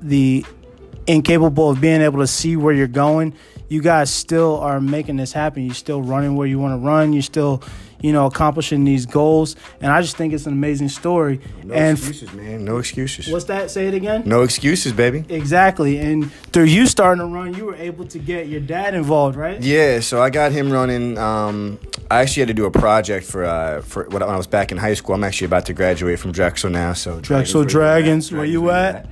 the 0.00 0.46
incapable 1.06 1.70
of 1.70 1.80
being 1.80 2.00
able 2.00 2.20
to 2.20 2.28
see 2.28 2.54
where 2.56 2.72
you're 2.72 2.86
going, 2.86 3.34
you 3.68 3.82
guys 3.82 4.12
still 4.12 4.58
are 4.58 4.80
making 4.80 5.16
this 5.16 5.32
happen. 5.32 5.64
You're 5.64 5.74
still 5.74 6.02
running 6.02 6.36
where 6.36 6.46
you 6.46 6.60
want 6.60 6.80
to 6.80 6.86
run. 6.86 7.12
You're 7.12 7.22
still, 7.22 7.62
you 8.02 8.12
know, 8.12 8.26
accomplishing 8.26 8.84
these 8.84 9.06
goals. 9.06 9.56
And 9.80 9.90
I 9.90 10.02
just 10.02 10.16
think 10.16 10.32
it's 10.32 10.46
an 10.46 10.52
amazing 10.52 10.88
story. 10.88 11.40
no 11.64 11.74
and 11.74 11.96
excuses, 11.96 12.32
man. 12.32 12.64
No 12.64 12.78
excuses. 12.78 13.28
what's 13.32 13.46
that? 13.46 13.70
Say 13.70 13.86
it 13.86 13.94
again. 13.94 14.22
No 14.26 14.42
excuses, 14.42 14.92
baby. 14.92 15.24
Exactly. 15.28 15.98
And 15.98 16.30
through 16.32 16.64
you 16.64 16.86
starting 16.86 17.20
to 17.20 17.32
run, 17.32 17.54
you 17.54 17.64
were 17.64 17.76
able 17.76 18.04
to 18.06 18.18
get 18.18 18.48
your 18.48 18.60
dad 18.60 18.94
involved, 18.94 19.36
right? 19.36 19.62
Yeah, 19.62 20.00
so 20.00 20.20
I 20.20 20.30
got 20.30 20.52
him 20.52 20.70
running. 20.70 21.16
Um, 21.16 21.78
I 22.10 22.20
actually 22.20 22.42
had 22.42 22.48
to 22.48 22.54
do 22.54 22.66
a 22.66 22.70
project 22.70 23.26
for 23.26 23.44
uh, 23.44 23.80
for 23.82 24.04
when 24.10 24.22
I 24.22 24.36
was 24.36 24.46
back 24.46 24.72
in 24.72 24.78
high 24.78 24.94
school. 24.94 25.14
I'm 25.14 25.24
actually 25.24 25.46
about 25.46 25.66
to 25.66 25.72
graduate 25.72 26.18
from 26.18 26.32
Drexel 26.32 26.70
now. 26.70 26.92
So 26.92 27.20
Drexel 27.20 27.64
Dragons, 27.64 28.30
where 28.30 28.44
you 28.44 28.70
at? 28.70 29.08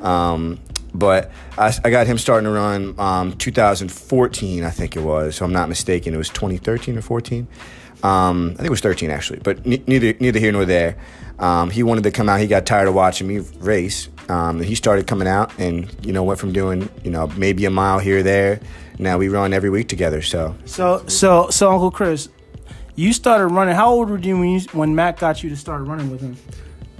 Um, 0.00 0.60
but 0.94 1.30
I, 1.58 1.74
I 1.84 1.90
got 1.90 2.06
him 2.06 2.18
starting 2.18 2.44
to 2.44 2.50
run 2.50 2.94
um, 2.98 3.36
2014, 3.36 4.64
I 4.64 4.70
think 4.70 4.96
it 4.96 5.00
was. 5.00 5.36
So 5.36 5.44
I'm 5.44 5.52
not 5.52 5.68
mistaken. 5.68 6.14
It 6.14 6.16
was 6.16 6.28
2013 6.30 6.96
or 6.96 7.02
14. 7.02 7.46
Um, 8.02 8.50
I 8.52 8.56
think 8.56 8.66
it 8.66 8.70
was 8.70 8.80
13 8.80 9.10
actually, 9.10 9.40
but 9.40 9.64
ne- 9.66 9.82
neither 9.86 10.14
neither 10.20 10.38
here 10.38 10.52
nor 10.52 10.64
there. 10.64 10.96
Um, 11.38 11.70
he 11.70 11.82
wanted 11.82 12.04
to 12.04 12.10
come 12.10 12.28
out. 12.28 12.40
He 12.40 12.46
got 12.46 12.66
tired 12.66 12.88
of 12.88 12.94
watching 12.94 13.26
me 13.26 13.38
race. 13.58 14.08
Um, 14.28 14.56
and 14.56 14.64
he 14.64 14.74
started 14.74 15.06
coming 15.06 15.28
out, 15.28 15.56
and 15.58 15.94
you 16.04 16.12
know 16.12 16.24
went 16.24 16.40
from 16.40 16.52
doing 16.52 16.88
you 17.04 17.10
know 17.10 17.28
maybe 17.28 17.64
a 17.64 17.70
mile 17.70 17.98
here 17.98 18.18
or 18.18 18.22
there. 18.22 18.60
Now 18.98 19.18
we 19.18 19.28
run 19.28 19.52
every 19.52 19.70
week 19.70 19.88
together. 19.88 20.22
So 20.22 20.56
So 20.64 21.04
so 21.06 21.48
so 21.50 21.70
Uncle 21.70 21.90
Chris, 21.90 22.28
you 22.96 23.12
started 23.12 23.46
running. 23.48 23.74
How 23.74 23.90
old 23.90 24.10
were 24.10 24.18
you 24.18 24.38
when 24.38 24.48
you, 24.48 24.60
when 24.72 24.94
Matt 24.94 25.18
got 25.18 25.42
you 25.42 25.50
to 25.50 25.56
start 25.56 25.82
running 25.86 26.10
with 26.10 26.20
him? 26.20 26.36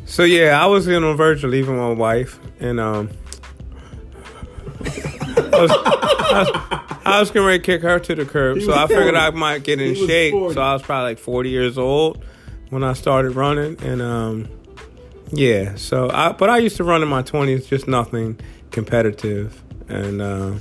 So 0.05 0.23
yeah, 0.23 0.63
I 0.63 0.67
was 0.67 0.87
in 0.87 1.03
on 1.03 1.03
the 1.03 1.15
verge 1.15 1.43
of 1.43 1.51
leaving 1.51 1.77
my 1.77 1.93
wife, 1.93 2.39
and 2.61 2.79
um, 2.79 3.11
I 5.57 5.63
was, 5.63 5.71
I 5.71 6.39
was, 6.39 6.99
I 7.05 7.21
was 7.21 7.31
getting 7.31 7.47
ready 7.47 7.59
to 7.59 7.65
kick 7.65 7.83
her 7.83 7.99
to 7.99 8.15
the 8.15 8.25
curb. 8.25 8.61
So 8.63 8.73
I 8.75 8.87
figured 8.87 9.15
I 9.15 9.31
might 9.31 9.63
get 9.65 9.81
in 9.81 9.95
shape. 9.95 10.33
40. 10.33 10.55
So 10.55 10.61
I 10.61 10.73
was 10.73 10.83
probably 10.83 11.11
like 11.11 11.19
40 11.19 11.51
years 11.51 11.79
old 11.79 12.25
when 12.71 12.83
I 12.83 12.93
started 12.95 13.33
running, 13.37 13.81
and 13.83 14.03
um, 14.03 14.49
yeah. 15.31 15.75
So 15.77 16.11
I, 16.11 16.33
but 16.33 16.51
I 16.51 16.59
used 16.59 16.77
to 16.79 16.85
run 16.85 17.03
in 17.03 17.09
my 17.09 17.23
20s, 17.23 17.69
just 17.69 17.87
nothing 17.87 18.39
competitive, 18.71 19.63
and 19.89 20.21
um, 20.21 20.61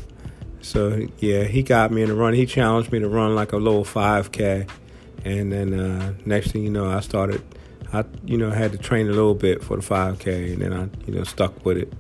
so 0.62 1.08
yeah, 1.20 1.44
he 1.44 1.64
got 1.64 1.92
me 1.92 2.02
in 2.04 2.10
the 2.10 2.16
run. 2.16 2.34
He 2.34 2.46
challenged 2.46 2.92
me 2.92 3.00
to 3.00 3.10
run 3.10 3.36
like 3.36 3.54
a 3.54 3.58
little 3.58 3.84
5K, 3.84 4.70
and 5.24 5.52
then 5.52 5.74
uh, 5.80 6.14
next 6.26 6.52
thing 6.52 6.64
you 6.64 6.70
know, 6.70 6.86
I 6.90 7.00
started. 7.02 7.42
I 7.94 8.04
you 8.26 8.38
know 8.38 8.50
had 8.52 8.72
to 8.72 8.78
train 8.78 9.08
a 9.08 9.14
little 9.14 9.36
bit 9.36 9.64
for 9.64 9.78
the 9.78 9.84
5K, 9.84 10.54
and 10.54 10.62
then 10.62 10.74
I 10.74 10.90
you 11.08 11.16
know 11.18 11.24
stuck 11.24 11.66
with 11.66 11.78
it. 11.78 11.92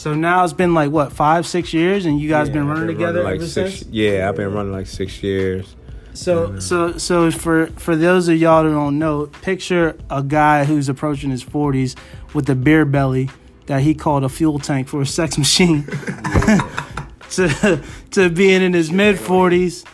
So 0.00 0.14
now 0.14 0.44
it's 0.44 0.54
been 0.54 0.72
like 0.72 0.90
what 0.90 1.12
five 1.12 1.46
six 1.46 1.74
years, 1.74 2.06
and 2.06 2.18
you 2.18 2.26
guys 2.26 2.48
Yeah, 2.48 2.54
been 2.54 2.68
running 2.68 2.86
together 2.86 3.22
like 3.22 3.34
ever 3.34 3.46
six. 3.46 3.80
since. 3.80 3.90
Yeah, 3.92 4.30
I've 4.30 4.36
been 4.36 4.50
running 4.54 4.72
like 4.72 4.86
six 4.86 5.22
years. 5.22 5.76
So 6.14 6.58
so 6.58 6.96
so 6.96 7.30
for 7.30 7.66
for 7.76 7.94
those 7.94 8.26
of 8.28 8.38
y'all 8.38 8.64
that 8.64 8.70
don't 8.70 8.98
know, 8.98 9.26
picture 9.42 9.98
a 10.08 10.22
guy 10.22 10.64
who's 10.64 10.88
approaching 10.88 11.28
his 11.30 11.42
forties 11.42 11.96
with 12.32 12.48
a 12.48 12.54
beer 12.54 12.86
belly 12.86 13.28
that 13.66 13.82
he 13.82 13.92
called 13.92 14.24
a 14.24 14.30
fuel 14.30 14.58
tank 14.58 14.88
for 14.88 15.02
a 15.02 15.06
sex 15.06 15.36
machine, 15.44 15.84
to 17.32 17.82
to 18.12 18.30
being 18.30 18.62
in 18.62 18.72
his 18.72 18.90
mid 18.90 19.18
forties 19.18 19.84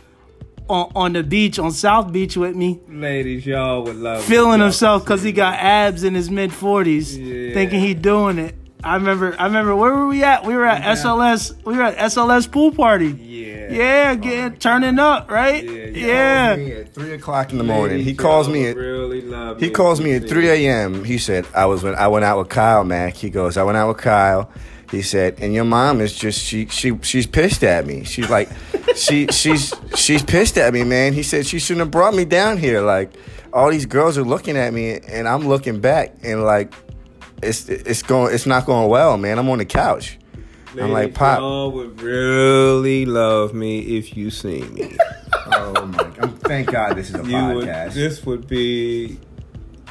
on 0.68 0.92
on 0.94 1.12
the 1.14 1.24
beach 1.24 1.58
on 1.58 1.72
South 1.72 2.12
Beach 2.12 2.36
with 2.36 2.54
me. 2.54 2.78
Ladies, 2.88 3.44
y'all 3.44 3.82
would 3.82 3.96
love 3.96 4.22
feeling 4.22 4.60
himself 4.60 5.02
because 5.02 5.24
he 5.24 5.32
got 5.32 5.54
abs 5.58 6.04
in 6.04 6.14
his 6.14 6.30
mid 6.30 6.52
forties, 6.52 7.18
Yeah. 7.18 7.54
thinking 7.54 7.80
he 7.80 7.92
doing 7.92 8.38
it. 8.38 8.54
I 8.86 8.94
remember. 8.94 9.34
I 9.38 9.46
remember. 9.46 9.74
Where 9.74 9.92
were 9.92 10.06
we 10.06 10.22
at? 10.22 10.44
We 10.44 10.54
were 10.54 10.64
at 10.64 10.82
SLS. 10.96 11.54
We 11.64 11.76
were 11.76 11.82
at 11.82 11.96
SLS 11.96 12.50
pool 12.50 12.70
party. 12.72 13.08
Yeah. 13.08 13.46
Yeah, 13.68 14.14
getting 14.14 14.52
oh 14.52 14.56
turning 14.58 14.98
up, 14.98 15.30
right? 15.30 15.64
Yeah, 15.64 15.86
Yeah. 15.86 16.54
Calls 16.54 16.58
me 16.58 16.72
at 16.72 16.94
three 16.94 17.12
o'clock 17.14 17.52
in 17.52 17.58
the 17.58 17.64
morning. 17.64 18.04
He 18.04 18.14
calls 18.14 18.48
me 18.48 18.66
at 18.66 18.76
really 18.76 19.22
love 19.22 19.60
He 19.60 19.70
calls 19.70 20.00
me 20.00 20.14
at 20.14 20.28
3 20.28 20.48
a.m. 20.48 21.04
He 21.04 21.18
said, 21.18 21.46
I 21.54 21.66
was 21.66 21.82
when 21.82 21.94
I 21.94 22.08
went 22.08 22.24
out 22.24 22.38
with 22.38 22.48
Kyle, 22.48 22.84
Mac. 22.84 23.14
He 23.14 23.30
goes, 23.30 23.56
I 23.56 23.64
went 23.64 23.76
out 23.76 23.88
with 23.88 23.98
Kyle. 23.98 24.50
He 24.90 25.02
said, 25.02 25.40
and 25.40 25.52
your 25.52 25.64
mom 25.64 26.00
is 26.00 26.14
just 26.14 26.40
she 26.44 26.66
she 26.66 26.96
she's 27.02 27.26
pissed 27.26 27.64
at 27.64 27.86
me. 27.86 28.04
She's 28.04 28.30
like, 28.30 28.48
she 28.94 29.26
she's 29.28 29.74
she's 29.96 30.22
pissed 30.22 30.58
at 30.58 30.72
me, 30.72 30.84
man. 30.84 31.12
He 31.12 31.24
said 31.24 31.44
she 31.46 31.58
shouldn't 31.58 31.80
have 31.80 31.90
brought 31.90 32.14
me 32.14 32.24
down 32.24 32.58
here. 32.58 32.80
Like 32.80 33.12
all 33.52 33.70
these 33.70 33.86
girls 33.86 34.16
are 34.16 34.24
looking 34.24 34.56
at 34.56 34.72
me, 34.72 35.00
and 35.08 35.26
I'm 35.26 35.48
looking 35.48 35.80
back, 35.80 36.14
and 36.22 36.44
like 36.44 36.72
it's 37.42 37.68
it's 37.68 38.02
going 38.02 38.34
it's 38.34 38.46
not 38.46 38.66
going 38.66 38.88
well, 38.88 39.16
man. 39.16 39.38
I'm 39.38 39.48
on 39.48 39.58
the 39.58 39.64
couch. 39.64 40.18
I'm 40.78 40.92
like, 40.92 41.14
Pop. 41.14 41.38
Y'all 41.38 41.70
would 41.72 42.02
really 42.02 43.06
love 43.06 43.54
me 43.54 43.96
if 43.96 44.16
you 44.16 44.30
see 44.30 44.62
me. 44.62 44.96
Oh 45.48 45.86
my! 45.86 45.98
God. 45.98 46.40
Thank 46.42 46.72
God 46.72 46.96
this 46.96 47.08
is 47.10 47.14
a 47.14 47.24
you 47.24 47.54
would, 47.54 47.68
this 47.92 48.26
would 48.26 48.48
be 48.48 49.18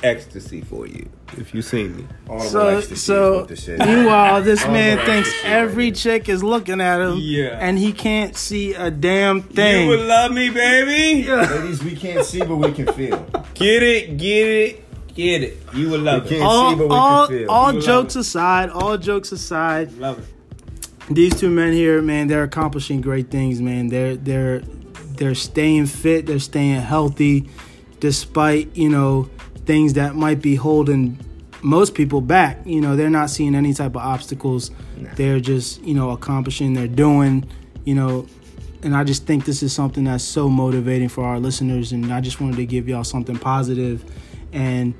ecstasy 0.03 0.62
for 0.62 0.86
you 0.86 1.10
if 1.38 1.53
you 1.53 1.62
see 1.62 1.88
me. 1.88 2.05
Audible 2.29 2.41
So, 2.49 2.81
so 2.81 3.38
what 3.39 3.47
this 3.47 3.67
meanwhile, 3.67 4.41
this 4.41 4.65
man 4.67 5.03
thinks 5.05 5.31
every 5.43 5.86
right 5.86 5.95
chick 5.95 6.29
is 6.29 6.43
looking 6.43 6.81
at 6.81 6.99
him, 7.01 7.17
Yeah. 7.19 7.58
and 7.60 7.77
he 7.77 7.93
can't 7.93 8.36
see 8.36 8.73
a 8.73 8.91
damn 8.91 9.41
thing. 9.41 9.84
You 9.84 9.89
would 9.97 10.08
love 10.08 10.31
me, 10.34 10.49
baby. 10.49 11.21
Yeah. 11.21 11.49
Ladies, 11.49 11.84
we 11.84 11.95
can't 11.95 12.25
see, 12.25 12.39
but 12.39 12.55
we 12.58 12.71
can 12.71 12.91
feel. 12.93 13.25
Get 13.53 13.84
it, 13.84 14.17
get 14.17 14.47
it, 14.47 14.84
get 15.15 15.41
it. 15.43 15.58
You 15.73 15.89
would 15.89 16.01
love 16.01 16.23
We 16.23 16.28
it. 16.28 16.39
can't 16.39 16.43
all, 16.43 16.71
see, 16.71 16.75
but 16.78 16.88
we 16.89 16.95
all, 16.95 17.28
can 17.28 17.38
feel. 17.39 17.51
all 17.51 17.80
jokes 17.80 18.15
aside, 18.15 18.69
all 18.69 18.97
jokes 18.97 19.32
aside, 19.32 19.91
Love 19.93 20.19
it. 20.19 21.13
these 21.15 21.34
two 21.39 21.49
men 21.49 21.73
here, 21.73 22.01
man, 22.01 22.28
they're 22.28 22.43
accomplishing 22.43 23.01
great 23.01 23.32
things, 23.32 23.62
man. 23.62 23.88
They're 23.88 24.15
they're 24.15 24.60
they're 25.17 25.36
staying 25.36 25.86
fit, 25.88 26.25
they're 26.25 26.39
staying 26.39 26.82
healthy, 26.82 27.49
despite 27.99 28.75
you 28.75 28.89
know 28.89 29.30
things 29.65 29.93
that 29.93 30.15
might 30.15 30.41
be 30.41 30.56
holding 30.56 31.17
most 31.62 31.95
people 31.95 32.21
back. 32.21 32.60
You 32.65 32.82
know, 32.82 32.95
they're 32.95 33.10
not 33.10 33.30
seeing 33.30 33.56
any 33.56 33.73
type 33.73 33.91
of 33.95 34.01
obstacles. 34.01 34.71
They're 35.15 35.39
just 35.39 35.82
you 35.84 35.93
know 35.95 36.12
accomplishing. 36.12 36.73
They're 36.73 36.88
doing, 36.88 37.45
you 37.86 37.95
know. 37.95 38.28
And 38.84 38.95
I 38.95 39.04
just 39.04 39.25
think 39.25 39.45
this 39.45 39.63
is 39.63 39.73
something 39.73 40.04
that's 40.04 40.23
so 40.23 40.47
motivating 40.47 41.10
for 41.10 41.23
our 41.25 41.39
listeners. 41.39 41.91
And 41.91 42.13
I 42.13 42.21
just 42.21 42.39
wanted 42.39 42.58
to 42.58 42.67
give 42.67 42.88
y'all 42.88 43.04
something 43.04 43.36
positive. 43.36 44.04
And, 44.53 44.93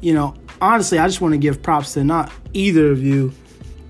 you 0.00 0.14
know, 0.14 0.34
honestly, 0.60 0.98
I 0.98 1.06
just 1.06 1.20
want 1.20 1.32
to 1.32 1.38
give 1.38 1.62
props 1.62 1.94
to 1.94 2.04
not 2.04 2.30
either 2.52 2.90
of 2.90 3.02
you, 3.02 3.32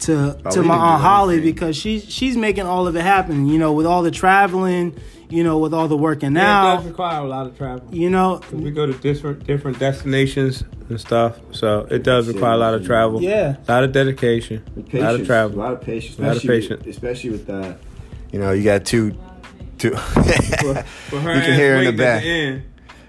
to 0.01 0.38
Oh, 0.45 0.51
to 0.51 0.62
my 0.62 0.77
aunt 0.77 1.01
Holly 1.03 1.40
because 1.40 1.75
she's 1.77 2.05
she's 2.05 2.37
making 2.37 2.66
all 2.66 2.87
of 2.87 2.97
it 2.97 3.03
happen. 3.03 3.47
You 3.47 3.59
know, 3.59 3.73
with 3.73 3.87
all 3.87 4.03
the 4.03 4.11
traveling, 4.11 4.95
you 5.31 5.42
know, 5.42 5.59
with 5.59 5.73
all 5.73 5.88
the 5.88 5.97
working 5.97 6.35
Yeah, 6.37 6.40
it 6.42 6.45
out. 6.45 6.77
does 6.77 6.87
require 6.87 7.21
a 7.25 7.29
lot 7.29 7.47
of 7.47 7.57
travel. 7.57 7.88
You 7.90 8.11
know, 8.11 8.40
We 8.53 8.71
go 8.73 8.85
to 8.87 8.92
different 8.92 9.47
different 9.47 9.79
destinations 9.79 10.64
and 10.90 11.01
stuff, 11.01 11.38
so 11.53 11.87
it 11.90 12.03
does 12.03 12.29
require 12.29 12.53
a 12.53 12.57
lot 12.59 12.75
of 12.75 12.85
travel. 12.85 13.23
Yeah. 13.23 13.57
a 13.66 13.73
lot 13.73 13.85
of 13.85 13.92
dedication, 13.92 14.62
a 14.92 14.99
lot 15.01 15.14
of 15.19 15.27
travel. 15.27 15.59
A 15.59 15.62
lot 15.62 15.73
of 15.73 15.81
patience. 15.81 16.19
A 16.19 16.23
lot 16.23 16.31
of 16.33 16.37
especially- 16.37 16.77
patience. 16.77 16.87
Especially 16.97 17.31
with 17.31 17.47
that. 17.47 17.79
You 18.33 18.38
know, 18.38 18.53
you 18.53 18.64
got 18.64 18.85
two. 18.85 19.16
two. 19.79 19.92
For, 19.97 20.75
for 21.09 21.21
her 21.21 21.35
You 21.37 21.40
can 21.40 21.55
hear 21.55 21.77
in 21.77 21.85
the 21.85 21.90
waiting 21.90 22.01
at 22.01 22.62
back. 22.62 22.62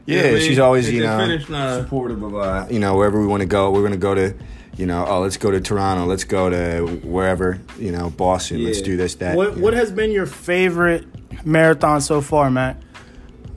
Yeah, 0.08 0.24
You 0.24 0.32
know 0.32 0.40
she's 0.40 0.50
mean? 0.52 0.60
always, 0.62 0.90
you 0.90 1.02
know, 1.02 1.40
supportive 1.82 2.24
of, 2.24 2.34
uh, 2.36 2.66
you 2.70 2.80
know, 2.80 2.96
wherever 2.96 3.20
we 3.20 3.28
want 3.28 3.42
to 3.42 3.48
go. 3.48 3.70
We're 3.72 3.82
going 3.82 3.92
to 3.92 3.98
go 3.98 4.16
to, 4.16 4.34
you 4.78 4.86
know, 4.86 5.06
oh, 5.06 5.20
let's 5.20 5.38
go 5.38 5.52
to 5.52 5.60
Toronto. 5.60 6.06
Let's 6.06 6.24
go 6.24 6.50
to 6.50 6.86
wherever, 7.04 7.60
you 7.78 7.92
know, 7.92 8.10
Boston. 8.10 8.64
Let's 8.64 8.82
do 8.82 8.96
this, 8.96 9.16
that. 9.16 9.36
what 9.36 9.58
what 9.58 9.74
know. 9.74 9.80
has 9.80 9.92
been 9.92 10.12
your 10.12 10.26
favorite 10.26 11.06
marathon 11.46 12.00
so 12.02 12.22
far, 12.22 12.50
Matt? 12.50 12.82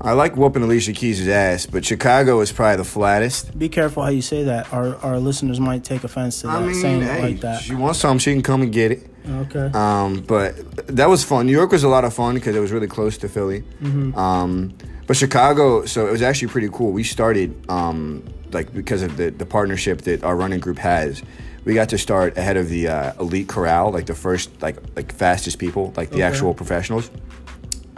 I 0.03 0.13
like 0.13 0.35
whooping 0.35 0.63
Alicia 0.63 0.95
Keys' 0.95 1.29
ass, 1.29 1.67
but 1.67 1.85
Chicago 1.85 2.41
is 2.41 2.51
probably 2.51 2.77
the 2.77 2.85
flattest. 2.85 3.57
Be 3.59 3.69
careful 3.69 4.03
how 4.03 4.09
you 4.09 4.23
say 4.23 4.45
that. 4.45 4.73
Our 4.73 4.97
our 4.97 5.19
listeners 5.19 5.61
might 5.61 5.85
take 5.85 6.05
offense 6.05 6.41
to 6.41 6.47
that, 6.47 6.75
saying 6.75 7.03
it 7.03 7.21
like 7.21 7.41
that. 7.43 7.63
she 7.63 7.75
wants 7.75 7.99
something, 7.99 8.19
she 8.19 8.33
can 8.33 8.43
come 8.43 8.63
and 8.63 8.73
get 8.73 8.93
it. 8.93 9.10
Okay. 9.29 9.71
Um, 9.75 10.21
but 10.21 10.57
that 10.89 11.09
was 11.09 11.23
fun. 11.25 11.47
New 11.47 11.53
York 11.53 11.71
was 11.73 11.85
a 11.85 11.89
lot 11.89 12.05
of 12.05 12.15
fun 12.15 12.35
because 12.35 12.57
it 12.57 12.61
was 12.61 12.73
really 12.73 12.87
close 12.87 13.19
to 13.19 13.29
Philly. 13.29 13.63
Mm-hmm. 13.83 14.17
Um, 14.19 14.73
but 15.07 15.17
Chicago, 15.17 15.85
so 15.87 16.07
it 16.07 16.13
was 16.13 16.23
actually 16.23 16.49
pretty 16.49 16.69
cool. 16.73 16.93
We 16.93 17.05
started 17.05 17.55
um, 17.69 18.23
like 18.53 18.73
because 18.73 19.03
of 19.03 19.17
the 19.17 19.31
the 19.31 19.47
partnership 19.47 20.03
that 20.03 20.23
our 20.25 20.37
running 20.37 20.61
group 20.61 20.79
has. 20.79 21.23
We 21.65 21.75
got 21.75 21.91
to 21.91 21.99
start 21.99 22.39
ahead 22.39 22.57
of 22.57 22.71
the 22.71 22.89
uh, 22.89 23.13
elite 23.21 23.49
corral, 23.49 23.91
like 23.93 24.07
the 24.07 24.15
first 24.15 24.63
like 24.63 24.77
like 24.97 25.13
fastest 25.15 25.59
people, 25.59 25.93
like 25.97 26.09
the 26.11 26.17
Okay. 26.17 26.23
actual 26.23 26.55
professionals. 26.55 27.11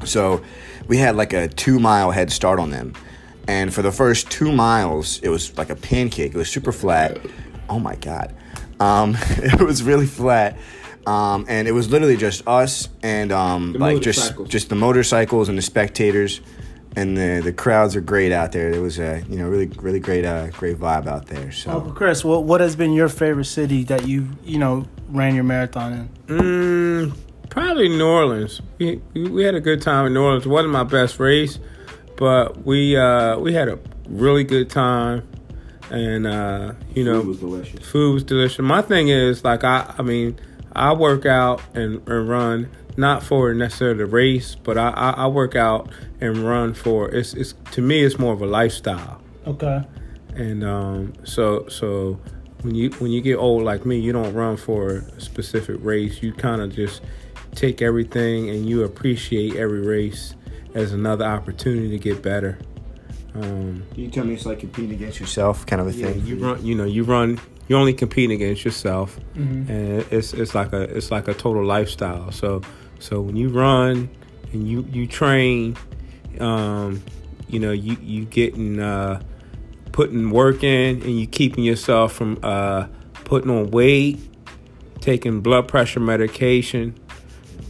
So 0.05 0.43
we 0.89 0.97
had 0.97 1.15
like 1.17 1.33
a 1.33 1.47
two 1.49 1.79
mile 1.79 2.11
head 2.11 2.33
start 2.33 2.59
on 2.59 2.71
them. 2.71 2.95
And 3.49 3.73
for 3.75 3.83
the 3.83 3.93
first 3.93 4.31
two 4.31 4.53
miles, 4.53 5.19
it 5.23 5.29
was 5.29 5.57
like 5.59 5.71
a 5.71 5.77
pancake. 5.77 6.35
It 6.35 6.39
was 6.39 6.49
super 6.51 6.73
flat. 6.73 7.19
Oh 7.69 7.79
my 7.79 7.95
God. 7.97 8.35
Um, 8.81 9.17
it 9.31 9.61
was 9.61 9.83
really 9.83 10.07
flat. 10.07 10.57
Um, 11.07 11.47
and 11.49 11.67
it 11.67 11.73
was 11.73 11.91
literally 11.91 12.17
just 12.17 12.47
us 12.47 12.89
and 13.03 13.33
um, 13.33 13.73
like 13.75 14.01
just 14.03 14.35
just 14.47 14.69
the 14.69 14.75
motorcycles 14.75 15.49
and 15.49 15.59
the 15.59 15.63
spectators. 15.63 16.41
And 16.95 17.17
the, 17.17 17.41
the 17.43 17.55
crowds 17.55 17.97
are 17.97 18.03
great 18.03 18.33
out 18.33 18.53
there. 18.53 18.71
There 18.71 18.83
was 18.83 18.99
a 18.99 19.25
you 19.29 19.39
know 19.39 19.49
really 19.49 19.67
really 19.67 19.99
great 19.99 20.27
uh, 20.27 20.49
great 20.49 20.79
vibe 20.79 21.07
out 21.07 21.27
there. 21.27 21.51
So 21.51 21.71
Uncle 21.71 21.93
Chris, 21.93 22.23
what 22.23 22.45
what 22.45 22.61
has 22.61 22.77
been 22.77 22.93
your 22.93 23.09
favorite 23.09 23.47
city 23.47 23.85
that 23.85 24.07
you 24.07 24.29
you 24.45 24.59
know 24.59 24.85
ran 25.09 25.35
your 25.35 25.45
marathon 25.45 25.93
in? 25.93 26.09
Mm, 26.27 27.17
probably 27.49 27.89
New 27.89 28.07
Orleans. 28.07 28.61
We, 28.79 29.01
we 29.15 29.29
we 29.31 29.43
had 29.43 29.55
a 29.55 29.61
good 29.61 29.81
time 29.81 30.07
in 30.07 30.13
New 30.13 30.23
Orleans. 30.23 30.45
It 30.45 30.51
wasn't 30.51 30.73
my 30.73 30.85
best 30.85 31.19
race, 31.19 31.59
but 32.19 32.65
we 32.67 32.95
uh, 32.95 33.39
we 33.39 33.55
had 33.55 33.69
a 33.69 33.79
really 34.07 34.45
good 34.45 34.69
time, 34.69 35.27
and 35.91 36.27
uh, 36.27 36.75
you 36.95 37.05
know, 37.05 37.23
Food 37.23 37.29
was 37.29 37.39
delicious. 37.39 37.89
Food 37.89 38.15
was 38.15 38.25
delicious. 38.25 38.59
My 38.59 38.83
thing 38.83 39.09
is 39.09 39.45
like 39.45 39.65
I 39.65 39.95
I 39.97 40.03
mean 40.03 40.39
I 40.75 40.93
work 40.93 41.27
out 41.27 41.61
and, 41.75 42.07
and 42.09 42.29
run 42.29 42.71
not 42.97 43.23
for 43.23 43.53
necessarily 43.55 43.99
the 43.99 44.07
race, 44.07 44.55
but 44.55 44.77
I, 44.77 44.91
I 44.91 45.11
I 45.11 45.27
work 45.27 45.57
out 45.57 45.91
and 46.21 46.39
run 46.39 46.75
for 46.75 47.11
it's 47.11 47.35
it's 47.35 47.55
to 47.73 47.83
me 47.83 48.03
it's 48.03 48.19
more 48.19 48.33
of 48.33 48.43
a 48.43 48.47
lifestyle. 48.47 49.21
Okay. 49.47 49.83
And 50.35 50.65
um, 50.65 51.13
so 51.25 51.67
so 51.69 52.21
when 52.63 52.75
you 52.75 52.91
when 52.93 53.11
you 53.11 53.21
get 53.21 53.37
old 53.37 53.65
like 53.65 53.85
me, 53.87 53.99
you 53.99 54.13
don't 54.13 54.33
run 54.35 54.57
for 54.57 55.05
a 55.17 55.21
specific 55.21 55.77
race. 55.81 56.23
You 56.23 56.33
kind 56.33 56.61
of 56.61 56.75
just 56.75 57.03
take 57.55 57.83
everything 57.83 58.51
and 58.51 58.69
you 58.69 58.85
appreciate 58.85 59.57
every 59.57 59.81
race 59.81 60.35
as 60.75 60.93
another 60.93 61.25
opportunity 61.25 61.91
to 61.91 61.99
get 61.99 62.23
better. 62.23 62.59
Um, 63.35 63.85
you 63.97 64.11
tell 64.11 64.25
me 64.25 64.35
it's 64.35 64.45
like 64.45 64.61
competing 64.61 64.93
against 64.93 65.19
yourself, 65.19 65.65
kind 65.65 65.81
of 65.81 65.89
a 65.89 65.93
yeah, 65.93 66.09
thing? 66.09 66.27
you 66.27 66.37
run. 66.37 66.65
You 66.65 66.75
know, 66.75 66.85
you 66.85 67.05
run. 67.05 67.41
You're 67.69 67.79
only 67.79 67.95
competing 67.95 68.33
against 68.33 68.65
yourself, 68.65 69.19
and 69.35 69.71
it's 70.11 70.35
it's 70.35 70.55
like 70.55 70.73
a 70.73 70.83
it's 70.83 71.11
like 71.11 71.29
a 71.29 71.35
total 71.35 71.65
lifestyle. 71.65 72.31
So 72.33 72.61
so 72.99 73.21
when 73.21 73.37
you 73.37 73.49
run 73.49 74.11
and 74.53 74.69
you 74.69 74.87
you 74.91 75.07
train, 75.07 75.77
um, 76.41 77.03
you 77.49 77.59
know 77.59 77.73
you 77.73 77.97
you 78.03 78.27
getting 78.27 78.81
uh, 78.81 79.23
putting 79.93 80.31
work 80.31 80.63
in, 80.63 81.03
and 81.03 81.19
you 81.19 81.27
keeping 81.27 81.65
yourself 81.65 82.13
from 82.13 82.39
uh, 82.43 82.89
putting 83.25 83.51
on 83.51 83.71
weight, 83.71 84.21
taking 85.01 85.41
blood 85.41 85.69
pressure 85.69 86.01
medication, 86.01 86.99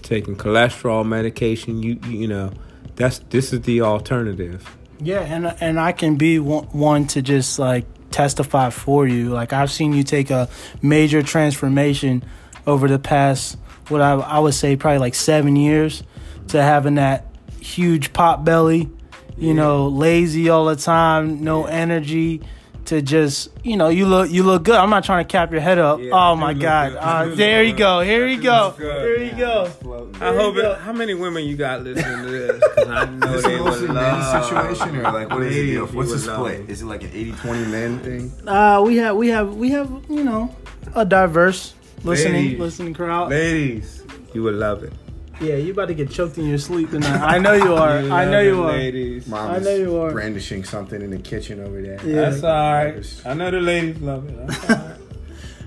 taking 0.03 0.35
cholesterol 0.35 1.07
medication. 1.07 1.83
You, 1.83 2.01
you 2.09 2.27
know 2.27 2.51
that's 2.97 3.21
this 3.31 3.53
is 3.53 3.61
the 3.61 3.83
alternative. 3.83 4.69
Yeah, 5.03 5.21
and 5.21 5.47
and 5.61 5.81
I 5.81 5.93
can 5.93 6.17
be 6.17 6.39
one, 6.39 6.65
one 6.67 7.07
to 7.09 7.23
just 7.23 7.59
like 7.59 7.87
testify 8.11 8.71
for 8.71 9.07
you. 9.07 9.31
Like 9.31 9.53
I've 9.53 9.71
seen 9.71 9.93
you 9.93 10.05
take 10.05 10.31
a 10.31 10.49
major 10.81 11.23
transformation 11.23 12.25
over 12.67 12.87
the 12.87 13.01
past 13.01 13.57
what 13.89 14.01
I 14.01 14.13
I 14.13 14.39
would 14.39 14.55
say 14.55 14.77
probably 14.77 14.99
like 14.99 15.15
7 15.15 15.57
years 15.57 16.03
to 16.49 16.63
having 16.63 16.97
that 16.97 17.27
huge 17.61 18.13
pot 18.13 18.45
belly, 18.45 18.89
you 19.37 19.55
know, 19.55 19.89
lazy 19.89 20.49
all 20.49 20.67
the 20.67 20.77
time, 20.77 21.43
no 21.43 21.65
energy 21.65 22.43
to 22.87 23.01
just, 23.01 23.49
you 23.63 23.77
know, 23.77 23.89
you 23.89 24.07
look 24.07 24.31
you 24.31 24.43
look 24.43 24.65
good. 24.65 24.75
I'm 24.75 24.91
not 24.91 25.05
trying 25.05 25.25
to 25.25 25.31
cap 25.31 25.53
your 25.53 25.61
head 25.61 25.79
up. 25.79 26.01
Yeah, 26.01 26.11
oh 26.13 26.35
my 26.37 26.53
god. 26.55 26.95
Uh, 26.99 27.35
there 27.35 27.63
you 27.63 27.73
go. 27.75 28.01
Here 28.01 28.25
I 28.27 28.31
you 28.31 28.37
do 28.39 28.43
go. 28.43 28.75
good. 28.77 29.19
Here 29.21 29.27
you 29.31 29.37
go. 29.37 29.71
I 30.21 30.35
hope 30.35 30.57
it, 30.57 30.79
how 30.79 30.93
many 30.93 31.15
women 31.15 31.45
you 31.45 31.57
got 31.57 31.83
listening 31.83 32.25
to 32.25 32.31
this? 32.31 32.63
I 32.89 33.05
know 33.07 33.35
Is 33.35 33.43
they 33.45 33.55
would 33.57 33.65
mostly 33.65 33.89
love. 33.89 34.19
men's 34.19 34.47
situation 34.47 34.97
or 34.97 35.03
like 35.03 35.31
what 35.31 35.43
is 35.43 35.57
it? 35.57 35.63
Deal? 35.67 35.87
What's 35.87 36.11
the 36.11 36.17
would 36.17 36.27
love 36.27 36.37
split? 36.49 36.61
it. 36.61 36.71
Is 36.71 36.83
it 36.83 36.87
like 36.87 37.03
an 37.05 37.11
80-20 37.11 37.71
men 37.71 37.99
thing? 38.01 38.49
Uh, 38.49 38.83
we 38.85 38.97
have 38.99 39.17
we 39.17 39.29
have 39.29 39.55
we 39.57 39.71
have 39.71 39.91
you 40.09 40.25
know 40.25 40.55
a 40.95 41.05
diverse 41.05 41.75
listening 42.05 42.35
Ladies. 42.45 42.59
listening 42.59 42.95
crowd. 42.95 43.31
Ladies, 43.31 44.03
you 44.35 44.43
would 44.43 44.55
love 44.55 44.83
it. 44.83 44.93
Yeah, 45.41 45.55
you 45.57 45.73
about 45.73 45.87
to 45.89 45.95
get 45.95 46.11
choked 46.11 46.39
in 46.39 46.47
your 46.47 46.59
sleep 46.59 46.91
tonight. 46.91 47.21
I 47.21 47.39
know 47.39 47.53
you 47.55 47.75
are. 47.75 47.99
I 47.99 48.25
know 48.27 48.41
it, 48.41 48.47
you 48.47 48.63
are. 48.63 48.73
Ladies. 48.73 49.27
Mom 49.27 49.51
I 49.51 49.57
is 49.57 49.65
know 49.65 49.75
you 49.75 49.97
are. 50.01 50.13
brandishing 50.13 50.63
something 50.63 51.01
in 51.03 51.11
the 51.11 51.19
kitchen 51.19 51.59
over 51.61 51.81
there. 51.83 51.99
Yeah. 52.07 52.31
That's 52.31 52.45
all 52.45 52.73
right. 52.73 53.23
I 53.25 53.35
know 53.35 53.51
the 53.51 53.61
ladies 53.61 54.01
love 54.01 54.29
it. 54.29 54.47
That's 54.47 54.71
all 54.71 54.77
right. 54.77 54.97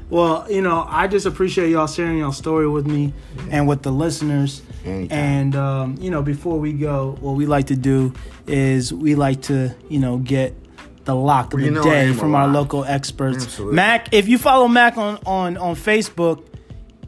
Well, 0.07 0.45
you 0.51 0.61
know, 0.61 0.85
I 0.87 1.07
just 1.07 1.25
appreciate 1.25 1.71
y'all 1.71 1.87
sharing 1.87 2.19
your 2.19 2.31
story 2.31 2.69
with 2.69 2.85
me 2.85 3.11
and 3.49 3.67
with 3.67 3.81
the 3.81 3.91
listeners. 3.91 4.61
Anytime. 4.85 5.17
And 5.17 5.55
um, 5.55 5.97
you 5.99 6.11
know, 6.11 6.21
before 6.21 6.59
we 6.59 6.73
go, 6.73 7.17
what 7.21 7.31
we 7.31 7.47
like 7.47 7.65
to 7.67 7.75
do 7.75 8.13
is 8.45 8.93
we 8.93 9.15
like 9.15 9.41
to, 9.43 9.75
you 9.89 9.97
know, 9.97 10.17
get 10.19 10.53
the 11.05 11.15
lock 11.15 11.55
of 11.55 11.59
Well, 11.59 11.61
the 11.61 11.65
you 11.65 11.71
know 11.71 11.83
day 11.83 12.13
from 12.13 12.35
our 12.35 12.45
lock. 12.45 12.53
local 12.55 12.85
experts. 12.85 13.45
Absolutely. 13.45 13.75
Mac, 13.77 14.13
if 14.13 14.27
you 14.27 14.37
follow 14.37 14.67
Mac 14.67 14.95
on 14.99 15.17
on 15.25 15.57
on 15.57 15.75
Facebook, 15.75 16.45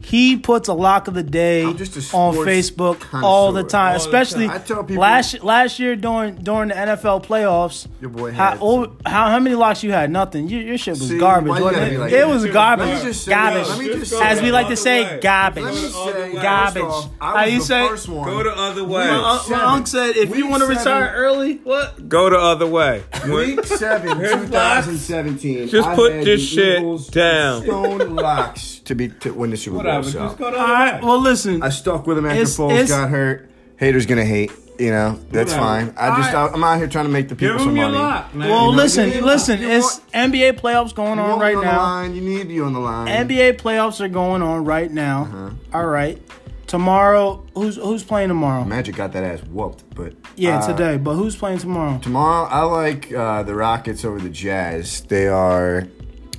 he 0.08 0.36
puts 0.36 0.68
a 0.68 0.72
lock 0.74 1.06
of 1.08 1.14
the 1.14 1.22
day 1.22 1.64
I'm 1.64 1.76
just 1.76 1.96
a 1.96 2.16
on 2.16 2.32
sports 2.34 2.50
Facebook 2.50 3.22
all 3.22 3.52
the 3.52 3.62
time, 3.62 3.92
All 3.92 3.98
the 3.98 4.04
especially 4.04 4.46
time. 4.46 4.56
I 4.56 4.58
tell 4.58 4.82
people- 4.84 5.02
last 5.02 5.42
last 5.42 5.78
year 5.78 5.96
during 5.96 6.36
during 6.36 6.68
the 6.70 6.74
NFL 6.74 7.20
playoffs. 7.24 7.86
Your 8.00 8.10
boy 8.10 8.32
How, 8.32 8.50
had 8.50 8.58
oh, 8.62 8.84
some- 8.84 8.96
how 9.04 9.28
how 9.30 9.38
many 9.38 9.54
locks 9.54 9.82
you 9.82 9.92
had? 9.92 10.10
Nothing. 10.10 10.48
Your, 10.48 10.60
your 10.62 10.78
shit 10.78 10.94
was 10.94 11.08
See, 11.08 11.18
garbage, 11.18 11.50
why 11.50 11.60
wasn't 11.60 11.92
it? 11.92 11.98
like 11.98 12.12
it 12.12 12.16
that? 12.16 12.28
was 12.28 12.44
Let 12.44 12.52
garbage. 12.52 13.02
just 13.02 13.24
say 13.24 13.30
garbage. 13.32 13.60
this. 13.66 13.68
Let 13.70 13.78
me 13.78 13.86
just 13.86 13.98
Just 13.98 14.10
say 14.12 14.18
go 14.18 14.24
As 14.24 14.42
we 14.42 14.52
like 14.52 14.68
to 14.68 14.76
say, 14.76 15.02
way. 15.04 15.20
garbage. 15.20 15.64
Let 15.64 15.74
me 15.74 15.80
Go 15.82 15.88
the 15.88 15.98
other 16.10 16.32
say. 16.32 16.42
Garbage. 16.42 16.82
first 16.82 16.94
off, 16.94 17.10
How 17.20 17.44
you 17.44 17.58
the 17.58 17.64
say- 17.64 17.88
Go 18.08 18.42
the 18.42 18.56
other 18.56 18.84
way. 18.84 19.06
My, 19.06 19.32
unc- 19.34 19.50
my 19.50 19.62
uncle 19.64 19.86
said, 19.86 20.16
if 20.16 20.36
you 20.36 20.46
want 20.48 20.62
to 20.62 20.66
seven. 20.74 20.78
retire 21.02 21.12
early, 21.16 21.56
what? 21.64 22.08
Go 22.08 22.30
the 22.30 22.38
other 22.38 22.66
way. 22.66 23.02
Week 23.28 23.64
seven, 23.64 24.18
2017. 24.18 25.68
Just 25.68 25.88
put 25.90 26.24
this 26.24 26.40
shit 26.46 26.78
Eagles 26.78 27.08
down. 27.08 27.62
Stone 27.62 28.14
locks 28.16 28.77
to 28.88 28.94
be 28.94 29.08
to 29.08 29.32
win 29.32 29.50
the 29.50 29.56
Super 29.56 29.76
Bowl. 29.76 29.84
Whatever. 29.84 30.10
So 30.10 30.18
Just 30.18 30.36
go 30.38 30.50
the 30.50 30.58
All 30.58 30.64
other 30.64 30.72
right. 30.72 31.02
Well, 31.02 31.20
listen. 31.20 31.62
I 31.62 31.68
stuck 31.70 32.06
with 32.06 32.18
him 32.18 32.26
after 32.26 32.36
It's- 32.42 32.56
Foles 32.58 32.72
it's- 32.72 32.88
got 32.90 33.08
hurt. 33.08 33.48
Haters 33.76 34.06
gonna 34.06 34.24
hate. 34.24 34.50
You 34.78 34.90
know 34.92 35.18
that's 35.32 35.50
Whatever. 35.52 35.66
fine. 35.66 35.94
I 35.96 36.16
just 36.20 36.34
All 36.34 36.46
right. 36.46 36.54
I'm 36.54 36.62
out 36.62 36.78
here 36.78 36.86
trying 36.86 37.06
to 37.06 37.10
make 37.10 37.28
the 37.28 37.34
Give 37.34 37.50
people 37.50 37.64
him 37.64 37.68
some 37.70 37.76
your 37.76 37.86
money. 37.86 37.98
lock, 37.98 38.32
man. 38.34 38.48
Well, 38.48 38.66
You 38.66 38.70
know, 38.70 38.76
listen, 38.76 39.10
you- 39.12 39.24
listen. 39.24 39.60
you 39.60 39.68
It's 39.70 40.00
want- 40.14 40.32
NBA 40.32 40.52
playoffs 40.52 40.94
going 40.94 41.16
You 41.18 41.24
on 41.24 41.28
want 41.30 41.40
me 41.40 41.46
right 41.46 41.56
on 41.56 41.64
the 41.64 41.70
now. 41.72 41.78
line, 41.82 42.14
You 42.14 42.20
need 42.20 42.48
you 42.50 42.64
on 42.64 42.72
the 42.74 42.78
line. 42.80 43.08
NBA 43.08 43.54
playoffs 43.54 44.00
are 44.00 44.06
going 44.08 44.40
on 44.42 44.64
right 44.64 44.90
now. 44.92 45.22
Uh-huh. 45.32 45.50
All 45.80 45.86
right. 45.86 46.20
Tomorrow, 46.68 47.42
who's 47.54 47.76
who's 47.76 48.02
playing 48.04 48.28
tomorrow? 48.28 48.62
Magic 48.64 48.94
got 48.94 49.12
that 49.14 49.24
ass 49.24 49.40
whooped, 49.50 49.82
but 49.96 50.12
Yeah, 50.36 50.58
uh, 50.58 50.66
today. 50.68 50.96
But 50.98 51.14
who's 51.14 51.34
playing 51.34 51.58
tomorrow? 51.58 51.98
Tomorrow, 52.02 52.46
I 52.48 52.62
like 52.62 53.12
uh, 53.12 53.42
the 53.42 53.54
Rockets 53.54 54.04
over 54.04 54.18
the 54.20 54.28
Jazz. 54.28 55.00
They 55.08 55.26
are, 55.28 55.88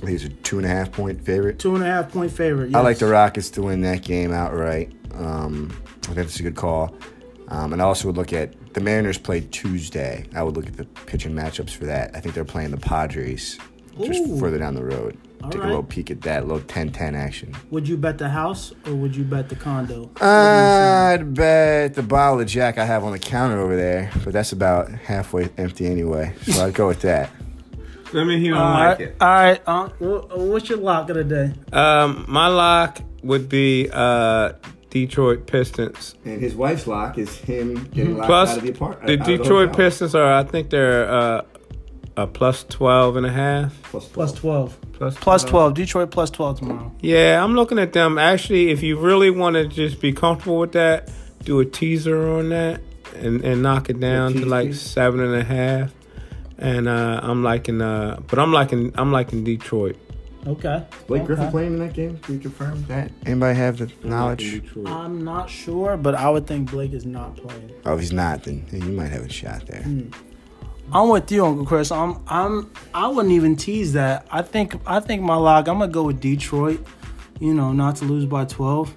I 0.02 0.06
think 0.06 0.20
it's 0.20 0.24
a 0.24 0.28
two 0.28 0.56
and 0.56 0.66
a 0.66 0.70
half 0.70 0.92
point 0.92 1.22
favorite. 1.22 1.58
Two 1.58 1.74
and 1.74 1.84
a 1.84 1.86
half 1.86 2.10
point 2.10 2.32
favorite. 2.32 2.74
I 2.74 2.80
like 2.80 2.98
the 2.98 3.06
Rockets 3.06 3.50
to 3.50 3.62
win 3.62 3.82
that 3.82 4.02
game 4.02 4.32
outright. 4.32 4.92
Um, 5.14 5.70
I 6.02 6.06
think 6.06 6.16
that's 6.16 6.40
a 6.40 6.42
good 6.42 6.56
call. 6.56 6.96
Um, 7.48 7.72
and 7.72 7.82
I 7.82 7.84
also 7.84 8.08
would 8.08 8.16
look 8.16 8.32
at 8.32 8.74
the 8.74 8.80
Mariners 8.80 9.18
played 9.18 9.52
Tuesday. 9.52 10.24
I 10.34 10.42
would 10.42 10.56
look 10.56 10.66
at 10.66 10.76
the 10.76 10.84
pitching 10.84 11.32
matchups 11.32 11.70
for 11.70 11.84
that. 11.86 12.14
I 12.14 12.20
think 12.20 12.34
they're 12.34 12.44
playing 12.44 12.70
the 12.70 12.76
Padres 12.76 13.58
just 13.98 14.20
Ooh. 14.20 14.38
further 14.38 14.58
down 14.58 14.74
the 14.74 14.84
road. 14.84 15.18
All 15.42 15.50
Take 15.50 15.60
right. 15.60 15.66
a 15.66 15.68
little 15.68 15.82
peek 15.82 16.10
at 16.10 16.20
that, 16.22 16.42
a 16.42 16.46
little 16.46 16.60
10-10 16.60 17.14
action. 17.14 17.54
Would 17.70 17.88
you 17.88 17.96
bet 17.96 18.18
the 18.18 18.28
house 18.28 18.72
or 18.86 18.94
would 18.94 19.16
you 19.16 19.24
bet 19.24 19.48
the 19.48 19.56
condo? 19.56 20.10
I'd 20.20 21.34
bet 21.34 21.94
the 21.94 22.02
bottle 22.02 22.40
of 22.40 22.46
Jack 22.46 22.76
I 22.78 22.84
have 22.84 23.04
on 23.04 23.12
the 23.12 23.18
counter 23.18 23.58
over 23.58 23.74
there, 23.74 24.10
but 24.22 24.32
that's 24.32 24.52
about 24.52 24.90
halfway 24.90 25.48
empty 25.56 25.86
anyway. 25.86 26.34
So 26.42 26.66
I'd 26.66 26.74
go 26.74 26.86
with 26.86 27.00
that. 27.02 27.30
Let 28.12 28.26
me 28.26 28.38
hear 28.40 28.52
him 28.54 28.58
All 28.58 28.74
like 28.74 28.98
right, 28.98 29.00
it. 29.08 29.16
all 29.20 29.28
right. 29.28 29.60
Uh, 29.66 29.88
what's 29.98 30.68
your 30.68 30.78
lock 30.78 31.08
of 31.10 31.16
the 31.16 31.24
day? 31.24 31.52
Um, 31.72 32.24
my 32.28 32.48
lock 32.48 33.00
would 33.22 33.48
be 33.48 33.88
uh, 33.92 34.52
Detroit 34.90 35.46
Pistons. 35.46 36.14
And 36.24 36.40
his 36.40 36.54
wife's 36.54 36.86
lock 36.86 37.18
is 37.18 37.36
him 37.36 37.84
getting 37.92 38.16
locked 38.16 38.26
Plus, 38.26 38.50
out 38.50 38.56
of 38.58 38.62
the 38.64 38.70
apartment. 38.70 39.06
the 39.06 39.36
Detroit 39.36 39.76
Pistons 39.76 40.14
are, 40.14 40.32
I 40.32 40.42
think 40.42 40.70
they're 40.70 41.08
uh, 41.10 41.42
a 42.16 42.26
plus 42.26 42.64
12 42.64 43.16
and 43.16 43.26
a 43.26 43.30
half. 43.30 43.80
Plus 43.84 44.32
twelve. 44.32 44.76
Plus, 44.92 45.16
Plus 45.16 45.44
twelve. 45.44 45.74
Detroit 45.74 46.10
plus 46.10 46.30
twelve 46.30 46.58
tomorrow. 46.58 46.92
Yeah, 47.00 47.42
I'm 47.42 47.54
looking 47.54 47.78
at 47.78 47.92
them. 47.94 48.18
Actually, 48.18 48.70
if 48.70 48.82
you 48.82 48.98
really 48.98 49.30
want 49.30 49.54
to 49.54 49.66
just 49.66 50.00
be 50.00 50.12
comfortable 50.12 50.58
with 50.58 50.72
that, 50.72 51.10
do 51.44 51.60
a 51.60 51.64
teaser 51.64 52.28
on 52.28 52.50
that 52.50 52.82
and, 53.16 53.42
and 53.42 53.62
knock 53.62 53.88
it 53.88 53.98
down 53.98 54.34
to 54.34 54.44
like 54.44 54.74
seven 54.74 55.20
and 55.20 55.34
a 55.34 55.44
half. 55.44 55.92
And 56.60 56.88
uh, 56.88 57.20
I'm 57.22 57.42
liking, 57.42 57.80
uh, 57.80 58.20
but 58.28 58.38
I'm 58.38 58.52
liking, 58.52 58.92
I'm 58.96 59.10
liking 59.10 59.44
Detroit. 59.44 59.96
Okay. 60.46 60.86
Blake 61.06 61.22
okay. 61.22 61.26
Griffin 61.26 61.50
playing 61.50 61.72
in 61.74 61.78
that 61.80 61.92
game? 61.92 62.18
Can 62.18 62.34
you 62.34 62.40
confirm 62.40 62.82
that? 62.84 63.10
Anybody 63.26 63.58
have 63.58 63.78
the 63.78 63.90
knowledge? 64.06 64.62
I'm 64.86 65.22
not 65.24 65.50
sure, 65.50 65.96
but 65.96 66.14
I 66.14 66.30
would 66.30 66.46
think 66.46 66.70
Blake 66.70 66.92
is 66.92 67.04
not 67.04 67.36
playing. 67.36 67.72
Oh, 67.84 67.94
if 67.94 68.00
he's 68.00 68.12
not, 68.12 68.44
then 68.44 68.64
then 68.70 68.82
you 68.82 68.92
might 68.92 69.08
have 69.08 69.22
a 69.22 69.28
shot 69.28 69.66
there. 69.66 69.84
I'm 70.92 71.08
with 71.08 71.30
you, 71.30 71.44
Uncle 71.44 71.66
Chris. 71.66 71.92
I'm 71.92 72.22
I'm 72.26 72.70
I 72.94 73.08
wouldn't 73.08 73.32
even 73.32 73.56
tease 73.56 73.92
that. 73.92 74.26
I 74.30 74.42
think 74.42 74.74
I 74.86 75.00
think 75.00 75.22
my 75.22 75.36
log. 75.36 75.68
I'm 75.68 75.78
gonna 75.78 75.92
go 75.92 76.04
with 76.04 76.20
Detroit. 76.20 76.84
You 77.38 77.54
know, 77.54 77.72
not 77.72 77.96
to 77.96 78.04
lose 78.04 78.26
by 78.26 78.44
12. 78.44 78.94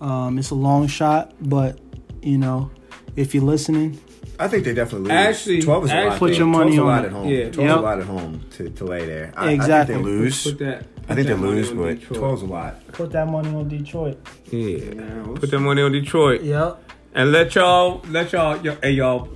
Um, 0.00 0.38
it's 0.38 0.50
a 0.50 0.56
long 0.56 0.88
shot, 0.88 1.34
but 1.40 1.78
you 2.22 2.36
know, 2.36 2.70
if 3.14 3.34
you're 3.34 3.44
listening, 3.44 4.00
I 4.38 4.48
think 4.48 4.64
they 4.64 4.74
definitely 4.74 5.08
lose. 5.08 5.12
Actually- 5.12 5.62
12 5.62 5.84
is 5.86 5.90
a 5.92 5.94
lot. 6.08 6.18
Put 6.18 6.32
your 6.34 6.46
12's 6.46 6.56
money 6.56 6.76
a 6.76 6.80
on 6.80 6.86
lot 6.86 7.04
at 7.04 7.12
home. 7.12 7.28
Yeah. 7.28 7.44
12's 7.44 7.56
Yep. 7.58 7.78
a 7.78 7.80
lot 7.80 7.98
at 8.00 8.06
home 8.06 8.40
to, 8.56 8.68
to 8.70 8.84
lay 8.84 9.06
there. 9.06 9.32
I, 9.36 9.50
Exactly. 9.52 9.94
I 9.94 9.98
think 9.98 10.06
they 10.06 10.12
lose. 10.12 10.44
Put 10.44 10.58
that. 10.58 10.84
I 11.08 11.14
think 11.14 11.28
they 11.28 11.34
that 11.34 11.36
money 11.38 11.52
lose, 11.52 11.70
but 11.70 12.00
Detroit. 12.00 12.20
12's 12.20 12.42
a 12.42 12.46
lot. 12.46 12.86
put 12.92 13.12
that 13.12 13.28
money 13.28 13.48
on 13.48 13.68
Detroit. 13.68 14.18
Yeah. 14.50 15.22
Put 15.36 15.50
that 15.50 15.60
money 15.60 15.82
on 15.82 15.92
Detroit. 15.92 16.42
Yep. 16.42 16.82
And 17.14 17.32
let 17.32 17.54
y'all, 17.54 18.02
let 18.10 18.32
y'all, 18.32 18.60
y'all, 18.62 18.76
hey 18.82 18.90
y'all. 18.90 19.28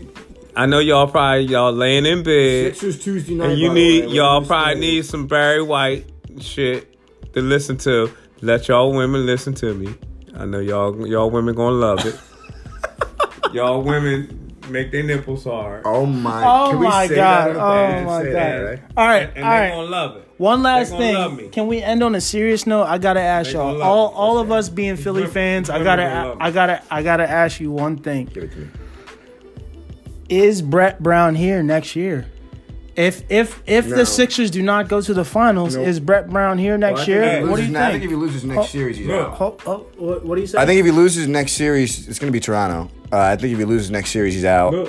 I 0.56 0.66
know 0.66 0.80
y'all 0.80 1.06
probably 1.06 1.44
y'all 1.44 1.72
laying 1.72 2.04
in 2.04 2.22
bed, 2.24 2.74
Sixers 2.74 2.98
Tuesday 3.02 3.34
night. 3.36 3.50
and 3.50 3.58
you 3.58 3.68
by 3.68 3.74
the 3.74 3.80
need 3.80 4.06
way. 4.06 4.12
y'all 4.12 4.44
probably 4.44 4.74
do 4.74 4.80
we 4.80 4.86
need 4.86 5.04
some 5.06 5.26
Barry 5.28 5.62
White 5.62 6.10
shit 6.40 6.98
to 7.32 7.40
listen 7.40 7.76
to. 7.78 8.12
Let 8.42 8.66
y'all 8.68 8.92
women 8.92 9.24
listen 9.24 9.54
to 9.54 9.72
me. 9.72 9.94
I 10.36 10.44
know 10.46 10.58
y'all 10.58 11.06
y'all 11.06 11.30
women 11.30 11.54
gonna 11.54 11.76
love 11.76 12.04
it. 12.04 12.18
y'all 13.54 13.80
women 13.82 14.39
make 14.70 14.90
their 14.92 15.02
nipples 15.02 15.44
hard. 15.44 15.82
Oh 15.84 16.06
my! 16.06 16.42
Oh 16.44 16.70
Can 16.70 16.78
we 16.80 16.86
my 16.86 17.06
Say 17.06 17.14
that 17.16 17.50
oh 17.50 18.04
my 18.04 18.22
god! 18.24 18.26
That, 18.32 18.56
right? 18.58 18.82
All 18.96 19.06
right, 19.06 19.30
and 19.34 19.44
all 19.44 19.50
they 19.52 19.58
right. 19.60 19.70
gonna 19.70 19.82
love 19.88 20.16
it. 20.16 20.28
One 20.38 20.62
last 20.62 20.90
gonna 20.92 21.12
love 21.12 21.32
me. 21.32 21.42
thing. 21.44 21.50
Can 21.50 21.66
we 21.66 21.82
end 21.82 22.02
on 22.02 22.14
a 22.14 22.20
serious 22.20 22.66
note? 22.66 22.84
I 22.84 22.98
gotta 22.98 23.20
ask 23.20 23.48
They 23.50 23.58
y'all. 23.58 23.82
All 23.82 24.08
me. 24.08 24.14
all 24.16 24.38
of 24.38 24.50
us 24.50 24.68
being 24.68 24.96
Philly 24.96 25.26
fans, 25.26 25.68
I 25.68 25.82
gotta 25.82 26.02
gonna 26.02 26.28
love 26.28 26.38
me. 26.38 26.44
I 26.44 26.50
gotta 26.50 26.82
I 26.90 27.02
gotta 27.02 27.28
ask 27.28 27.60
you 27.60 27.70
one 27.70 27.98
thing. 27.98 28.26
Give 28.26 28.44
it 28.44 28.52
to 28.52 28.58
me. 28.58 28.68
Is 30.28 30.62
Brett 30.62 31.02
Brown 31.02 31.34
here 31.34 31.62
next 31.62 31.96
year? 31.96 32.26
If 32.96 33.22
if 33.30 33.62
if 33.66 33.88
No. 33.88 33.96
the 33.96 34.06
Sixers 34.06 34.50
do 34.50 34.62
not 34.62 34.88
go 34.88 35.00
to 35.00 35.14
the 35.14 35.24
finals, 35.24 35.76
Nope. 35.76 35.86
is 35.86 36.00
Brett 36.00 36.28
Brown 36.28 36.58
here 36.58 36.76
next 36.76 37.00
Well, 37.00 37.08
year? 37.08 37.20
think 37.22 37.32
if 37.32 37.38
he 37.38 37.48
what 37.48 37.56
do 37.56 37.62
loses- 37.62 37.70
you 37.72 37.78
I 37.78 37.90
think 37.92 38.04
if 38.04 38.10
he 38.10 38.16
loses 38.16 38.44
next 38.44 38.58
Oh, 38.60 38.64
series, 38.64 38.96
he's 38.98 39.06
look. 39.06 39.26
out. 39.28 39.40
Oh, 39.40 39.56
oh, 39.66 39.86
what, 39.96 40.24
what 40.24 40.34
do 40.36 40.40
you 40.40 40.46
say? 40.46 40.58
I 40.58 40.66
think 40.66 40.80
if 40.80 40.86
he 40.86 40.92
loses 40.92 41.26
next 41.28 41.52
series, 41.52 42.08
it's 42.08 42.18
going 42.18 42.28
to 42.28 42.32
be 42.32 42.40
Toronto. 42.40 42.90
Uh, 43.12 43.18
I 43.18 43.36
think 43.36 43.52
if 43.52 43.58
he 43.58 43.64
loses 43.64 43.90
next 43.90 44.10
series, 44.10 44.34
he's 44.34 44.44
out. 44.44 44.88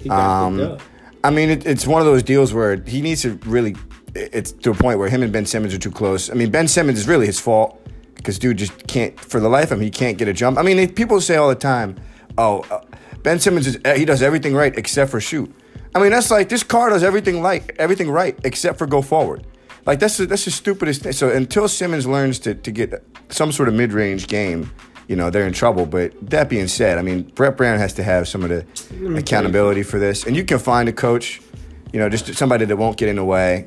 He 0.00 0.10
Um. 0.10 0.78
I 1.24 1.30
mean, 1.30 1.50
it, 1.50 1.66
it's 1.66 1.86
one 1.86 2.00
of 2.02 2.06
those 2.06 2.22
deals 2.22 2.52
where 2.52 2.76
he 2.82 3.00
needs 3.00 3.22
to 3.22 3.38
really. 3.46 3.76
It's 4.14 4.52
to 4.52 4.70
a 4.70 4.74
point 4.74 4.98
where 4.98 5.08
him 5.08 5.22
and 5.22 5.32
Ben 5.32 5.46
Simmons 5.46 5.72
are 5.72 5.78
too 5.78 5.90
close. 5.90 6.28
I 6.30 6.34
mean, 6.34 6.50
Ben 6.50 6.68
Simmons 6.68 6.98
is 6.98 7.08
really 7.08 7.26
his 7.26 7.40
fault 7.40 7.78
because 8.16 8.38
dude 8.38 8.58
just 8.58 8.86
can't, 8.86 9.18
for 9.18 9.40
the 9.40 9.48
life 9.48 9.70
of 9.70 9.78
him, 9.78 9.84
he 9.84 9.90
can't 9.90 10.18
get 10.18 10.28
a 10.28 10.32
jump. 10.32 10.58
I 10.58 10.62
mean, 10.62 10.92
people 10.94 11.20
say 11.20 11.36
all 11.36 11.48
the 11.48 11.54
time, 11.54 11.96
"Oh, 12.36 12.60
uh, 12.70 12.80
Ben 13.22 13.38
Simmons 13.38 13.66
is 13.66 13.78
he 13.96 14.04
does 14.04 14.22
everything 14.22 14.54
right 14.54 14.76
except 14.76 15.10
for 15.10 15.20
shoot." 15.20 15.52
I 15.94 16.00
mean, 16.00 16.10
that's 16.10 16.30
like 16.30 16.48
this 16.48 16.62
car 16.62 16.90
does 16.90 17.02
everything 17.02 17.42
like 17.42 17.76
everything 17.78 18.10
right 18.10 18.38
except 18.44 18.78
for 18.78 18.86
go 18.86 19.00
forward. 19.02 19.46
Like 19.86 19.98
that's 19.98 20.16
the, 20.16 20.26
that's 20.26 20.44
the 20.44 20.50
stupidest 20.50 21.02
thing. 21.02 21.12
So 21.12 21.30
until 21.30 21.68
Simmons 21.68 22.06
learns 22.06 22.38
to 22.40 22.54
to 22.54 22.70
get 22.70 23.02
some 23.30 23.50
sort 23.52 23.68
of 23.68 23.74
mid 23.74 23.92
range 23.92 24.26
game, 24.26 24.70
you 25.08 25.16
know 25.16 25.30
they're 25.30 25.46
in 25.46 25.52
trouble. 25.52 25.86
But 25.86 26.12
that 26.30 26.48
being 26.48 26.68
said, 26.68 26.98
I 26.98 27.02
mean 27.02 27.22
Brett 27.34 27.56
Brown 27.56 27.78
has 27.78 27.92
to 27.94 28.02
have 28.02 28.28
some 28.28 28.42
of 28.42 28.48
the 28.50 28.64
accountability 29.16 29.82
for 29.82 29.98
this, 29.98 30.24
and 30.26 30.36
you 30.36 30.44
can 30.44 30.58
find 30.58 30.88
a 30.88 30.92
coach, 30.92 31.40
you 31.92 31.98
know, 32.00 32.08
just 32.08 32.34
somebody 32.34 32.64
that 32.64 32.76
won't 32.76 32.96
get 32.96 33.08
in 33.08 33.16
the 33.16 33.24
way. 33.24 33.64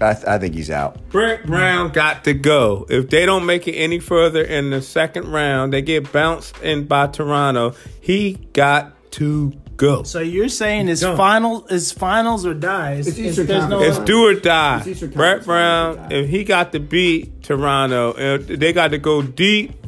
I, 0.00 0.14
th- 0.14 0.26
I 0.26 0.38
think 0.38 0.54
he's 0.54 0.70
out. 0.70 1.08
Brett 1.10 1.46
Brown 1.46 1.90
got 1.92 2.24
to 2.24 2.34
go. 2.34 2.86
If 2.88 3.10
they 3.10 3.24
don't 3.24 3.46
make 3.46 3.68
it 3.68 3.74
any 3.74 4.00
further 4.00 4.42
in 4.42 4.70
the 4.70 4.82
second 4.82 5.28
round, 5.30 5.72
they 5.72 5.82
get 5.82 6.10
bounced 6.10 6.58
in 6.58 6.86
by 6.86 7.06
Toronto. 7.06 7.74
He 8.00 8.32
got 8.52 8.94
to 9.12 9.52
go. 9.76 10.02
so 10.02 10.18
you're 10.20 10.48
saying 10.48 10.88
it's 10.88 11.02
Done. 11.02 11.16
final 11.16 11.66
is 11.68 11.92
finals 11.92 12.44
or 12.46 12.54
dies? 12.54 13.06
It's 13.06 13.18
It's- 13.18 13.38
Eastern 13.38 13.68
no- 13.70 13.82
It's 13.82 13.98
do 14.00 14.26
or 14.26 14.34
die. 14.34 14.82
Brett 15.14 15.44
Brown, 15.44 15.98
or 15.98 16.08
die. 16.08 16.14
if 16.16 16.28
he 16.30 16.42
got 16.44 16.72
to 16.72 16.80
beat 16.80 17.42
Toronto, 17.42 18.12
uh, 18.12 18.38
they 18.40 18.72
got 18.72 18.92
to 18.92 18.98
go 18.98 19.22
deep, 19.22 19.81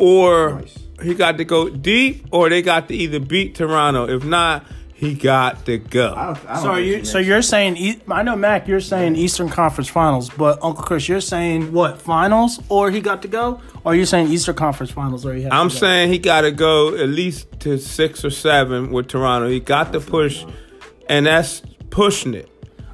or 0.00 0.54
Nice. 0.60 0.78
he 1.02 1.14
got 1.14 1.38
to 1.38 1.44
go 1.44 1.68
deep, 1.68 2.26
or 2.32 2.48
they 2.48 2.62
got 2.62 2.88
to 2.88 2.94
either 2.94 3.20
beat 3.20 3.54
Toronto. 3.54 4.08
If 4.08 4.24
not, 4.24 4.64
he 4.94 5.14
got 5.14 5.64
to 5.66 5.78
go. 5.78 6.12
I 6.14 6.26
don't, 6.26 6.50
I 6.50 6.54
don't 6.54 6.62
So 6.62 6.74
you, 6.76 7.04
so 7.04 7.18
you're 7.18 7.40
saying 7.42 7.76
E- 7.78 8.00
I 8.10 8.22
know 8.22 8.36
Mac, 8.36 8.68
you're 8.68 8.80
saying 8.80 9.16
Eastern 9.16 9.48
Conference 9.48 9.88
Finals, 9.88 10.28
but 10.30 10.58
Uncle 10.62 10.84
Chris, 10.84 11.08
you're 11.08 11.22
saying 11.22 11.72
what 11.72 12.02
finals 12.02 12.60
or 12.68 12.90
he 12.90 13.00
got 13.00 13.22
to 13.22 13.28
go, 13.28 13.60
or 13.84 13.94
you're 13.94 14.04
saying 14.04 14.28
Eastern 14.28 14.56
Conference 14.56 14.90
Finals 14.92 15.24
or 15.24 15.32
he 15.34 15.42
has 15.44 15.52
I'm 15.52 15.68
to 15.70 15.74
go? 15.74 15.80
saying 15.80 16.12
he 16.12 16.18
got 16.18 16.42
to 16.42 16.52
go 16.52 16.94
at 16.96 17.08
least 17.08 17.46
to 17.60 17.78
six 17.78 18.24
or 18.26 18.30
seven 18.30 18.90
with 18.90 19.08
Toronto. 19.08 19.48
He 19.48 19.60
got 19.60 19.92
to 19.94 20.00
push, 20.00 20.44
and 21.08 21.24
that's 21.24 21.62
pushing 21.88 22.34
it. 22.34 22.48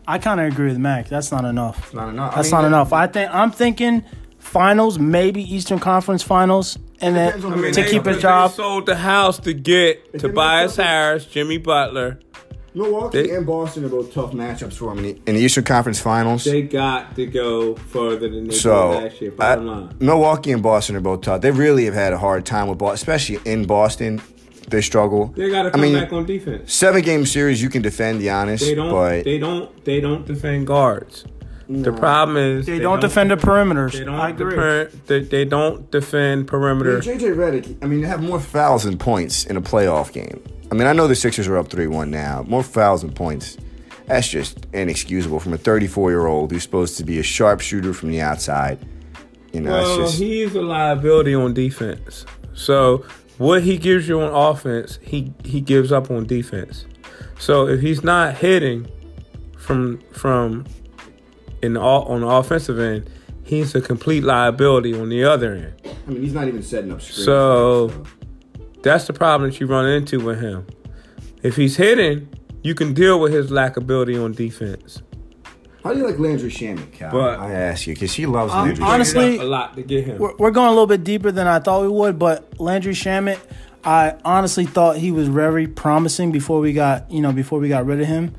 I 0.07 0.19
kind 0.19 0.39
of 0.41 0.47
agree 0.47 0.69
with 0.69 0.79
Mac. 0.79 1.09
That's 1.09 1.33
not 1.33 1.45
enough. 1.45 1.93
not 1.93 2.09
enough. 2.11 2.35
I 2.35 2.37
That's 2.37 2.53
mean, 2.53 2.61
not 2.63 2.67
enough. 2.69 2.93
I 2.93 3.09
think 3.09 3.35
I'm 3.35 3.51
thinking 3.51 4.05
finals, 4.39 5.01
maybe 5.01 5.43
Eastern 5.43 5.81
Conference 5.81 6.23
Finals, 6.23 6.79
and 7.01 7.15
then 7.17 7.35
on 7.45 7.53
who 7.53 7.71
to 7.71 7.73
they- 7.83 7.91
keep 7.91 8.05
they, 8.05 8.13
his 8.15 8.23
job. 8.23 8.51
They 8.51 8.57
sold 8.57 8.87
the 8.87 8.97
house 8.97 9.39
to 9.41 9.53
get 9.53 9.99
It's 10.13 10.23
gonna 10.23 10.33
be 10.33 10.37
Tobias 10.37 10.77
tough. 10.77 10.87
Harris, 10.87 11.25
Jimmy 11.27 11.59
Butler, 11.59 12.19
Milwaukee 12.75 13.23
They- 13.23 13.31
and 13.35 13.47
Boston 13.47 13.85
are 13.87 13.89
both 13.89 14.13
tough 14.13 14.33
matchups 14.33 14.75
for 14.75 14.95
them 14.95 14.99
in 14.99 15.05
the, 15.05 15.21
in 15.31 15.35
the 15.37 15.41
Eastern 15.41 15.65
Conference 15.65 15.99
Finals. 15.99 16.45
They 16.45 16.63
got 16.63 17.17
to 17.17 17.25
go 17.27 17.75
further 17.75 18.29
than 18.29 18.49
they 18.49 18.55
so 18.55 18.93
did 18.93 19.03
last 19.05 19.21
year. 19.23 19.33
I- 19.39 19.55
line. 19.55 19.95
Milwaukee 20.01 20.53
and 20.53 20.63
Boston 20.63 20.97
are 20.97 21.01
both 21.01 21.23
tough. 21.23 21.41
They 21.41 21.51
really 21.51 21.85
have 21.87 21.95
had 21.95 22.13
a 22.13 22.19
hard 22.19 22.45
time 22.45 22.69
with 22.69 22.79
Boston, 22.79 22.95
especially 22.95 23.39
in 23.51 23.65
Boston. 23.67 24.21
They 24.69 24.81
struggle. 24.83 25.33
They 25.37 25.49
got 25.49 25.63
to 25.63 25.69
I 25.69 25.71
come 25.73 25.81
mean, 25.83 25.95
back 25.95 26.13
on 26.13 26.27
defense. 26.27 26.75
seven 26.75 27.01
game 27.03 27.25
series 27.25 27.63
you 27.63 27.69
can 27.71 27.83
defend 27.83 28.21
Giannis, 28.21 28.59
They 28.61 28.75
don't. 28.75 28.91
but 28.91 29.23
they 29.25 29.39
don't. 29.39 29.85
They 29.85 30.01
don't 30.01 30.27
defend 30.27 30.67
guards. 30.67 31.25
The 31.69 31.93
problem 31.93 32.37
is 32.37 32.67
They, 32.67 32.79
don't, 32.79 33.01
defend 33.01 33.31
the 33.31 33.37
perimeters. 33.37 33.93
They 33.93 34.05
don't. 34.05 34.15
I 34.15 34.31
agree. 34.31 34.55
Defend, 34.55 35.03
they, 35.07 35.21
they 35.21 35.45
don't 35.45 35.91
defend 35.91 36.33
I 36.33 36.37
mean, 36.37 36.47
perimeter. 36.47 37.01
JJ 37.01 37.35
Redick, 37.35 37.77
I 37.83 37.87
mean, 37.87 38.03
they 38.03 38.07
have 38.07 38.23
more 38.23 38.39
fouls 38.39 38.85
than 38.85 38.99
points 38.99 39.45
in 39.47 39.57
a 39.57 39.61
playoff 39.63 40.13
game. 40.13 40.43
I 40.71 40.75
mean, 40.75 40.87
I 40.87 40.93
know 40.93 41.09
the 41.09 41.17
Sixers 41.17 41.49
are 41.49 41.57
up 41.57 41.69
3 41.69 41.87
1 41.89 42.11
now. 42.11 42.45
More 42.47 42.63
fouls 42.63 43.03
than 43.03 43.13
points. 43.13 43.57
That's 44.07 44.29
just 44.29 44.67
inexcusable 44.73 45.41
from 45.41 45.53
a 45.55 45.59
34 45.59 46.11
year 46.11 46.27
old 46.27 46.53
who's 46.53 46.63
supposed 46.63 46.97
to 46.99 47.05
be 47.05 47.19
a 47.19 47.23
sharpshooter 47.25 47.93
from 47.93 48.11
the 48.11 48.21
outside. 48.21 48.79
You 49.53 49.63
know, 49.63 49.73
Well, 49.73 49.97
just. 49.99 50.19
he's 50.19 50.55
a 50.55 50.63
liability 50.63 51.35
on 51.35 51.53
defense. 51.55 52.25
So 52.55 53.05
what 53.39 53.63
he 53.63 53.77
gives 53.79 54.07
you 54.09 54.21
on 54.21 54.33
offense, 54.33 54.99
he 55.03 55.33
he 55.45 55.61
gives 55.61 55.91
up 55.91 56.11
on 56.11 56.27
defense. 56.27 56.85
So 57.39 57.67
if 57.67 57.81
he's 57.81 58.05
not 58.05 58.37
hitting 58.37 58.87
from 59.59 59.99
from 60.13 60.65
in 61.67 61.75
the, 61.75 61.81
o- 61.81 62.05
on 62.05 62.23
the 62.23 62.27
offensive 62.29 62.79
end, 62.79 63.11
he's 63.45 63.75
a 63.75 63.81
complete 63.81 64.25
liability 64.25 64.95
on 64.99 65.09
the 65.11 65.25
other 65.25 65.53
end. 65.53 65.75
I 66.07 66.11
mean, 66.11 66.23
he's 66.23 66.33
not 66.33 66.49
even 66.49 66.63
setting 66.63 66.93
up 66.93 67.03
screens. 67.03 67.25
So- 67.25 68.05
That's 68.83 69.07
the 69.07 69.13
problem 69.13 69.51
that 69.51 69.59
you 69.61 69.67
run 69.67 69.87
into 69.87 70.21
with 70.21 70.41
him. 70.41 70.67
If 71.43 71.57
he's 71.57 71.77
hitting, 71.77 72.29
you 72.63 72.75
can 72.75 72.95
deal 72.95 73.21
with 73.21 73.33
his 73.33 73.51
lack 73.51 73.77
of 73.77 73.83
ability 73.83 74.17
on 74.17 74.33
defense. 74.33 75.03
How 75.85 75.93
do 75.93 76.01
you 76.01 76.07
like 76.07 76.19
Landry 76.19 76.51
Shamet, 76.51 76.93
Cal? 76.93 77.13
But- 77.13 77.39
I 77.41 77.53
ask 77.53 77.87
you, 77.87 77.95
because 77.95 78.13
he 78.15 78.27
loves 78.27 78.53
Um, 78.53 78.67
Landry 78.67 78.85
honestly- 78.85 79.39
Shamet. 79.39 79.41
a 79.41 79.45
lot 79.45 79.77
to 79.77 79.83
get 79.83 80.05
him. 80.05 80.19
We're, 80.19 80.35
we're 80.39 80.51
going 80.51 80.69
a 80.69 80.71
little 80.71 80.87
bit 80.87 81.05
deeper 81.05 81.31
than 81.31 81.47
I 81.47 81.59
thought 81.59 81.83
we 81.83 81.89
would, 81.89 82.19
but 82.19 82.59
Landry 82.61 82.93
Shamet, 82.95 83.39
I 83.85 84.15
honestly 84.25 84.67
thought 84.67 84.97
he 84.97 85.13
was 85.13 85.29
very 85.29 85.69
promising 85.69 86.33
before 86.33 86.59
we 86.61 86.73
got 86.73 87.09
you 87.09 87.21
know 87.21 87.31
before 87.31 87.61
we 87.61 87.69
got 87.69 87.87
rid 87.87 88.01
of 88.01 88.07
him, 88.09 88.35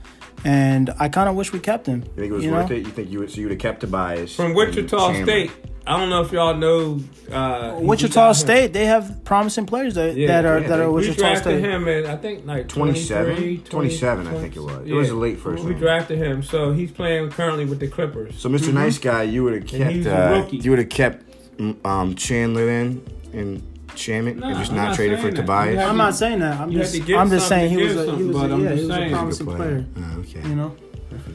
and 0.45 0.89
I 0.99 1.09
kind 1.09 1.27
of 1.29 1.35
wish 1.35 1.51
we 1.53 1.59
kept 1.59 1.88
him. 1.88 2.03
You 2.03 2.09
think 2.21 2.31
it 2.31 2.33
was 2.33 2.45
you 2.45 2.51
worth 2.51 2.69
know? 2.69 2.75
it? 2.75 2.85
You 2.85 2.91
think 2.91 3.09
you 3.11 3.19
would, 3.19 3.31
so 3.31 3.38
you 3.41 3.47
would 3.47 3.51
have 3.53 3.59
kept 3.61 3.81
Tobias 3.81 4.35
From 4.35 4.53
Wichita 4.53 4.97
Chandler? 4.97 5.23
State. 5.25 5.51
I 5.85 5.97
don't 5.97 6.09
know 6.09 6.21
if 6.21 6.33
y'all 6.33 6.53
know. 6.53 6.99
Uh, 7.31 7.77
Wichita 7.79 8.13
got 8.13 8.27
him. 8.29 8.33
State, 8.33 8.73
they 8.73 8.88
have 8.88 9.23
promising 9.23 9.65
players 9.65 9.95
that, 9.95 10.17
Yeah, 10.17 10.27
that 10.27 10.45
are 10.45 10.59
yeah, 10.59 10.67
that 10.67 10.75
they- 10.77 10.83
are 10.83 10.91
we 10.91 11.01
We 11.01 11.07
Wichita 11.07 11.21
drafted 11.29 11.41
State. 11.43 11.61
him 11.63 11.88
at 11.88 12.05
I 12.05 12.17
think 12.17 12.45
like 12.45 12.67
27? 12.67 13.25
23, 13.35 13.57
27, 13.69 14.27
I 14.27 14.33
think 14.33 14.57
it 14.57 14.59
was. 14.59 14.85
It 14.85 14.93
was 14.93 15.09
a 15.09 15.15
late 15.15 15.39
first 15.39 15.63
We 15.63 15.71
round. 15.71 15.81
drafted 15.81 16.17
him, 16.17 16.43
so 16.43 16.73
he's 16.73 16.91
playing 16.91 17.29
currently 17.29 17.63
with 17.65 17.79
the 17.79 17.88
Clippers. 17.88 18.38
So, 18.38 18.49
mister 18.49 18.73
Nice 18.73 18.97
Guy, 18.97 19.23
you 19.23 19.43
would 19.45 19.53
have 19.53 19.63
Mm-hmm. 19.63 19.81
And 19.81 19.91
he's 19.91 20.05
kept 20.05 20.53
uh, 20.53 20.57
you 20.57 20.69
would 20.71 20.79
have 20.79 20.89
kept 20.89 21.57
mm, 21.57 21.85
um, 21.85 22.15
Chandler 22.15 22.65
then 22.65 23.01
and 23.33 23.63
Shamet 23.97 24.37
No, 24.37 24.47
and 24.47 24.57
just 24.57 24.71
I'm 24.71 24.77
not 24.77 24.87
not 24.89 24.95
traded 24.95 25.19
for 25.19 25.29
that. 25.31 25.35
Tobias. 25.35 25.79
I'm 25.79 25.97
not 25.97 26.15
saying 26.15 26.39
that. 26.39 26.59
I'm 26.59 26.71
You 26.71 26.79
just 26.79 27.09
I'm 27.09 27.29
just 27.29 27.47
saying 27.47 27.69
he 27.71 27.77
was 27.83 27.95
a, 27.95 28.15
he 28.15 28.23
was 28.23 28.35
a, 28.35 28.39
but 28.39 28.51
I'm 28.51 28.63
yeah, 28.63 28.69
just 28.69 28.81
he 28.81 28.87
was 28.87 28.89
a 28.89 28.93
saying. 28.99 29.11
promising 29.11 29.45
Good 29.47 29.55
player. 29.57 29.85
Oh, 29.97 30.19
okay. 30.19 30.49
You 30.49 30.55
know. 30.55 30.75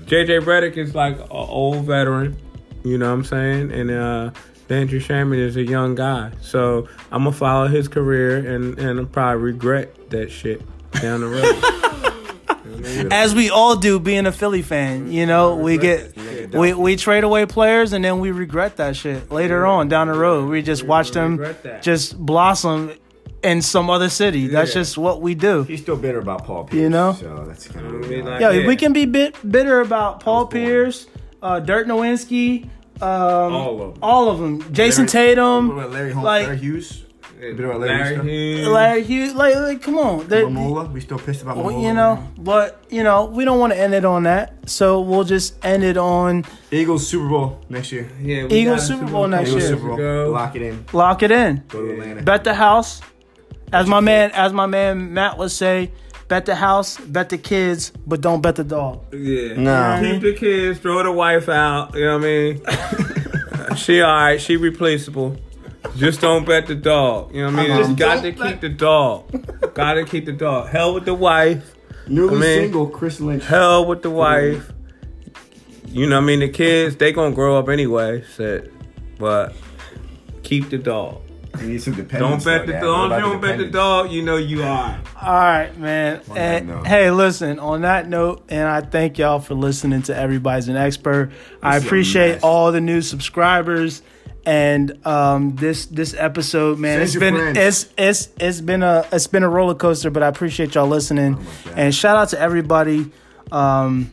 JJ 0.07 0.41
Redick 0.43 0.77
is 0.77 0.95
like 0.95 1.19
an 1.19 1.27
old 1.31 1.85
veteran, 1.87 2.37
you 2.85 2.99
know 2.99 3.09
what 3.09 3.15
I'm 3.15 3.25
saying? 3.25 3.73
And 3.73 3.91
uh 3.91 4.31
Landry 4.69 5.01
Shamet 5.01 5.39
is 5.39 5.57
a 5.57 5.63
young 5.63 5.95
guy. 5.95 6.33
So 6.41 6.89
I'm 7.11 7.25
gonna 7.25 7.33
follow 7.37 7.67
his 7.69 7.89
career 7.89 8.39
and, 8.39 8.79
and 8.79 9.01
I'll 9.01 9.07
probably 9.07 9.43
regret 9.43 10.11
that 10.11 10.31
shit 10.31 10.63
down 11.01 11.21
the 11.21 11.27
road. 11.29 13.09
As 13.13 13.35
we 13.35 13.51
all 13.51 13.77
do, 13.77 13.99
being 14.01 14.27
a 14.27 14.33
Philly 14.33 14.63
fan, 14.63 15.11
you 15.13 15.27
know, 15.27 15.57
we 15.57 15.77
get 15.79 16.17
we, 16.53 16.73
we 16.75 16.97
trade 16.97 17.25
away 17.25 17.47
players 17.47 17.93
and 17.93 18.05
then 18.05 18.21
we 18.21 18.31
regret 18.31 18.77
that 18.77 18.97
shit 18.97 19.31
later 19.31 19.67
on 19.67 19.89
down 19.89 20.09
the 20.09 20.15
road. 20.15 20.49
We 20.49 20.63
just 20.63 20.85
watch 20.85 21.11
them 21.13 21.45
just 21.81 22.19
blossom 22.19 22.93
in 23.43 23.61
some 23.63 23.91
other 23.91 24.09
city. 24.09 24.47
That's 24.47 24.73
just 24.73 24.97
what 24.97 25.21
we 25.21 25.35
do. 25.35 25.65
He's 25.65 25.83
still 25.83 25.97
bitter 25.97 26.19
about 26.21 26.45
Paul 26.45 26.65
Pierce. 26.65 26.81
You 26.83 26.89
know? 26.91 27.13
So 27.15 27.45
that's 27.47 27.67
kind 27.69 27.87
of 27.87 27.95
I 27.95 28.21
like- 28.21 28.41
Yeah, 28.41 28.51
Yeah. 28.53 28.67
we 28.67 28.77
can 28.77 28.93
be 28.93 29.05
bit 29.05 29.35
bitter 29.51 29.81
about 29.81 30.21
Paul. 30.21 30.47
Pierce, 30.47 31.07
uh, 31.43 31.59
Dirk 31.61 31.87
Nowitzki, 31.89 32.65
um, 33.01 33.03
All 33.03 33.73
of 33.73 33.79
them. 33.95 33.99
all 34.03 34.29
of 34.29 34.39
them. 34.39 34.63
Jayson 34.73 35.05
What 35.05 35.11
Tatum, 35.13 35.91
Larry, 35.93 36.13
Holmes, 36.13 36.25
like- 36.25 36.47
Larry 36.47 36.59
Hughes? 36.59 37.03
Bitter 37.51 37.67
about 37.67 37.81
Larry 37.81 37.99
Larry 37.99 38.15
stuff? 38.15 38.27
Hughes. 38.27 38.69
Larry 38.69 39.03
Hughes. 39.03 39.35
Like, 39.35 39.55
like 39.57 39.83
come 39.83 39.99
on, 39.99 40.29
They- 40.29 40.43
Mamola? 40.43 40.93
We 40.93 41.01
still 41.01 41.19
pissed 41.19 41.43
about 41.43 41.57
oh, 41.57 41.63
Well, 41.65 41.75
Mamola? 41.75 41.83
you 41.83 41.93
know, 41.95 42.29
but 42.39 42.85
you 42.89 43.03
know, 43.03 43.25
we 43.25 43.45
don't 43.45 43.59
want 43.59 43.73
to 43.73 43.79
end 43.79 43.95
it 43.95 44.05
on 44.05 44.23
that. 44.25 44.69
So 44.71 45.01
we'll 45.01 45.25
just 45.25 45.55
end 45.65 45.83
it 45.83 45.97
on 45.97 46.45
Eagles 46.71 47.07
Super 47.09 47.29
Bowl 47.29 47.61
next 47.69 47.91
year. 47.91 48.09
Yeah, 48.21 48.45
we 48.47 48.59
Eagles 48.59 48.89
got 48.89 48.99
Super 48.99 49.11
Bowl 49.11 49.27
next 49.27 49.49
Eagles 49.51 49.63
year. 49.65 49.73
Super 49.73 49.97
Bowl. 49.97 50.31
Lock 50.33 50.55
it 50.55 50.63
in. 50.63 50.85
lock 50.93 51.23
it 51.25 51.31
in. 51.33 51.65
Go 51.69 51.85
to 51.85 51.93
Atlanta. 51.93 52.23
Bet 52.23 52.45
the 52.45 52.55
house. 52.55 53.01
As 53.73 53.87
my 53.89 54.01
man, 54.01 54.31
as 54.35 54.53
my 54.53 54.67
man 54.67 55.13
Matt 55.15 55.37
would 55.39 55.51
say, 55.51 55.91
bet 56.29 56.47
the 56.47 56.55
house, 56.55 56.97
bet 56.99 57.29
the 57.31 57.39
kids, 57.39 57.91
but 58.07 58.21
don't 58.21 58.41
bet 58.41 58.55
the 58.55 58.65
dog. 58.65 59.13
Yeah. 59.13 59.55
No. 59.55 59.99
Keep 60.01 60.23
the 60.23 60.35
kids, 60.35 60.79
throw 60.79 61.03
the 61.03 61.11
wife 61.11 61.49
out. 61.49 61.95
You 61.95 62.05
know 62.05 62.19
what 62.19 62.25
I 62.25 63.67
mean? 63.67 63.77
she 63.77 64.01
all 64.01 64.15
right. 64.15 64.41
She 64.41 64.57
replaceable. 64.57 65.39
Just 65.97 66.21
don't 66.21 66.47
bet 66.47 66.67
the 66.67 66.75
dog. 66.75 67.35
You 67.35 67.43
know 67.43 67.51
what 67.53 67.59
I 67.61 67.69
mean? 67.69 67.77
Just 67.79 67.97
got 67.97 68.23
to 68.23 68.33
bet- 68.33 68.39
keep 68.53 68.61
the 68.61 68.69
dog. 68.69 69.75
got 69.75 69.95
to 69.95 70.05
keep 70.05 70.25
the 70.27 70.33
dog. 70.33 70.69
Hell 70.69 70.95
with 70.95 71.05
the 71.05 71.15
wife. 71.15 71.75
Newly 72.09 72.37
I 72.37 72.39
mean- 72.41 72.61
single 72.63 72.87
Chris 72.89 73.21
Lynch. 73.21 73.45
Hell 73.45 73.85
with 73.87 74.03
the 74.03 74.11
wife. 74.11 74.73
You 75.87 76.07
know 76.09 76.17
what 76.17 76.23
I 76.23 76.27
mean? 76.27 76.41
The 76.41 76.49
kids, 76.49 76.97
they 76.97 77.13
going 77.13 77.33
to 77.33 77.35
grow 77.35 77.59
up 77.59 77.69
anyway. 77.69 78.25
So, 78.37 78.63
but 79.19 79.55
keep 80.43 80.71
the 80.71 80.79
dog. 80.79 81.21
You 81.61 81.69
need 81.69 81.83
some 81.83 81.93
Don't 81.93 82.43
bet 82.43 82.65
the 82.67 82.73
though, 82.73 82.79
Dad. 82.79 82.81
dog. 82.81 83.11
What 83.11 83.19
If 83.19 83.25
you 83.27 83.31
don't 83.33 83.41
bet 83.43 83.59
the 83.59 83.67
dog, 83.67 84.11
you 84.11 84.23
know 84.23 84.37
you 84.37 84.63
are. 84.63 84.99
All 85.21 85.33
right, 85.35 85.77
man. 85.79 86.23
And, 86.35 86.87
hey, 86.87 87.11
listen. 87.11 87.59
On 87.59 87.83
that 87.83 88.09
note, 88.09 88.43
and 88.49 88.67
I 88.67 88.81
thank 88.81 89.19
y'all 89.19 89.39
for 89.39 89.53
listening 89.55 90.01
to 90.05 90.17
Everybody's 90.17 90.69
an 90.69 90.77
Expert. 90.77 91.31
I 91.63 91.75
This 91.75 91.79
is 91.81 91.85
a 91.85 91.87
appreciate 91.89 92.43
all 92.43 92.73
the 92.73 92.81
new 92.81 93.03
subscribers. 93.03 94.01
And 94.45 95.07
um, 95.07 95.55
this 95.57 95.87
this 95.87 96.15
episode, 96.15 96.79
man, 96.79 96.95
Send 96.95 97.03
it's 97.05 97.15
your 97.15 97.21
been 97.21 97.35
friends. 97.37 97.59
it's 97.59 97.95
it's 97.97 98.29
it's 98.41 98.61
been 98.61 98.83
a 98.83 99.07
it's 99.13 99.29
been 99.29 99.45
a 99.45 99.49
roller 99.49 99.75
coaster. 99.77 100.11
But 100.11 100.23
I 100.25 100.27
appreciate 100.29 100.75
y'all 100.75 100.89
listening, 100.89 101.35
God. 101.35 101.75
and 101.77 101.95
shout 101.95 102.17
out 102.17 102.31
to 102.31 102.41
everybody, 102.41 103.13
um, 103.53 104.13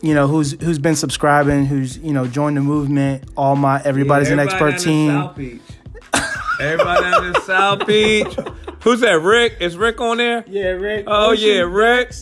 you 0.00 0.14
know, 0.14 0.28
who's 0.28 0.52
who's 0.60 0.78
been 0.78 0.94
subscribing, 0.94 1.66
who's 1.66 1.98
you 1.98 2.12
know 2.12 2.26
joined 2.28 2.56
the 2.56 2.60
movement. 2.60 3.24
All 3.36 3.56
my 3.56 3.82
everybody's 3.84 4.30
an 4.30 4.38
Everybody 4.38 4.74
expert 4.74 4.84
team. 4.84 5.50
Everybody 6.60 7.02
down 7.02 7.26
in 7.26 7.40
South 7.42 7.86
Beach. 7.86 8.32
Who's 8.84 9.00
that? 9.00 9.12
Rick? 9.20 9.56
Is 9.60 9.76
Rick 9.78 10.00
on 10.00 10.18
there? 10.18 10.44
Yeah, 10.46 10.68
Rick. 10.68 11.04
Oh 11.08 11.32
yeah, 11.32 11.60
Rick. 11.62 12.12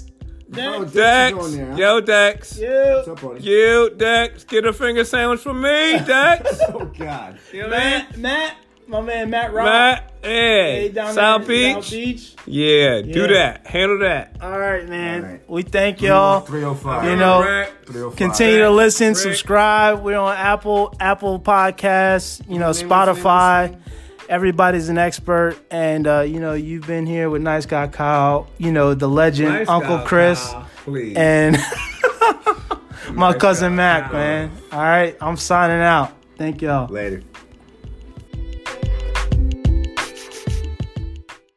Oh, 0.55 0.85
Dex. 0.85 0.93
Dex 0.93 1.45
is 1.47 1.57
there, 1.57 1.71
huh? 1.71 1.77
Yo, 1.77 2.01
Dex. 2.01 2.59
Yeah. 2.59 2.95
What's 2.97 3.09
up, 3.09 3.21
buddy? 3.21 3.43
You, 3.43 3.91
Dex. 3.97 4.45
Get 4.45 4.65
a 4.67 4.73
finger 4.73 5.05
sandwich 5.05 5.41
for 5.41 5.55
me, 5.55 5.93
Dex. 6.07 6.61
Oh, 6.69 6.91
God. 6.99 7.39
You 7.53 7.63
know 7.63 7.69
what 7.71 7.79
I 7.79 7.85
mean? 7.85 8.07
Matt, 8.07 8.19
Matt, 8.19 8.57
my 8.87 9.01
man 9.01 9.31
Matt 9.31 9.53
Rock. 9.53 9.65
Matt. 9.65 10.09
Hey, 10.23 10.29
Hey, 10.83 10.89
down 10.91 11.15
South 11.15 11.47
there, 11.47 11.75
Beach. 11.77 11.85
South 11.85 11.91
Beach. 11.91 12.37
Yeah, 12.47 13.01
do 13.03 13.27
that. 13.29 13.67
Handle 13.67 13.99
that. 14.01 14.37
All 14.41 14.59
right, 14.59 14.87
man. 14.89 15.25
All 15.25 15.31
right. 15.31 15.51
We 15.51 15.63
thank 15.63 16.01
y'all. 16.03 16.41
305. 16.41 17.05
You 17.11 17.17
know, 17.17 17.43
Rick. 17.43 17.73
305. 17.87 18.17
Continue 18.19 18.59
to 18.59 18.71
listen, 18.71 19.09
Rick. 19.09 19.17
subscribe. 19.17 20.03
We're 20.03 20.19
on 20.19 20.37
Apple, 20.37 20.95
Apple 21.01 21.41
Podcasts, 21.41 22.41
you 22.49 22.59
know, 22.59 22.59
Name, 22.59 22.67
what's 22.67 22.83
Spotify. 22.83 23.81
Everybody's 24.33 24.89
an 24.89 24.97
expert, 24.97 25.59
and 25.71 26.07
uh, 26.07 26.21
you 26.21 26.41
know, 26.41 26.55
you've 26.55 26.87
been 26.87 27.05
here 27.05 27.29
with 27.29 27.43
Nice 27.43 27.67
Guy 27.67 27.87
Kyle, 27.89 28.49
you 28.57 28.73
know, 28.73 28.95
the 28.95 29.07
legend 29.07 29.51
Nice 29.51 29.69
Uncle 29.69 29.99
guy, 29.99 30.05
Chris, 30.07 30.43
Kyle, 30.51 30.67
and 31.19 31.57
my 33.13 33.33
Nice 33.33 33.41
cousin 33.43 33.73
guy, 33.73 33.77
Mac, 33.77 34.03
Kyle. 34.05 34.13
man. 34.15 34.51
All 34.73 34.81
right, 34.81 35.15
I'm 35.21 35.37
signing 35.37 35.83
out. 35.83 36.13
Thank 36.39 36.63
y'all. 36.63 36.89
Later. 36.91 37.23